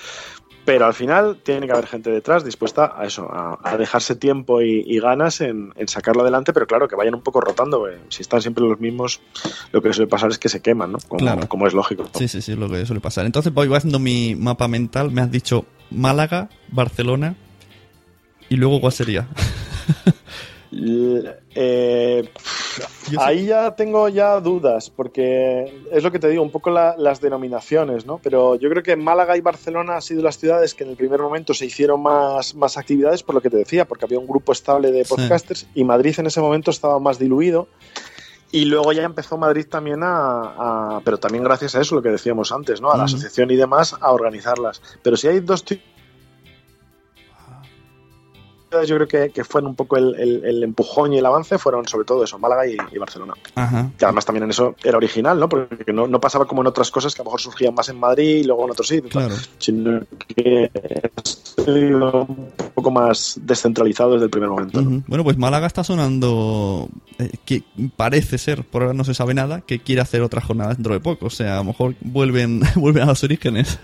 Pero 0.68 0.84
al 0.84 0.92
final 0.92 1.38
tiene 1.42 1.64
que 1.66 1.72
haber 1.72 1.86
gente 1.86 2.10
detrás 2.10 2.44
dispuesta 2.44 2.92
a 2.94 3.06
eso, 3.06 3.26
a, 3.32 3.58
a 3.62 3.78
dejarse 3.78 4.16
tiempo 4.16 4.60
y, 4.60 4.84
y 4.86 5.00
ganas 5.00 5.40
en, 5.40 5.72
en 5.76 5.88
sacarlo 5.88 6.20
adelante, 6.20 6.52
pero 6.52 6.66
claro, 6.66 6.86
que 6.88 6.94
vayan 6.94 7.14
un 7.14 7.22
poco 7.22 7.40
rotando. 7.40 7.78
porque 7.78 7.96
Si 8.10 8.20
están 8.20 8.42
siempre 8.42 8.62
los 8.64 8.78
mismos, 8.78 9.22
lo 9.72 9.80
que 9.80 9.94
suele 9.94 10.10
pasar 10.10 10.28
es 10.30 10.38
que 10.38 10.50
se 10.50 10.60
queman, 10.60 10.92
¿no? 10.92 10.98
Como, 11.08 11.20
Claro. 11.20 11.48
como 11.48 11.66
es 11.66 11.72
lógico. 11.72 12.04
Sí, 12.12 12.28
sí, 12.28 12.42
sí, 12.42 12.52
es 12.52 12.58
lo 12.58 12.68
que 12.68 12.84
suele 12.84 13.00
pasar. 13.00 13.24
Entonces 13.24 13.50
voy 13.54 13.74
haciendo 13.74 13.98
mi 13.98 14.34
mapa 14.34 14.68
mental. 14.68 15.10
Me 15.10 15.22
has 15.22 15.30
dicho 15.30 15.64
Málaga, 15.90 16.50
Barcelona. 16.70 17.34
¿Y 18.50 18.56
luego 18.56 18.78
cuál 18.82 18.92
sería? 18.92 19.26
Eh, 20.70 22.28
ahí 23.18 23.46
ya 23.46 23.74
tengo 23.74 24.08
ya 24.08 24.38
dudas, 24.40 24.90
porque 24.90 25.82
es 25.90 26.02
lo 26.02 26.12
que 26.12 26.18
te 26.18 26.28
digo, 26.28 26.42
un 26.42 26.50
poco 26.50 26.70
la- 26.70 26.94
las 26.98 27.20
denominaciones, 27.20 28.06
¿no? 28.06 28.18
Pero 28.22 28.54
yo 28.56 28.68
creo 28.68 28.82
que 28.82 28.96
Málaga 28.96 29.36
y 29.36 29.40
Barcelona 29.40 29.94
han 29.96 30.02
sido 30.02 30.22
las 30.22 30.38
ciudades 30.38 30.74
que 30.74 30.84
en 30.84 30.90
el 30.90 30.96
primer 30.96 31.20
momento 31.20 31.54
se 31.54 31.66
hicieron 31.66 32.02
más, 32.02 32.54
más 32.54 32.76
actividades, 32.76 33.22
por 33.22 33.34
lo 33.34 33.40
que 33.40 33.50
te 33.50 33.56
decía, 33.56 33.86
porque 33.86 34.04
había 34.04 34.18
un 34.18 34.26
grupo 34.26 34.52
estable 34.52 34.92
de 34.92 35.04
Sí. 35.04 35.14
podcasters 35.14 35.66
y 35.74 35.84
Madrid 35.84 36.14
en 36.18 36.26
ese 36.26 36.40
momento 36.40 36.70
estaba 36.70 36.98
más 36.98 37.18
diluido. 37.18 37.68
Y 38.50 38.64
luego 38.64 38.92
ya 38.92 39.02
empezó 39.02 39.36
Madrid 39.36 39.66
también 39.68 40.02
a, 40.02 40.96
a- 40.96 41.00
pero 41.04 41.18
también 41.18 41.44
gracias 41.44 41.74
a 41.74 41.82
eso, 41.82 41.94
lo 41.94 42.02
que 42.02 42.08
decíamos 42.08 42.50
antes, 42.50 42.80
¿no? 42.80 42.90
A 42.90 42.96
la 42.96 43.04
asociación 43.04 43.50
y 43.50 43.56
demás, 43.56 43.94
a 44.00 44.10
organizarlas. 44.10 44.80
Pero 45.02 45.16
si 45.18 45.28
hay 45.28 45.40
dos 45.40 45.64
yo 48.86 48.96
creo 48.96 49.08
que, 49.08 49.30
que 49.30 49.44
fueron 49.44 49.70
un 49.70 49.76
poco 49.76 49.96
el, 49.96 50.14
el- 50.18 50.44
el 50.44 50.62
empujón 50.62 51.12
y 51.12 51.18
el 51.18 51.26
avance 51.26 51.58
fueron 51.58 51.86
sobre 51.88 52.04
todo 52.04 52.24
eso, 52.24 52.38
Málaga 52.38 52.66
y, 52.66 52.76
y 52.92 52.98
Barcelona. 52.98 53.34
Ajá. 53.54 53.90
Que 53.98 54.04
además 54.04 54.24
también 54.24 54.44
en 54.44 54.50
eso 54.50 54.74
era 54.84 54.96
original, 54.96 55.38
¿no? 55.38 55.48
Porque 55.48 55.92
no, 55.92 56.06
no 56.06 56.20
pasaba 56.20 56.46
como 56.46 56.60
en 56.62 56.68
otras 56.68 56.90
cosas 56.90 57.14
que 57.14 57.22
a 57.22 57.24
lo 57.24 57.28
mejor 57.30 57.40
surgían 57.40 57.74
más 57.74 57.88
en 57.88 57.98
Madrid 57.98 58.36
y 58.38 58.44
luego 58.44 58.64
en 58.64 58.70
otros 58.70 58.88
sitios, 58.88 59.12
Claro. 59.12 59.34
sino 59.58 60.00
que 60.36 60.70
un 61.66 62.52
poco 62.74 62.90
más 62.90 63.38
descentralizado 63.42 64.12
desde 64.12 64.24
el 64.24 64.30
primer 64.30 64.48
momento. 64.48 64.80
¿no? 64.80 64.88
Ujú. 64.88 65.02
Bueno, 65.06 65.24
pues 65.24 65.36
Málaga 65.36 65.66
está 65.66 65.84
sonando. 65.84 66.88
eh, 67.18 67.30
que 67.44 67.62
parece 67.96 68.38
ser, 68.38 68.64
por 68.64 68.82
ahora 68.82 68.94
no 68.94 69.04
se 69.04 69.14
sabe 69.14 69.34
nada, 69.34 69.60
que 69.62 69.80
quiere 69.80 70.00
hacer 70.00 70.22
otra 70.22 70.40
jornada 70.40 70.74
dentro 70.74 70.94
de 70.94 71.00
poco. 71.00 71.26
O 71.26 71.30
sea, 71.30 71.54
a 71.54 71.58
lo 71.58 71.64
mejor 71.64 71.94
vuelven, 72.00 72.60
vuelven 72.76 73.02
a 73.02 73.06
los 73.06 73.24
orígenes. 73.24 73.78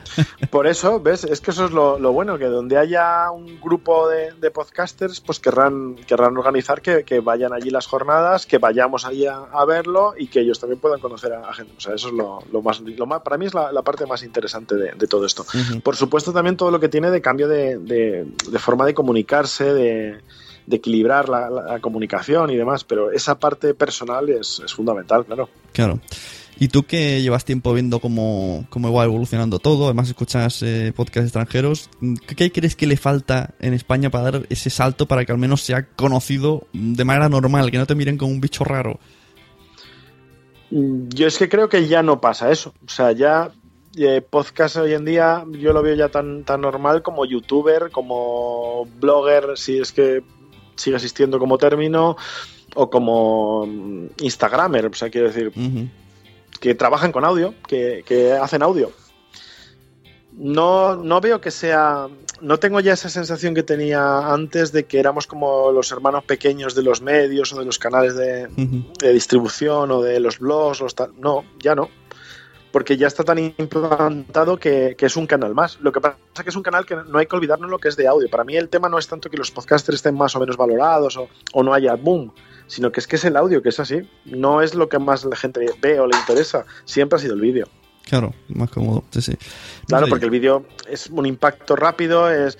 Por 0.50 0.66
eso, 0.66 1.00
¿ves? 1.00 1.24
Es 1.24 1.40
que 1.40 1.50
eso 1.50 1.66
es 1.66 1.72
lo, 1.72 1.98
lo 1.98 2.12
bueno, 2.12 2.38
que 2.38 2.44
donde 2.46 2.78
haya 2.78 3.30
un 3.30 3.60
grupo 3.60 4.08
de, 4.08 4.32
de 4.40 4.50
podcasters, 4.74 5.20
pues 5.20 5.38
querrán, 5.38 5.94
querrán 6.06 6.36
organizar 6.36 6.82
que, 6.82 7.04
que 7.04 7.20
vayan 7.20 7.52
allí 7.52 7.70
las 7.70 7.86
jornadas, 7.86 8.44
que 8.44 8.58
vayamos 8.58 9.04
allí 9.06 9.24
a, 9.26 9.36
a 9.52 9.64
verlo 9.64 10.14
y 10.18 10.26
que 10.26 10.40
ellos 10.40 10.58
también 10.58 10.80
puedan 10.80 10.98
conocer 10.98 11.32
a, 11.32 11.48
a 11.48 11.54
gente. 11.54 11.72
O 11.76 11.80
sea, 11.80 11.94
eso 11.94 12.08
es 12.08 12.14
lo, 12.14 12.40
lo 12.52 12.60
más, 12.60 12.80
lo 12.80 13.06
más, 13.06 13.22
para 13.22 13.38
mí 13.38 13.46
es 13.46 13.54
la, 13.54 13.70
la 13.70 13.82
parte 13.82 14.04
más 14.04 14.24
interesante 14.24 14.74
de, 14.74 14.92
de 14.92 15.06
todo 15.06 15.26
esto. 15.26 15.46
Por 15.82 15.94
supuesto, 15.94 16.32
también 16.32 16.56
todo 16.56 16.72
lo 16.72 16.80
que 16.80 16.88
tiene 16.88 17.10
de 17.12 17.22
cambio 17.22 17.46
de, 17.46 17.78
de- 17.78 18.26
de 18.50 18.58
forma 18.58 18.84
de 18.84 18.94
comunicarse, 18.94 19.72
de, 19.72 20.18
de 20.66 20.76
equilibrar 20.76 21.28
la, 21.28 21.48
la 21.50 21.78
comunicación 21.80 22.50
y 22.50 22.56
demás, 22.56 22.82
pero 22.82 23.12
esa 23.12 23.38
parte 23.38 23.74
personal 23.74 24.28
es, 24.28 24.60
es 24.64 24.74
fundamental, 24.74 25.24
claro. 25.24 25.48
Claro. 25.72 26.00
Y 26.58 26.68
tú 26.68 26.84
que 26.84 27.20
llevas 27.20 27.44
tiempo 27.44 27.72
viendo 27.72 27.98
cómo, 27.98 28.66
cómo 28.70 28.92
va 28.92 29.04
evolucionando 29.04 29.58
todo, 29.58 29.86
además 29.86 30.08
escuchas 30.08 30.62
eh, 30.62 30.92
podcasts 30.94 31.26
extranjeros, 31.26 31.90
¿qué, 32.26 32.36
qué 32.36 32.52
crees 32.52 32.76
que 32.76 32.86
le 32.86 32.96
falta 32.96 33.54
en 33.58 33.74
España 33.74 34.10
para 34.10 34.30
dar 34.30 34.46
ese 34.50 34.70
salto 34.70 35.06
para 35.06 35.24
que 35.24 35.32
al 35.32 35.38
menos 35.38 35.62
sea 35.62 35.88
conocido 35.96 36.66
de 36.72 37.04
manera 37.04 37.28
normal, 37.28 37.70
que 37.70 37.78
no 37.78 37.86
te 37.86 37.96
miren 37.96 38.16
como 38.16 38.32
un 38.32 38.40
bicho 38.40 38.62
raro? 38.62 39.00
Mm, 40.70 41.08
Yo 41.08 41.26
es 41.26 41.38
que 41.38 41.48
creo 41.48 41.68
que 41.68 41.88
ya 41.88 42.02
no 42.02 42.20
pasa 42.20 42.50
eso. 42.50 42.74
O 42.86 42.88
sea, 42.88 43.12
ya 43.12 43.50
eh, 43.96 44.20
podcast 44.28 44.76
hoy 44.76 44.92
en 44.92 45.04
día 45.04 45.44
yo 45.52 45.72
lo 45.72 45.82
veo 45.82 45.94
ya 45.94 46.08
tan, 46.08 46.44
tan 46.44 46.60
normal 46.60 47.02
como 47.02 47.24
youtuber, 47.24 47.90
como 47.90 48.86
blogger, 49.00 49.56
si 49.56 49.78
es 49.78 49.92
que 49.92 50.22
sigue 50.76 50.96
existiendo 50.96 51.38
como 51.38 51.58
término 51.58 52.16
o 52.74 52.90
como 52.90 53.66
mm, 53.66 54.06
Instagramer, 54.22 54.86
o 54.86 54.94
sea, 54.94 55.10
quiero 55.10 55.28
decir, 55.28 55.52
que 56.64 56.74
trabajan 56.74 57.12
con 57.12 57.26
audio, 57.26 57.52
que, 57.68 58.02
que 58.06 58.32
hacen 58.32 58.62
audio. 58.62 58.90
No, 60.32 60.96
no 60.96 61.20
veo 61.20 61.38
que 61.38 61.50
sea. 61.50 62.08
No 62.40 62.58
tengo 62.58 62.80
ya 62.80 62.94
esa 62.94 63.10
sensación 63.10 63.54
que 63.54 63.62
tenía 63.62 64.32
antes 64.32 64.72
de 64.72 64.84
que 64.86 64.98
éramos 64.98 65.26
como 65.26 65.70
los 65.72 65.92
hermanos 65.92 66.24
pequeños 66.24 66.74
de 66.74 66.82
los 66.82 67.02
medios 67.02 67.52
o 67.52 67.58
de 67.58 67.66
los 67.66 67.78
canales 67.78 68.16
de, 68.16 68.46
de 68.46 69.12
distribución 69.12 69.90
o 69.90 70.00
de 70.00 70.20
los 70.20 70.38
blogs. 70.38 70.80
Los 70.80 70.94
tal. 70.94 71.12
No, 71.18 71.44
ya 71.58 71.74
no 71.74 71.90
porque 72.74 72.96
ya 72.96 73.06
está 73.06 73.22
tan 73.22 73.38
implantado 73.38 74.56
que, 74.56 74.96
es 74.98 75.16
un 75.16 75.28
canal 75.28 75.54
más. 75.54 75.78
Lo 75.80 75.92
que 75.92 76.00
pasa 76.00 76.16
es 76.34 76.42
que 76.42 76.50
es 76.50 76.56
un 76.56 76.64
canal 76.64 76.84
que 76.84 76.96
no 76.96 77.18
hay 77.18 77.26
que 77.26 77.36
olvidarnos 77.36 77.70
lo 77.70 77.78
que 77.78 77.86
es 77.86 77.94
de 77.94 78.08
audio. 78.08 78.28
Para 78.28 78.42
mí 78.42 78.56
el 78.56 78.68
tema 78.68 78.88
no 78.88 78.98
es 78.98 79.06
tanto 79.06 79.30
que 79.30 79.36
los 79.36 79.52
podcasters 79.52 79.98
estén 79.98 80.16
más 80.16 80.34
o 80.34 80.40
menos 80.40 80.56
valorados 80.56 81.16
o, 81.16 81.62
no 81.62 81.72
haya 81.72 81.94
boom, 81.94 82.32
sino 82.66 82.92
que 82.92 83.00
es 83.00 83.06
que 83.06 83.16
es 83.16 83.24
el 83.24 83.36
audio, 83.36 83.62
que 83.62 83.68
es 83.68 83.80
así. 83.80 84.08
No 84.24 84.62
es 84.62 84.74
lo 84.74 84.88
que 84.88 84.98
más 84.98 85.24
la 85.24 85.36
gente 85.36 85.66
ve 85.80 86.00
o 86.00 86.06
le 86.06 86.16
interesa. 86.16 86.64
Siempre 86.84 87.16
ha 87.16 87.20
sido 87.20 87.34
el 87.34 87.40
vídeo. 87.40 87.66
Claro, 88.04 88.34
más 88.48 88.70
cómodo, 88.70 89.04
sí, 89.10 89.22
sí. 89.22 89.38
Claro, 89.86 90.06
porque 90.08 90.26
el 90.26 90.30
vídeo 90.30 90.66
es 90.88 91.08
un 91.08 91.26
impacto 91.26 91.74
rápido, 91.74 92.30
es 92.30 92.58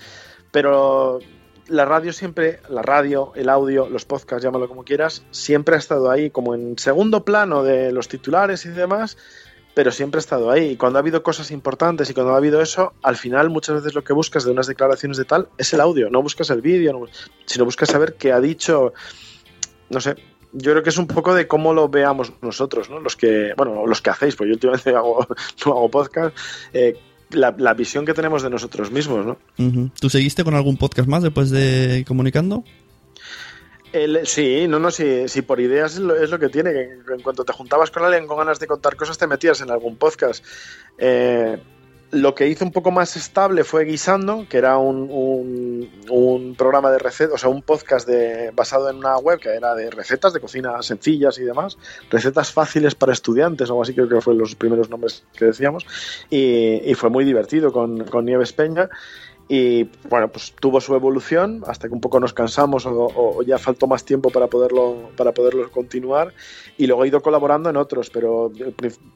pero 0.51 1.19
la 1.67 1.85
radio 1.85 2.13
siempre, 2.13 2.59
la 2.69 2.81
radio, 2.81 3.31
el 3.35 3.49
audio, 3.49 3.89
los 3.89 4.05
podcasts, 4.05 4.43
llámalo 4.43 4.67
como 4.67 4.83
quieras, 4.83 5.23
siempre 5.31 5.75
ha 5.75 5.77
estado 5.79 6.09
ahí 6.09 6.29
como 6.29 6.55
en 6.55 6.77
segundo 6.77 7.25
plano 7.25 7.63
de 7.63 7.91
los 7.91 8.07
titulares 8.07 8.65
y 8.65 8.69
demás, 8.69 9.17
pero 9.73 9.91
siempre 9.91 10.19
ha 10.19 10.21
estado 10.21 10.51
ahí. 10.51 10.71
Y 10.71 10.77
cuando 10.77 10.97
ha 10.97 11.01
habido 11.01 11.23
cosas 11.23 11.51
importantes 11.51 12.09
y 12.09 12.13
cuando 12.13 12.33
ha 12.33 12.37
habido 12.37 12.61
eso, 12.61 12.93
al 13.03 13.17
final 13.17 13.49
muchas 13.49 13.75
veces 13.75 13.95
lo 13.95 14.03
que 14.03 14.13
buscas 14.13 14.45
de 14.45 14.51
unas 14.51 14.67
declaraciones 14.67 15.17
de 15.17 15.25
tal 15.25 15.49
es 15.57 15.73
el 15.73 15.81
audio, 15.81 16.09
no 16.09 16.21
buscas 16.21 16.49
el 16.49 16.61
vídeo, 16.61 17.07
sino 17.45 17.65
buscas 17.65 17.89
saber 17.89 18.15
qué 18.15 18.31
ha 18.31 18.39
dicho, 18.39 18.93
no 19.89 20.01
sé. 20.01 20.15
Yo 20.53 20.71
creo 20.71 20.83
que 20.83 20.89
es 20.89 20.97
un 20.97 21.07
poco 21.07 21.33
de 21.33 21.47
cómo 21.47 21.73
lo 21.73 21.89
veamos 21.89 22.31
nosotros, 22.41 22.89
¿no? 22.89 22.99
Los 22.99 23.15
que, 23.15 23.53
bueno, 23.57 23.85
los 23.85 24.01
que 24.01 24.09
hacéis, 24.09 24.35
pues 24.35 24.47
yo 24.47 24.53
últimamente 24.53 24.89
hago, 24.95 25.27
no 25.65 25.71
hago 25.71 25.89
podcast, 25.89 26.37
eh, 26.73 26.97
la, 27.31 27.73
visión 27.73 28.05
que 28.05 28.13
tenemos 28.13 28.43
de 28.43 28.49
nosotros 28.49 28.91
mismos, 28.91 29.25
¿no? 29.25 29.37
¿Tú 29.99 30.09
seguiste 30.09 30.43
con 30.43 30.55
algún 30.55 30.77
podcast 30.77 31.09
más 31.09 31.23
después 31.23 31.49
de 31.49 32.05
Comunicando? 32.07 32.63
sí, 34.23 34.67
no, 34.67 34.79
no, 34.79 34.91
sí, 34.91 35.27
sí 35.27 35.41
por 35.41 35.59
ideas 35.59 35.93
es 35.95 36.29
lo, 36.29 36.39
que 36.39 36.49
tiene. 36.49 36.73
Que 36.73 37.13
en 37.13 37.21
cuanto 37.21 37.45
te 37.45 37.53
juntabas 37.53 37.91
con 37.91 38.03
alguien 38.03 38.27
con 38.27 38.37
ganas 38.37 38.59
de 38.59 38.67
contar 38.67 38.95
cosas, 38.95 39.17
te 39.17 39.27
metías 39.27 39.61
en 39.61 39.71
algún 39.71 39.95
podcast. 39.95 40.43
Eh, 40.97 41.57
lo 42.11 42.35
que 42.35 42.47
hizo 42.47 42.63
un 42.63 42.71
poco 42.71 42.91
más 42.91 43.17
estable 43.17 43.63
fue 43.63 43.85
Guisando, 43.85 44.45
que 44.49 44.57
era 44.57 44.77
un, 44.77 45.09
un, 46.09 46.55
programa 46.55 46.91
de 46.91 46.99
recetas, 46.99 47.35
o 47.35 47.37
sea, 47.37 47.49
un 47.49 47.61
podcast 47.61 48.07
de, 48.07 48.51
basado 48.51 48.89
en 48.89 48.97
una 48.97 49.17
web 49.17 49.39
que 49.39 49.49
era 49.49 49.75
de 49.75 49.89
recetas 49.89 50.31
de 50.33 50.39
cocina 50.39 50.81
sencillas 50.81 51.37
y 51.37 51.43
demás, 51.43 51.77
recetas 52.09 52.51
fáciles 52.51 52.95
para 52.95 53.11
estudiantes, 53.11 53.69
o 53.69 53.73
algo 53.73 53.83
así 53.83 53.93
creo 53.93 54.07
que 54.07 54.21
fueron 54.21 54.39
los 54.39 54.55
primeros 54.55 54.89
nombres 54.89 55.23
que 55.35 55.45
decíamos, 55.45 55.85
y, 56.29 56.93
fue 56.95 57.09
muy 57.09 57.25
divertido 57.25 57.73
con, 57.73 58.05
con 58.05 58.23
Nieves 58.23 58.53
Peña. 58.53 58.89
Y 59.47 59.83
bueno, 60.09 60.27
pues 60.29 60.53
tuvo 60.59 60.81
su 60.81 60.95
evolución 60.95 61.61
hasta 61.67 61.87
que 61.87 61.93
un 61.93 62.01
poco 62.01 62.19
nos 62.19 62.33
cansamos 62.33 62.85
o, 62.87 63.43
ya 63.43 63.59
faltó 63.59 63.85
más 63.85 64.03
tiempo 64.03 64.31
para 64.31 64.47
poderlo, 64.47 65.11
para 65.15 65.33
poderlo 65.33 65.69
continuar. 65.69 66.33
Y 66.77 66.87
luego 66.87 67.05
he 67.05 67.09
ido 67.09 67.21
colaborando 67.21 67.69
en 67.69 67.77
otros, 67.77 68.09
pero 68.09 68.51
el 68.57 68.73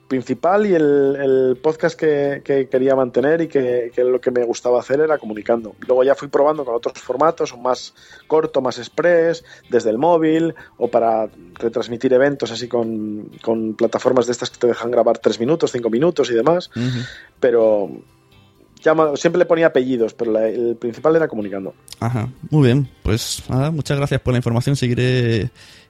principal 0.07 0.67
y 0.67 0.75
el, 0.75 1.57
podcast 1.61 1.99
que, 1.99 2.67
quería 2.69 2.95
mantener 2.95 3.41
y 3.41 3.47
que, 3.47 3.91
lo 3.97 4.21
que 4.21 4.29
me 4.29 4.43
gustaba 4.43 4.79
hacer 4.79 4.99
era 4.99 5.17
comunicando. 5.17 5.75
Luego 5.87 6.03
ya 6.03 6.13
fui 6.13 6.27
probando 6.27 6.63
con 6.63 6.75
otros 6.75 6.99
formatos, 6.99 7.57
más 7.57 7.95
corto, 8.27 8.61
más 8.61 8.77
express, 8.77 9.43
desde 9.69 9.89
el 9.89 9.97
móvil 9.97 10.53
o 10.77 10.89
para 10.89 11.27
retransmitir 11.55 12.13
eventos 12.13 12.51
así 12.51 12.67
con, 12.67 13.31
con 13.41 13.73
plataformas 13.73 14.27
de 14.27 14.33
estas 14.33 14.51
que 14.51 14.59
te 14.59 14.67
dejan 14.67 14.91
grabar 14.91 15.17
tres 15.17 15.39
minutos, 15.39 15.71
cinco 15.71 15.89
minutos 15.89 16.29
y 16.29 16.35
demás. 16.35 16.69
Pero 17.39 17.89
siempre 19.15 19.39
le 19.39 19.45
ponía 19.45 19.67
apellidos, 19.67 20.13
pero 20.13 20.37
el 20.39 20.75
principal 20.77 21.15
era 21.15 21.27
comunicando. 21.27 21.73
Ajá, 21.99 22.29
muy 22.49 22.67
bien. 22.67 22.89
Pues 23.03 23.43
nada, 23.49 23.71
muchas 23.71 23.97
gracias 23.97 24.21
por 24.21 24.33
la 24.33 24.37
información. 24.37 24.75
Seguiré 24.75 25.49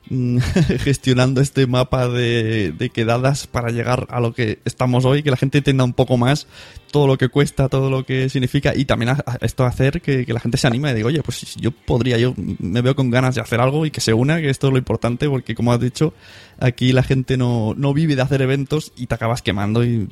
mm, 0.09 0.37
gestionando 0.79 1.39
este 1.41 1.67
mapa 1.67 2.07
de, 2.07 2.91
quedadas 2.93 3.45
para 3.45 3.69
llegar 3.69 4.07
a 4.09 4.19
lo 4.19 4.33
que 4.33 4.59
estamos 4.65 5.05
hoy, 5.05 5.21
que 5.21 5.29
la 5.29 5.37
gente 5.37 5.59
entienda 5.59 5.83
un 5.83 5.93
poco 5.93 6.17
más 6.17 6.47
todo 6.91 7.05
lo 7.05 7.17
que 7.19 7.29
cuesta, 7.29 7.69
todo 7.69 7.91
lo 7.91 8.03
que 8.03 8.29
significa 8.29 8.73
y 8.75 8.85
también 8.85 9.15
esto 9.41 9.65
hacer 9.65 10.01
que, 10.01 10.25
la 10.27 10.39
gente 10.39 10.57
se 10.57 10.65
anime 10.65 10.89
y 10.89 10.95
diga, 10.95 11.07
oye, 11.07 11.21
pues 11.21 11.55
yo 11.55 11.69
podría, 11.71 12.17
yo 12.17 12.33
me 12.37 12.81
veo 12.81 12.95
con 12.95 13.11
ganas 13.11 13.35
de 13.35 13.41
hacer 13.41 13.61
algo 13.61 13.85
y 13.85 13.91
que 13.91 14.01
se 14.01 14.13
una, 14.13 14.41
que 14.41 14.49
esto 14.49 14.67
es 14.67 14.73
lo 14.73 14.79
importante, 14.79 15.29
porque 15.29 15.53
como 15.53 15.71
has 15.71 15.79
dicho, 15.79 16.13
aquí 16.59 16.91
la 16.91 17.03
gente 17.03 17.37
no, 17.37 17.73
no 17.75 17.93
vive 17.93 18.15
de 18.15 18.21
hacer 18.21 18.41
eventos 18.41 18.91
y 18.95 19.07
te 19.07 19.15
acabas 19.15 19.41
quemando 19.41 19.83
y, 19.83 20.07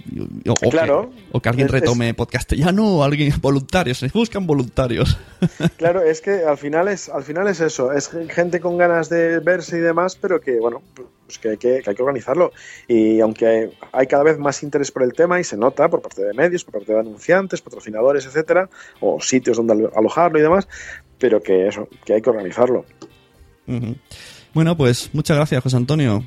o, 0.48 0.54
claro, 0.70 1.10
que, 1.10 1.24
o 1.32 1.42
que 1.42 1.50
alguien 1.50 1.68
retome 1.68 2.14
podcast 2.14 2.54
ya 2.54 2.72
no, 2.72 3.04
alguien 3.04 3.34
voluntarios, 3.42 4.00
se 4.00 4.08
buscan 4.10 4.48
voluntarios. 4.48 5.18
Claro, 5.78 6.02
es 6.02 6.22
que 6.22 6.44
al 6.44 6.58
final 6.58 6.88
es, 6.88 7.10
al 7.10 7.24
final 7.24 7.48
es 7.48 7.62
eso, 7.62 7.92
es 7.92 8.10
gente 8.30 8.60
con 8.60 8.78
ganas 8.78 9.10
de 9.10 9.40
verse 9.40 9.78
y 9.78 9.82
demás, 9.82 10.18
pero 10.20 10.42
que 10.42 10.60
bueno, 10.60 10.82
pues 10.96 11.38
que 11.38 11.50
hay 11.50 11.58
que, 11.58 11.82
que 11.82 11.90
hay 11.90 11.96
que 11.96 12.02
organizarlo. 12.02 12.52
Y 12.88 13.20
aunque 13.20 13.72
hay 13.92 14.08
cada 14.08 14.24
vez 14.24 14.40
más 14.40 14.64
interés 14.64 14.92
por 14.92 15.04
el 15.04 15.14
tema 15.14 15.40
y 15.40 15.44
se 15.44 15.58
nota 15.58 15.90
por 15.90 16.02
parte 16.02 16.24
de 16.24 16.34
medios, 16.34 16.64
por 16.64 16.76
parte 16.76 16.94
de 16.94 17.00
anunciantes, 17.00 17.62
patrocinadores, 17.62 18.26
etcétera, 18.26 18.70
o 19.00 19.22
sitios 19.22 19.58
donde 19.58 19.90
alojarlo 19.96 20.40
y 20.40 20.42
demás, 20.42 20.68
pero 21.20 21.42
que 21.42 21.68
eso, 21.68 21.88
que 22.06 22.14
hay 22.14 22.22
que 22.22 22.30
organizarlo. 22.30 22.86
Bueno, 24.58 24.76
pues 24.76 25.12
muchas 25.14 25.38
gracias, 25.38 25.62
José 25.62 25.78
Antonio. 25.78 26.24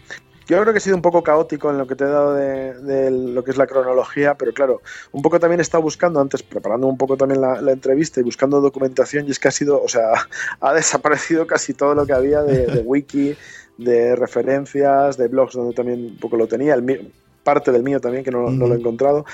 Yo 0.46 0.60
creo 0.60 0.72
que 0.72 0.78
he 0.78 0.80
sido 0.80 0.94
un 0.94 1.02
poco 1.02 1.20
caótico 1.24 1.68
en 1.68 1.78
lo 1.78 1.88
que 1.88 1.96
te 1.96 2.04
he 2.04 2.06
dado 2.06 2.34
de, 2.34 3.10
lo 3.10 3.42
que 3.42 3.50
es 3.50 3.56
la 3.56 3.66
cronología, 3.66 4.36
pero 4.36 4.52
claro, 4.52 4.82
un 5.10 5.20
poco 5.20 5.40
también 5.40 5.58
he 5.58 5.62
estado 5.62 5.82
buscando 5.82 6.20
antes, 6.20 6.40
preparando 6.40 6.86
un 6.86 6.96
poco 6.96 7.16
también 7.16 7.40
la, 7.40 7.72
entrevista 7.72 8.20
y 8.20 8.22
buscando 8.22 8.60
documentación, 8.60 9.26
y 9.26 9.32
es 9.32 9.40
que 9.40 9.48
ha 9.48 9.50
sido, 9.50 9.82
o 9.82 9.88
sea, 9.88 10.12
ha 10.60 10.72
desaparecido 10.72 11.44
casi 11.44 11.74
todo 11.74 11.92
lo 11.96 12.06
que 12.06 12.12
había 12.12 12.44
de, 12.44 12.82
wiki, 12.82 13.34
de 13.78 14.14
referencias, 14.14 15.16
de 15.16 15.26
blogs 15.26 15.54
donde 15.54 15.74
también 15.74 15.98
un 16.12 16.18
poco 16.18 16.36
lo 16.36 16.46
tenía, 16.46 16.74
el, 16.74 17.10
parte 17.42 17.72
del 17.72 17.82
mío 17.82 18.00
también 18.00 18.22
que 18.22 18.30
no, 18.30 18.48
no 18.48 18.68
lo 18.68 18.74
he 18.76 18.78
encontrado. 18.78 19.24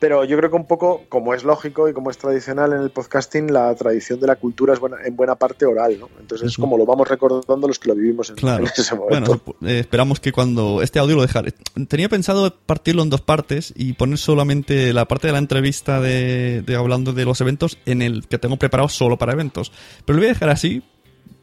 Pero 0.00 0.24
yo 0.24 0.38
creo 0.38 0.48
que 0.48 0.56
un 0.56 0.66
poco, 0.66 1.02
como 1.10 1.34
es 1.34 1.44
lógico 1.44 1.86
y 1.86 1.92
como 1.92 2.10
es 2.10 2.16
tradicional 2.16 2.72
en 2.72 2.80
el 2.80 2.88
podcasting, 2.88 3.52
la 3.52 3.74
tradición 3.74 4.18
de 4.18 4.26
la 4.26 4.36
cultura 4.36 4.72
es 4.72 4.80
buena, 4.80 4.96
en 5.04 5.14
buena 5.14 5.34
parte 5.34 5.66
oral, 5.66 6.00
¿no? 6.00 6.08
Entonces 6.18 6.48
es 6.48 6.56
como 6.56 6.78
lo 6.78 6.86
vamos 6.86 7.06
recordando 7.06 7.68
los 7.68 7.78
que 7.78 7.90
lo 7.90 7.94
vivimos 7.94 8.30
en, 8.30 8.36
ese 8.76 8.94
momento. 8.94 9.42
Bueno, 9.44 9.70
eh, 9.70 9.80
esperamos 9.80 10.18
que 10.18 10.32
cuando 10.32 10.80
este 10.80 10.98
audio 10.98 11.16
lo 11.16 11.22
dejaré. 11.22 11.52
Tenía 11.86 12.08
pensado 12.08 12.56
partirlo 12.64 13.02
en 13.02 13.10
dos 13.10 13.20
partes 13.20 13.74
y 13.76 13.92
poner 13.92 14.16
solamente 14.16 14.94
la 14.94 15.04
parte 15.04 15.26
de 15.26 15.34
la 15.34 15.38
entrevista 15.38 16.00
de, 16.00 16.62
de 16.62 16.76
hablando 16.76 17.12
de 17.12 17.26
los 17.26 17.38
eventos 17.42 17.76
en 17.84 18.00
el 18.00 18.26
que 18.26 18.38
tengo 18.38 18.56
preparado 18.56 18.88
solo 18.88 19.18
para 19.18 19.34
eventos. 19.34 19.70
Pero 20.06 20.16
lo 20.16 20.20
voy 20.22 20.30
a 20.30 20.32
dejar 20.32 20.48
así 20.48 20.82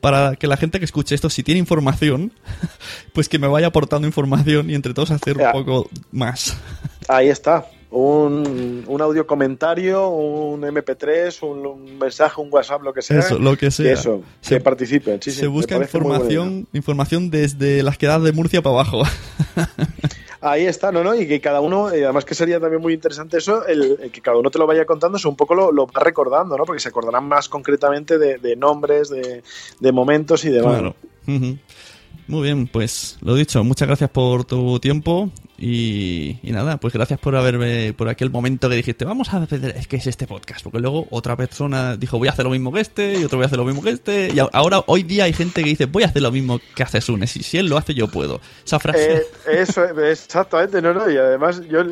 para 0.02 0.36
que 0.36 0.48
la 0.48 0.58
gente 0.58 0.80
que 0.80 0.86
escuche 0.86 1.14
esto, 1.14 1.30
si 1.30 1.44
tiene 1.44 1.60
información, 1.60 2.34
pues 3.14 3.30
que 3.30 3.38
me 3.38 3.46
vaya 3.46 3.68
aportando 3.68 4.08
información 4.08 4.72
y 4.72 4.74
entre 4.74 4.96
todos 4.96 5.12
hacer 5.12 5.38
un 5.38 5.52
poco 5.52 5.88
más. 6.12 6.58
Ahí 7.08 7.30
está 7.30 7.68
un, 7.90 8.84
un 8.86 9.02
audio 9.02 9.26
comentario, 9.26 10.10
un 10.10 10.62
MP3, 10.62 11.42
un, 11.42 11.98
mensaje, 11.98 12.42
un 12.42 12.50
WhatsApp, 12.52 12.82
lo 12.84 12.94
que 12.94 13.02
sea. 13.02 13.20
Eso, 13.20 13.40
lo 13.40 13.58
que 13.58 13.72
sea. 13.72 13.86
Que 13.86 13.92
eso, 13.94 14.24
se, 14.42 14.60
participen. 14.60 15.22
se 15.22 15.48
busca 15.48 15.78
información, 15.78 16.68
información 16.74 17.30
desde 17.30 17.84
las 17.84 17.98
quedadas 17.98 18.24
de 18.24 18.32
Murcia 18.34 18.62
para 18.62 18.76
abajo. 18.76 19.04
Ahí 20.42 20.66
está, 20.66 20.92
¿no? 20.92 21.04
¿no? 21.04 21.16
Y 21.16 21.28
que 21.28 21.42
cada 21.42 21.62
uno, 21.62 21.96
y 21.96 22.04
además 22.04 22.24
que 22.24 22.36
sería 22.36 22.60
también 22.60 22.82
muy 22.82 22.94
interesante 22.94 23.38
eso, 23.38 23.66
el, 23.66 24.12
que 24.12 24.22
cada 24.22 24.38
uno 24.38 24.52
te 24.52 24.60
lo 24.60 24.68
vaya 24.68 24.86
contando, 24.86 25.18
es 25.18 25.26
un 25.26 25.36
poco 25.36 25.56
lo, 25.56 25.72
lo 25.72 25.88
va 25.88 26.04
recordando, 26.04 26.58
¿no? 26.58 26.66
Porque 26.66 26.80
se 26.80 26.90
acordarán 26.90 27.28
más 27.28 27.50
concretamente 27.50 28.18
de, 28.20 28.56
nombres, 28.56 29.10
de, 29.10 29.42
de, 29.80 29.92
momentos 29.92 30.46
y 30.46 30.50
demás. 30.50 30.80
Claro. 30.80 30.96
Muy 31.26 32.44
bien, 32.44 32.68
pues 32.68 33.18
lo 33.22 33.36
dicho, 33.36 33.64
muchas 33.64 33.88
gracias 33.88 34.10
por 34.10 34.46
tu 34.46 34.80
tiempo 34.80 35.32
y, 35.58 36.40
nada, 36.44 36.78
pues 36.78 36.94
gracias 36.94 37.20
por 37.20 37.36
haberme, 37.36 37.94
por 37.94 38.10
aquel 38.10 38.30
momento 38.30 38.70
que 38.70 38.76
dijiste, 38.76 39.06
vamos 39.06 39.34
a 39.34 39.38
hacer, 39.38 39.74
es 39.76 39.88
que 39.88 39.96
es 39.96 40.06
este 40.06 40.28
podcast, 40.28 40.64
porque 40.64 40.80
luego 40.80 41.08
otra 41.10 41.36
persona 41.36 41.98
dijo, 41.98 42.20
voy 42.20 42.28
a 42.28 42.32
hacer 42.32 42.46
lo 42.46 42.52
mismo 42.52 42.72
que 42.72 42.82
este, 42.82 43.16
y 43.16 43.24
otro 43.24 43.40
voy 43.40 43.46
a 43.46 43.48
hacer 43.48 43.58
lo 43.58 43.66
mismo 43.66 43.82
que 43.82 43.90
este, 43.90 44.32
y 44.34 44.40
ahora, 44.40 44.84
hoy 44.86 45.02
día 45.02 45.24
hay 45.24 45.34
gente 45.34 45.64
que 45.64 45.70
dice, 45.70 45.86
voy 45.86 46.04
a 46.04 46.08
hacer 46.08 46.22
lo 46.22 46.32
mismo 46.32 46.60
que 46.76 46.84
hace 46.84 47.02
Sune, 47.02 47.26
si, 47.26 47.42
si 47.42 47.58
él 47.58 47.68
lo 47.68 47.78
hace 47.78 47.96
yo 47.96 48.08
puedo. 48.08 48.40
Esa 48.64 48.80
frase. 48.80 49.16
Eh, 49.16 49.24
eso, 49.48 49.84
exactamente, 49.84 50.80
no, 50.80 50.94
no, 50.94 51.10
y 51.10 51.18
además 51.18 51.62
yo 51.68 51.84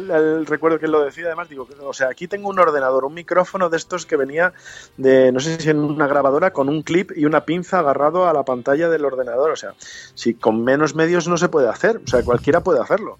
recuerdo 0.43 0.77
que 0.77 0.85
él 0.85 0.91
lo 0.91 1.03
decía, 1.03 1.25
además 1.25 1.49
digo, 1.49 1.67
o 1.81 1.93
sea, 1.93 2.09
aquí 2.09 2.27
tengo 2.27 2.49
un 2.49 2.59
ordenador, 2.59 3.03
un 3.03 3.15
micrófono 3.15 3.69
de 3.69 3.77
estos 3.77 4.05
que 4.05 4.15
venía 4.15 4.53
de, 4.97 5.31
no 5.31 5.39
sé 5.39 5.59
si 5.59 5.71
en 5.71 5.79
una 5.79 6.05
grabadora, 6.05 6.53
con 6.53 6.69
un 6.69 6.83
clip 6.83 7.11
y 7.15 7.25
una 7.25 7.45
pinza 7.45 7.79
agarrado 7.79 8.27
a 8.27 8.33
la 8.33 8.43
pantalla 8.43 8.89
del 8.89 9.05
ordenador, 9.05 9.49
o 9.49 9.55
sea, 9.55 9.73
si 10.13 10.35
con 10.35 10.63
menos 10.63 10.93
medios 10.93 11.27
no 11.27 11.37
se 11.37 11.49
puede 11.49 11.67
hacer, 11.67 12.01
o 12.05 12.07
sea, 12.07 12.21
cualquiera 12.21 12.61
puede 12.61 12.79
hacerlo. 12.79 13.17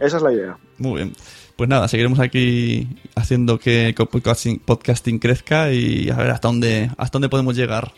Esa 0.00 0.16
es 0.16 0.22
la 0.22 0.32
idea. 0.32 0.56
Muy 0.78 0.94
bien. 0.96 1.12
Pues 1.56 1.68
nada, 1.68 1.86
seguiremos 1.86 2.18
aquí 2.18 2.88
haciendo 3.14 3.58
que 3.58 3.94
podcasting, 3.94 4.58
podcasting 4.60 5.18
crezca 5.18 5.70
y 5.70 6.08
a 6.10 6.16
ver 6.16 6.30
hasta 6.30 6.48
dónde, 6.48 6.90
hasta 6.96 7.16
dónde 7.16 7.28
podemos 7.28 7.54
llegar. 7.56 7.92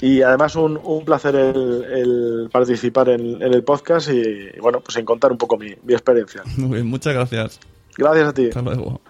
Y 0.00 0.22
además 0.22 0.56
un, 0.56 0.78
un 0.82 1.04
placer 1.04 1.34
el, 1.36 1.84
el 1.84 2.48
participar 2.52 3.08
en, 3.10 3.40
en, 3.40 3.54
el 3.54 3.62
podcast 3.62 4.10
y, 4.10 4.58
bueno, 4.60 4.80
pues 4.80 4.96
en 4.96 5.04
contar 5.04 5.32
un 5.32 5.38
poco 5.38 5.56
mi, 5.56 5.68
mi 5.84 5.94
experiencia. 5.94 6.42
Muy 6.56 6.74
bien, 6.74 6.86
muchas 6.86 7.14
gracias. 7.14 7.60
Gracias 7.96 8.28
a 8.28 8.34
ti. 8.34 8.48
Hasta 8.48 8.62
luego. 8.62 9.00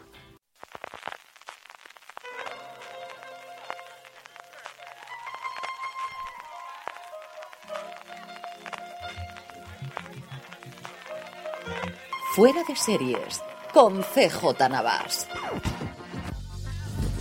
Fuera 12.35 12.65
de 12.67 12.75
series 12.75 13.41
con 13.73 14.03
CJ 14.03 14.69
Navas. 14.69 15.29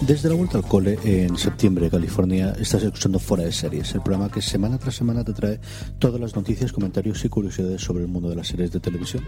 Desde 0.01 0.27
la 0.27 0.33
vuelta 0.33 0.57
al 0.57 0.63
cole 0.63 0.97
en 1.03 1.37
septiembre, 1.37 1.91
California, 1.91 2.55
estás 2.59 2.81
escuchando 2.81 3.19
Fuera 3.19 3.43
de 3.43 3.51
Series, 3.51 3.93
el 3.93 4.01
programa 4.01 4.31
que 4.31 4.41
semana 4.41 4.79
tras 4.79 4.95
semana 4.95 5.23
te 5.23 5.33
trae 5.33 5.59
todas 5.99 6.19
las 6.19 6.35
noticias, 6.35 6.73
comentarios 6.73 7.23
y 7.23 7.29
curiosidades 7.29 7.79
sobre 7.79 8.01
el 8.01 8.09
mundo 8.09 8.27
de 8.27 8.37
las 8.37 8.47
series 8.47 8.71
de 8.71 8.79
televisión. 8.79 9.23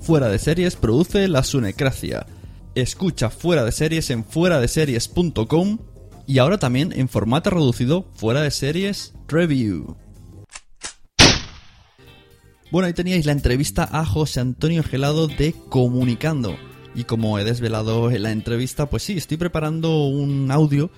Fuera 0.00 0.28
de 0.28 0.40
Series 0.40 0.74
produce 0.74 1.28
La 1.28 1.44
Sunecracia. 1.44 2.26
Escucha 2.74 3.30
Fuera 3.30 3.64
de 3.64 3.70
Series 3.70 4.10
en 4.10 4.24
fueradeseries.com 4.24 5.78
y 6.26 6.38
ahora 6.38 6.58
también 6.58 6.92
en 6.92 7.08
formato 7.08 7.50
reducido 7.50 8.04
Fuera 8.14 8.42
de 8.42 8.50
Series 8.50 9.14
Review. 9.28 9.96
Bueno, 12.70 12.86
ahí 12.86 12.92
teníais 12.92 13.26
la 13.26 13.32
entrevista 13.32 13.88
a 13.90 14.04
José 14.06 14.38
Antonio 14.38 14.84
Gelado 14.84 15.26
de 15.26 15.52
Comunicando. 15.68 16.56
Y 16.94 17.02
como 17.02 17.36
he 17.36 17.44
desvelado 17.44 18.12
en 18.12 18.22
la 18.22 18.30
entrevista, 18.30 18.88
pues 18.88 19.02
sí, 19.02 19.16
estoy 19.16 19.38
preparando 19.38 20.04
un 20.04 20.52
audio 20.52 20.88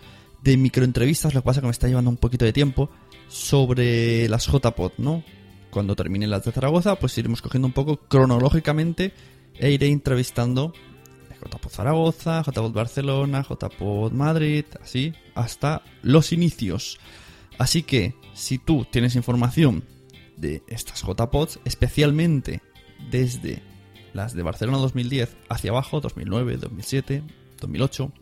de 0.42 0.58
microentrevistas, 0.58 1.32
lo 1.32 1.40
que 1.40 1.46
pasa 1.46 1.60
que 1.62 1.68
me 1.68 1.70
está 1.70 1.88
llevando 1.88 2.10
un 2.10 2.18
poquito 2.18 2.44
de 2.44 2.52
tiempo, 2.52 2.90
sobre 3.28 4.28
las 4.28 4.46
JPod, 4.48 4.92
¿no? 4.98 5.24
Cuando 5.70 5.96
termine 5.96 6.26
las 6.26 6.44
de 6.44 6.52
Zaragoza, 6.52 6.96
pues 6.96 7.16
iremos 7.16 7.40
cogiendo 7.40 7.68
un 7.68 7.72
poco 7.72 7.96
cronológicamente 7.96 9.14
e 9.54 9.70
iré 9.70 9.86
entrevistando 9.86 10.74
JPod 11.42 11.70
Zaragoza, 11.70 12.42
JPod 12.42 12.72
Barcelona, 12.72 13.46
JPod 13.48 14.12
Madrid, 14.12 14.66
así, 14.82 15.14
hasta 15.34 15.80
los 16.02 16.34
inicios. 16.34 16.98
Así 17.56 17.82
que, 17.82 18.14
si 18.34 18.58
tú 18.58 18.86
tienes 18.90 19.16
información 19.16 19.84
de 20.42 20.62
estas 20.66 21.02
JPods, 21.02 21.60
especialmente 21.64 22.60
desde 23.10 23.62
las 24.12 24.34
de 24.34 24.42
Barcelona 24.42 24.76
2010 24.78 25.34
hacia 25.48 25.70
abajo, 25.70 26.02
2009, 26.02 26.58
2007, 26.58 27.22
2008, 27.58 28.12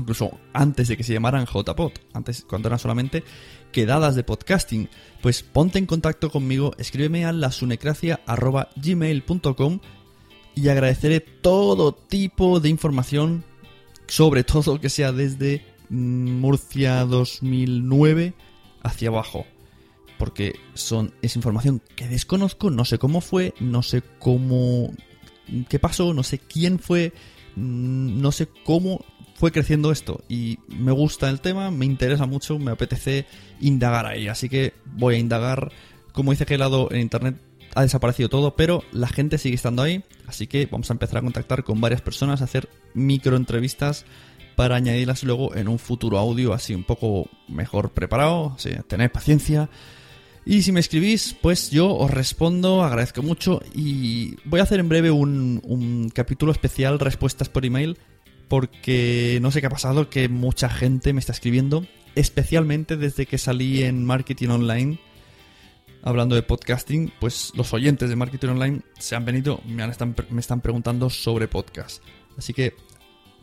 incluso 0.00 0.40
antes 0.52 0.88
de 0.88 0.96
que 0.96 1.04
se 1.04 1.12
llamaran 1.12 1.46
JPod, 1.46 1.92
antes 2.12 2.44
cuando 2.48 2.66
eran 2.68 2.80
solamente 2.80 3.22
quedadas 3.70 4.16
de 4.16 4.24
podcasting, 4.24 4.88
pues 5.20 5.44
ponte 5.44 5.78
en 5.78 5.86
contacto 5.86 6.30
conmigo, 6.30 6.74
escríbeme 6.78 7.24
a 7.26 7.32
lasunecracia.gmail.com 7.32 9.78
y 10.56 10.68
agradeceré 10.68 11.20
todo 11.20 11.94
tipo 11.94 12.58
de 12.58 12.70
información, 12.70 13.44
sobre 14.08 14.42
todo 14.42 14.80
que 14.80 14.88
sea 14.88 15.12
desde 15.12 15.64
Murcia 15.90 17.04
2009 17.04 18.34
hacia 18.82 19.10
abajo 19.10 19.46
porque 20.20 20.60
son 20.74 21.14
es 21.22 21.34
información 21.34 21.80
que 21.96 22.06
desconozco, 22.06 22.68
no 22.68 22.84
sé 22.84 22.98
cómo 22.98 23.22
fue, 23.22 23.54
no 23.58 23.82
sé 23.82 24.02
cómo 24.18 24.92
qué 25.70 25.78
pasó, 25.78 26.12
no 26.12 26.22
sé 26.22 26.38
quién 26.38 26.78
fue, 26.78 27.14
no 27.56 28.30
sé 28.30 28.46
cómo 28.64 29.02
fue 29.34 29.50
creciendo 29.50 29.90
esto. 29.90 30.22
Y 30.28 30.58
me 30.68 30.92
gusta 30.92 31.30
el 31.30 31.40
tema, 31.40 31.70
me 31.70 31.86
interesa 31.86 32.26
mucho, 32.26 32.58
me 32.58 32.70
apetece 32.70 33.24
indagar 33.62 34.04
ahí, 34.04 34.28
así 34.28 34.50
que 34.50 34.74
voy 34.84 35.14
a 35.14 35.18
indagar, 35.18 35.72
como 36.12 36.32
dice 36.32 36.44
que 36.44 36.58
lado 36.58 36.88
en 36.90 37.00
internet 37.00 37.36
ha 37.74 37.80
desaparecido 37.80 38.28
todo, 38.28 38.56
pero 38.56 38.84
la 38.92 39.08
gente 39.08 39.38
sigue 39.38 39.54
estando 39.54 39.82
ahí, 39.82 40.04
así 40.26 40.46
que 40.46 40.66
vamos 40.66 40.90
a 40.90 40.92
empezar 40.92 41.16
a 41.16 41.22
contactar 41.22 41.64
con 41.64 41.80
varias 41.80 42.02
personas, 42.02 42.42
a 42.42 42.44
hacer 42.44 42.68
microentrevistas 42.92 44.04
para 44.54 44.76
añadirlas 44.76 45.24
luego 45.24 45.54
en 45.56 45.66
un 45.66 45.78
futuro 45.78 46.18
audio 46.18 46.52
así 46.52 46.74
un 46.74 46.84
poco 46.84 47.30
mejor 47.48 47.92
preparado, 47.92 48.52
así, 48.56 48.68
tener 48.86 49.10
paciencia 49.10 49.70
y 50.44 50.62
si 50.62 50.72
me 50.72 50.80
escribís, 50.80 51.36
pues 51.40 51.70
yo 51.70 51.94
os 51.94 52.10
respondo, 52.10 52.82
agradezco 52.82 53.22
mucho. 53.22 53.60
Y 53.74 54.36
voy 54.44 54.60
a 54.60 54.62
hacer 54.62 54.80
en 54.80 54.88
breve 54.88 55.10
un, 55.10 56.10
capítulo 56.14 56.52
especial 56.52 56.98
respuestas 56.98 57.48
por 57.48 57.66
email 57.66 57.98
porque 58.48 59.38
no 59.42 59.52
sé 59.52 59.60
qué 59.60 59.68
ha 59.68 59.70
pasado, 59.70 60.10
que 60.10 60.28
mucha 60.28 60.68
gente 60.68 61.12
me 61.12 61.20
está 61.20 61.32
escribiendo, 61.32 61.86
especialmente 62.16 62.96
desde 62.96 63.26
que 63.26 63.38
salí 63.38 63.84
en 63.84 64.04
Marketing 64.04 64.48
Online. 64.48 64.98
Hablando 66.02 66.34
de 66.34 66.42
podcasting, 66.42 67.12
pues 67.20 67.52
los 67.54 67.72
oyentes 67.74 68.08
de 68.08 68.16
Marketing 68.16 68.48
Online 68.48 68.80
se 68.98 69.14
han 69.14 69.24
venido, 69.24 69.60
me, 69.66 69.82
han, 69.82 69.90
están, 69.90 70.16
me 70.30 70.40
están 70.40 70.62
preguntando 70.62 71.10
sobre 71.10 71.46
podcast. 71.46 72.02
Así 72.38 72.54
que 72.54 72.74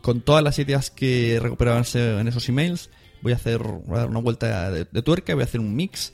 con 0.02 0.20
todas 0.20 0.42
las 0.42 0.58
ideas 0.58 0.90
que 0.90 1.38
recuperaban 1.40 1.84
en 1.94 2.28
esos 2.28 2.48
emails, 2.48 2.90
voy 3.22 3.32
a 3.32 3.36
hacer 3.36 3.62
a 3.62 3.96
dar 3.96 4.10
una 4.10 4.20
vuelta 4.20 4.70
de, 4.72 4.86
de 4.90 5.02
tuerca, 5.02 5.32
voy 5.34 5.42
a 5.42 5.46
hacer 5.46 5.60
un 5.60 5.74
mix 5.74 6.12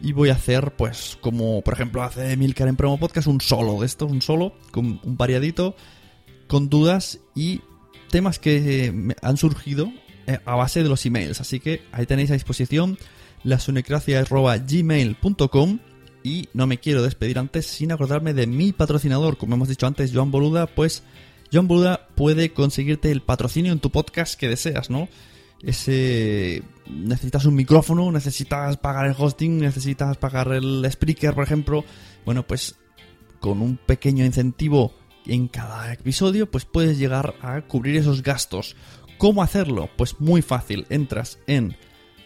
y 0.00 0.12
voy 0.12 0.28
a 0.30 0.34
hacer, 0.34 0.76
pues, 0.76 1.18
como 1.20 1.60
por 1.62 1.74
ejemplo 1.74 2.02
hace 2.02 2.36
Milcar 2.36 2.68
en 2.68 2.76
Promo 2.76 2.98
Podcast, 2.98 3.26
un 3.26 3.40
solo 3.40 3.80
de 3.80 3.86
estos, 3.86 4.08
un 4.10 4.22
solo, 4.22 4.54
con 4.70 5.00
un 5.02 5.16
variadito, 5.16 5.74
con 6.46 6.68
dudas 6.68 7.18
y 7.34 7.62
temas 8.10 8.38
que 8.38 9.14
han 9.22 9.36
surgido 9.36 9.92
eh, 10.26 10.38
a 10.44 10.54
base 10.54 10.82
de 10.82 10.88
los 10.88 11.04
emails. 11.06 11.40
Así 11.40 11.60
que 11.60 11.82
ahí 11.92 12.06
tenéis 12.06 12.30
a 12.30 12.34
disposición 12.34 12.98
lasunecracia.gmail.com 13.44 15.78
y 16.22 16.48
no 16.52 16.66
me 16.66 16.78
quiero 16.78 17.02
despedir 17.02 17.38
antes 17.38 17.66
sin 17.66 17.92
acordarme 17.92 18.34
de 18.34 18.46
mi 18.46 18.72
patrocinador, 18.72 19.36
como 19.36 19.54
hemos 19.54 19.68
dicho 19.68 19.86
antes, 19.86 20.12
Joan 20.12 20.30
Boluda, 20.30 20.66
pues 20.66 21.02
Joan 21.52 21.68
Boluda 21.68 22.08
puede 22.14 22.52
conseguirte 22.52 23.10
el 23.10 23.22
patrocinio 23.22 23.72
en 23.72 23.80
tu 23.80 23.90
podcast 23.90 24.38
que 24.38 24.48
deseas, 24.48 24.90
¿no? 24.90 25.08
ese 25.62 26.62
necesitas 26.90 27.44
un 27.44 27.54
micrófono, 27.54 28.10
necesitas 28.10 28.76
pagar 28.76 29.06
el 29.06 29.14
hosting, 29.16 29.58
necesitas 29.58 30.16
pagar 30.16 30.52
el 30.52 30.84
speaker, 30.84 31.34
por 31.34 31.44
ejemplo. 31.44 31.84
Bueno, 32.24 32.46
pues 32.46 32.76
con 33.40 33.60
un 33.60 33.76
pequeño 33.76 34.24
incentivo 34.24 34.92
en 35.26 35.48
cada 35.48 35.92
episodio, 35.92 36.50
pues 36.50 36.64
puedes 36.64 36.98
llegar 36.98 37.34
a 37.42 37.60
cubrir 37.62 37.96
esos 37.96 38.22
gastos. 38.22 38.76
¿Cómo 39.18 39.42
hacerlo? 39.42 39.90
Pues 39.96 40.20
muy 40.20 40.42
fácil. 40.42 40.86
Entras 40.90 41.38
en 41.46 41.76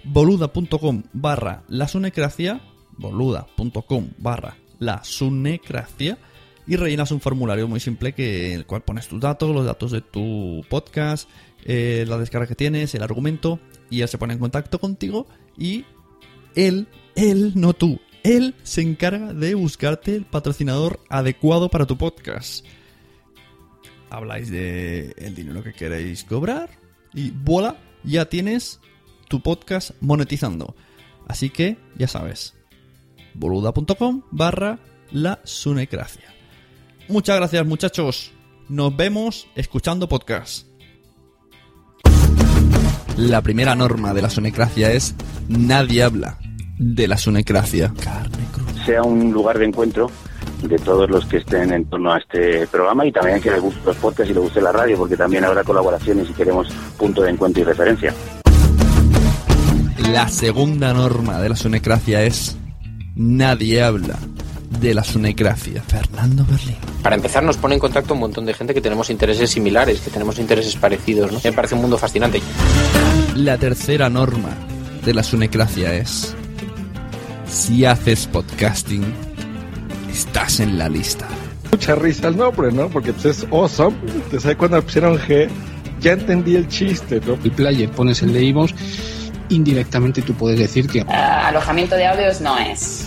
boluda.com 0.05 1.05
barra 1.13 1.65
la 1.69 1.89
sunecracia, 1.89 2.61
boluda.com 2.97 4.11
barra 4.19 4.57
la 4.79 5.03
sunecracia 5.05 6.19
y 6.67 6.77
rellenas 6.77 7.11
un 7.11 7.21
formulario 7.21 7.67
muy 7.69 7.81
simple 7.81 8.13
que 8.13 8.55
el 8.55 8.67
cual 8.67 8.83
pones 8.83 9.09
tus 9.09 9.21
datos, 9.21 9.51
los 9.55 9.65
datos 9.65 9.91
de 9.91 10.01
tu 10.01 10.65
podcast, 10.69 11.29
eh, 11.65 12.05
la 12.07 12.19
descarga 12.19 12.47
que 12.47 12.55
tienes, 12.55 12.95
el 12.95 13.03
argumento, 13.03 13.59
y 13.93 14.01
él 14.01 14.09
se 14.09 14.17
pone 14.17 14.33
en 14.33 14.39
contacto 14.41 14.81
contigo 14.81 15.27
y 15.57 15.85
él, 16.55 16.89
él, 17.15 17.53
no 17.55 17.75
tú, 17.75 18.01
él 18.23 18.55
se 18.63 18.81
encarga 18.81 19.35
de 19.35 19.55
buscarte 19.55 20.17
el 20.17 20.25
patrocinador 20.25 20.99
adecuado 21.11 21.69
para 21.69 21.85
tu 21.85 21.99
podcast. 21.99 22.65
Habláis 24.09 24.51
de 24.51 25.15
el 25.19 25.35
dinero 25.35 25.63
que 25.63 25.75
queréis 25.75 26.25
cobrar 26.25 26.71
y 27.13 27.31
voilà, 27.33 27.77
ya 28.03 28.25
tienes 28.31 28.81
tu 29.29 29.43
podcast 29.43 29.91
monetizando. 30.01 30.75
Así 31.29 31.51
que 31.51 31.77
ya 31.95 32.09
sabes, 32.09 32.55
boluda.com 33.35 34.23
barra 34.31 34.79
la 35.11 35.41
sunecracia. 35.45 36.33
Muchas 37.09 37.37
gracias 37.37 37.67
muchachos. 37.67 38.33
Nos 38.71 38.97
vemos 38.97 39.49
escuchando 39.55 40.09
podcast. 40.09 40.72
La 43.17 43.43
primera 43.43 43.75
norma 43.75 44.15
de 44.15 44.23
la 44.23 44.31
sonecracia 44.31 44.91
es 44.93 45.15
nadie 45.49 46.03
habla 46.03 46.39
de 46.79 47.07
la 47.07 47.19
sonecracia. 47.19 47.93
Sea 48.87 49.03
un 49.03 49.33
lugar 49.33 49.59
de 49.59 49.67
encuentro 49.67 50.11
de 50.63 50.79
todos 50.79 51.11
los 51.11 51.27
que 51.27 51.39
estén 51.39 51.73
en 51.73 51.85
torno 51.85 52.13
a 52.13 52.19
este 52.19 52.67
programa 52.69 53.05
y 53.07 53.13
también 53.13 53.41
que 53.41 53.51
les 53.51 53.61
guste 53.61 53.81
los 53.85 53.97
podcasts 53.97 54.31
y 54.31 54.35
les 54.35 54.43
guste 54.43 54.61
la 54.61 54.73
radio, 54.73 54.97
porque 54.97 55.17
también 55.17 55.45
habrá 55.45 55.63
colaboraciones 55.63 56.31
y 56.31 56.33
queremos 56.33 56.69
punto 56.97 57.23
de 57.23 57.31
encuentro 57.31 57.63
y 57.63 57.65
referencia. 57.65 58.15
La 60.11 60.29
segunda 60.29 60.93
norma 60.95 61.41
de 61.41 61.49
la 61.51 61.57
sonecracia 61.57 62.23
es 62.23 62.57
nadie 63.15 63.83
habla 63.83 64.19
de 64.81 64.95
la 64.95 65.05
sunecracia. 65.05 65.83
Fernando 65.83 66.45
Berlín. 66.45 66.77
Para 67.03 67.17
empezar, 67.17 67.43
nos 67.43 67.57
pone 67.57 67.75
en 67.75 67.81
contacto 67.81 68.15
un 68.15 68.21
montón 68.21 68.47
de 68.47 68.55
gente 68.55 68.75
que 68.75 68.81
tenemos 68.81 69.11
intereses 69.11 69.51
similares, 69.51 70.01
que 70.01 70.11
tenemos 70.11 70.39
intereses 70.39 70.77
parecidos. 70.77 71.33
¿no? 71.33 71.41
Me 71.43 71.53
parece 71.53 71.75
un 71.75 71.83
mundo 71.83 71.99
fascinante. 71.99 72.41
La 73.37 73.59
tercera 73.59 74.09
norma 74.09 74.51
de 75.05 75.15
la 75.15 75.23
sunecracia 75.23 75.95
es: 75.95 76.35
si 77.47 77.85
haces 77.85 78.27
podcasting, 78.27 79.05
estás 80.11 80.61
en 80.61 80.79
la 80.79 80.89
lista. 80.89 81.27
Mucha 81.71 81.95
risa 81.95 82.29
el 82.29 82.37
nombre, 82.37 82.71
¿no? 82.71 82.89
Porque 82.89 83.13
pues, 83.13 83.25
es 83.25 83.47
awesome. 83.51 83.97
Entonces 84.05 84.47
ahí 84.47 84.55
cuando 84.57 84.83
pusieron 84.83 85.19
G, 85.19 85.49
ya 86.01 86.13
entendí 86.13 86.55
el 86.57 86.69
chiste, 86.69 87.21
¿no? 87.27 87.35
El 87.43 87.51
player 87.53 87.91
pones 87.91 88.23
el 88.23 88.33
de 88.33 88.45
Ivos 88.45 88.75
indirectamente 89.53 90.23
tú 90.23 90.35
puedes 90.35 90.59
decir 90.59 90.89
que... 90.89 91.03
Uh, 91.03 91.11
alojamiento 91.11 91.95
de 91.95 92.07
audios 92.07 92.41
no 92.41 92.59
es. 92.59 93.07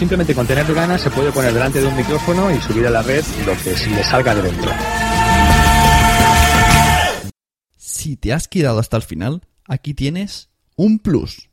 simplemente 0.00 0.34
con 0.34 0.46
tener 0.46 0.64
ganas 0.72 1.02
se 1.02 1.10
puede 1.10 1.30
poner 1.30 1.52
delante 1.52 1.78
de 1.78 1.86
un 1.86 1.94
micrófono 1.94 2.50
y 2.50 2.58
subir 2.62 2.86
a 2.86 2.90
la 2.90 3.02
red 3.02 3.22
lo 3.44 3.52
que 3.52 3.76
si 3.76 3.90
le 3.90 4.02
salga 4.02 4.34
de 4.34 4.40
dentro. 4.40 4.70
Si 7.76 8.16
te 8.16 8.32
has 8.32 8.48
quedado 8.48 8.78
hasta 8.78 8.96
el 8.96 9.02
final, 9.02 9.42
aquí 9.68 9.92
tienes 9.92 10.48
un 10.74 11.00
plus. 11.00 11.50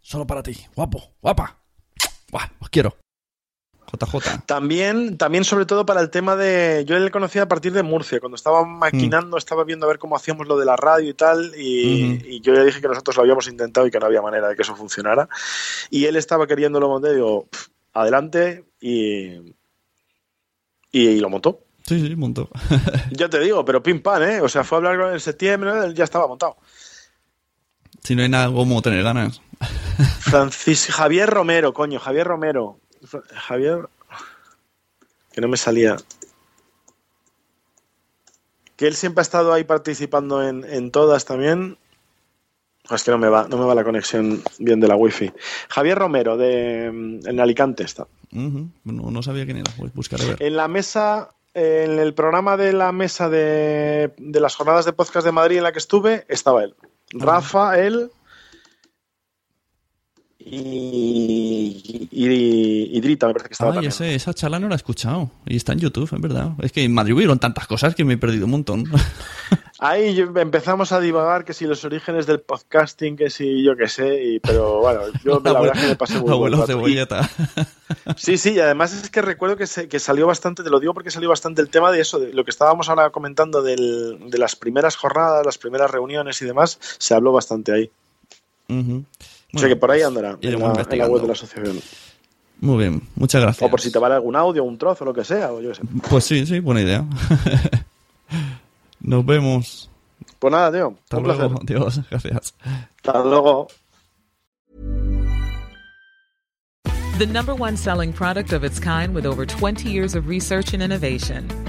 Solo 0.00 0.26
para 0.26 0.42
ti. 0.42 0.56
Guapo, 0.74 1.12
guapa. 1.20 1.58
Buah, 2.32 2.52
os 2.58 2.70
quiero. 2.70 2.96
JJ. 3.92 4.46
También, 4.46 5.18
también 5.18 5.44
sobre 5.44 5.66
todo 5.66 5.84
para 5.84 6.00
el 6.00 6.08
tema 6.08 6.36
de. 6.36 6.84
Yo 6.86 6.98
le 6.98 7.10
conocí 7.10 7.38
a 7.38 7.46
partir 7.46 7.72
de 7.74 7.82
Murcia, 7.82 8.18
cuando 8.18 8.36
estaba 8.36 8.64
maquinando, 8.64 9.36
estaba 9.36 9.62
viendo 9.62 9.84
a 9.84 9.90
ver 9.90 9.98
cómo 9.98 10.16
hacíamos 10.16 10.48
lo 10.48 10.56
de 10.56 10.64
la 10.64 10.76
radio 10.76 11.10
y 11.10 11.14
tal, 11.14 11.52
y, 11.54 12.40
yo 12.40 12.54
le 12.54 12.64
dije 12.64 12.80
que 12.80 12.88
nosotros 12.88 13.16
lo 13.16 13.22
habíamos 13.22 13.46
intentado 13.46 13.86
y 13.86 13.90
que 13.90 14.00
no 14.00 14.06
había 14.06 14.22
manera 14.22 14.48
de 14.48 14.56
que 14.56 14.62
eso 14.62 14.74
funcionara. 14.74 15.28
Y 15.90 16.06
él 16.06 16.16
estaba 16.16 16.46
queriéndolo 16.46 16.88
montar, 16.88 17.12
y 17.12 17.16
digo, 17.16 17.46
"Pf, 17.50 17.73
adelante, 17.94 18.64
y, 18.80 19.54
y, 20.90 21.20
lo 21.20 21.30
montó. 21.30 21.60
Sí, 21.86 22.00
sí, 22.00 22.16
montó. 22.16 22.50
Ya 23.12 23.28
te 23.28 23.38
digo, 23.38 23.64
pero 23.64 23.82
pim 23.82 24.02
pam, 24.02 24.22
¿eh? 24.22 24.40
O 24.40 24.48
sea, 24.48 24.64
fue 24.64 24.76
a 24.76 24.78
hablar 24.78 24.98
con 24.98 25.08
él 25.08 25.14
en 25.14 25.20
septiembre, 25.20 25.72
ya 25.94 26.04
estaba 26.04 26.26
montado. 26.26 26.56
si 28.02 28.14
no 28.14 28.22
hay 28.22 28.28
nada 28.28 28.52
como 28.52 28.82
tener 28.82 29.02
ganas. 29.02 29.40
Francis 30.20 30.86
Javier 30.86 31.30
Romero, 31.30 31.72
coño, 31.72 31.98
Javier 32.00 32.26
Romero. 32.26 32.78
Javier. 33.34 33.88
Que 35.32 35.40
no 35.40 35.48
me 35.48 35.56
salía. 35.56 35.96
Que 38.76 38.86
él 38.86 38.96
siempre 38.96 39.20
ha 39.20 39.22
estado 39.22 39.52
ahí 39.52 39.64
participando 39.64 40.46
en, 40.46 40.64
en 40.64 40.90
todas 40.90 41.24
también. 41.24 41.78
Es 42.90 43.02
que 43.02 43.10
no 43.10 43.18
me 43.18 43.28
va, 43.28 43.48
no 43.48 43.56
me 43.56 43.64
va 43.64 43.74
la 43.74 43.82
conexión 43.84 44.42
bien 44.58 44.78
de 44.80 44.88
la 44.88 44.94
wifi. 44.96 45.30
Javier 45.68 45.98
Romero, 45.98 46.36
de 46.36 46.90
mm, 46.92 47.26
en 47.28 47.40
Alicante 47.40 47.82
está. 47.84 48.06
No, 48.30 48.70
no 48.84 49.22
sabía 49.22 49.44
quién 49.46 49.58
era. 49.58 49.72
Voy 49.78 49.88
a 49.88 49.92
buscar 49.94 50.20
a 50.20 50.24
ver. 50.26 50.42
En 50.42 50.54
la 50.56 50.68
mesa, 50.68 51.30
en 51.54 51.98
el 51.98 52.12
programa 52.14 52.56
de 52.56 52.72
la 52.74 52.92
mesa 52.92 53.28
de, 53.30 54.12
de 54.18 54.40
las 54.40 54.54
jornadas 54.56 54.84
de 54.84 54.92
podcast 54.92 55.24
de 55.24 55.32
Madrid 55.32 55.56
en 55.58 55.62
la 55.62 55.72
que 55.72 55.78
estuve, 55.78 56.26
estaba 56.28 56.62
él. 56.64 56.74
Rafa, 57.12 57.78
él 57.78 58.10
y, 60.38 62.08
y, 62.10 62.96
y 62.96 63.00
Drita, 63.00 63.26
me 63.28 63.32
parece 63.32 63.48
que 63.48 63.54
estaba 63.54 63.70
Ay, 63.70 63.74
también. 63.76 63.92
ese- 63.92 64.14
esa 64.14 64.34
charla 64.34 64.58
no 64.58 64.68
la 64.68 64.74
he 64.74 64.76
escuchado. 64.76 65.30
Y 65.46 65.56
está 65.56 65.72
en 65.72 65.78
YouTube, 65.80 66.10
es 66.12 66.20
verdad. 66.20 66.52
Es 66.60 66.72
que 66.72 66.84
en 66.84 66.92
Madrid 66.92 67.14
hubieron 67.14 67.38
tantas 67.38 67.66
cosas 67.66 67.94
que 67.94 68.04
me 68.04 68.14
he 68.14 68.18
perdido 68.18 68.44
un 68.44 68.50
montón. 68.50 68.84
Ahí 69.86 70.18
empezamos 70.18 70.92
a 70.92 71.00
divagar 71.00 71.44
que 71.44 71.52
si 71.52 71.66
los 71.66 71.84
orígenes 71.84 72.26
del 72.26 72.40
podcasting, 72.40 73.16
que 73.18 73.28
si 73.28 73.62
yo 73.62 73.76
qué 73.76 73.86
sé, 73.86 74.24
y, 74.24 74.38
pero 74.40 74.80
bueno, 74.80 75.02
yo 75.22 75.40
la 75.44 75.52
verdad 75.60 75.76
es 75.76 75.82
que 75.82 75.88
me 75.88 75.96
pasé 75.96 76.18
muy 76.20 76.30
Abuelo 76.32 76.66
cebolleta. 76.66 77.28
Sí, 78.16 78.38
sí, 78.38 78.52
y 78.54 78.60
además 78.60 78.94
es 78.94 79.10
que 79.10 79.20
recuerdo 79.20 79.56
que, 79.58 79.66
se- 79.66 79.88
que 79.88 79.98
salió 79.98 80.26
bastante, 80.26 80.62
te 80.62 80.70
lo 80.70 80.80
digo 80.80 80.94
porque 80.94 81.10
salió 81.10 81.28
bastante 81.28 81.60
el 81.60 81.68
tema 81.68 81.92
de 81.92 82.00
eso, 82.00 82.18
de 82.18 82.32
lo 82.32 82.42
que 82.44 82.50
estábamos 82.50 82.88
ahora 82.88 83.10
comentando 83.10 83.60
del- 83.62 84.30
de 84.30 84.38
las 84.38 84.56
primeras 84.56 84.96
jornadas, 84.96 85.44
las 85.44 85.58
primeras 85.58 85.90
reuniones 85.90 86.40
y 86.40 86.46
demás, 86.46 86.78
se 86.80 87.14
habló 87.14 87.32
bastante 87.32 87.72
ahí. 87.72 87.90
Ujú. 88.70 89.04
o 89.52 89.58
sea 89.58 89.68
que 89.68 89.76
por 89.76 89.90
ahí 89.90 90.00
andará, 90.00 90.38
en 90.40 90.58
la, 90.58 90.86
en 90.90 90.98
la 90.98 91.06
web 91.08 91.20
de 91.20 91.26
la 91.26 91.32
asociación. 91.34 91.78
Muy 92.60 92.78
bien, 92.78 93.02
muchas 93.16 93.42
gracias. 93.42 93.66
O 93.66 93.70
por 93.70 93.80
si 93.82 93.92
te 93.92 93.98
vale 93.98 94.14
algún 94.14 94.34
audio, 94.34 94.64
un 94.64 94.78
trozo, 94.78 95.04
lo 95.04 95.12
que 95.12 95.24
sea, 95.24 95.52
o 95.52 95.60
yo 95.60 95.68
qué 95.68 95.74
sé. 95.74 95.82
Pues 96.08 96.24
sí, 96.24 96.46
sí, 96.46 96.60
buena 96.60 96.80
idea. 96.80 97.04
Nos 99.04 99.24
vemos. 99.26 99.90
Pues 100.38 100.50
nada, 100.50 100.72
tío, 100.72 100.94
Hasta 101.04 101.16
un 101.18 101.22
luego. 101.24 101.38
placer. 101.38 101.58
Adiós, 101.62 102.00
gracias. 102.10 102.54
Hasta 103.04 103.22
luego. 103.22 103.68
The 107.18 107.26
number 107.26 107.54
one 107.54 107.76
selling 107.76 108.12
product 108.12 108.52
of 108.52 108.64
its 108.64 108.80
kind 108.80 109.14
with 109.14 109.24
over 109.26 109.46
20 109.46 109.88
years 109.88 110.16
of 110.16 110.26
research 110.26 110.72
and 110.74 110.82
innovation. 110.82 111.46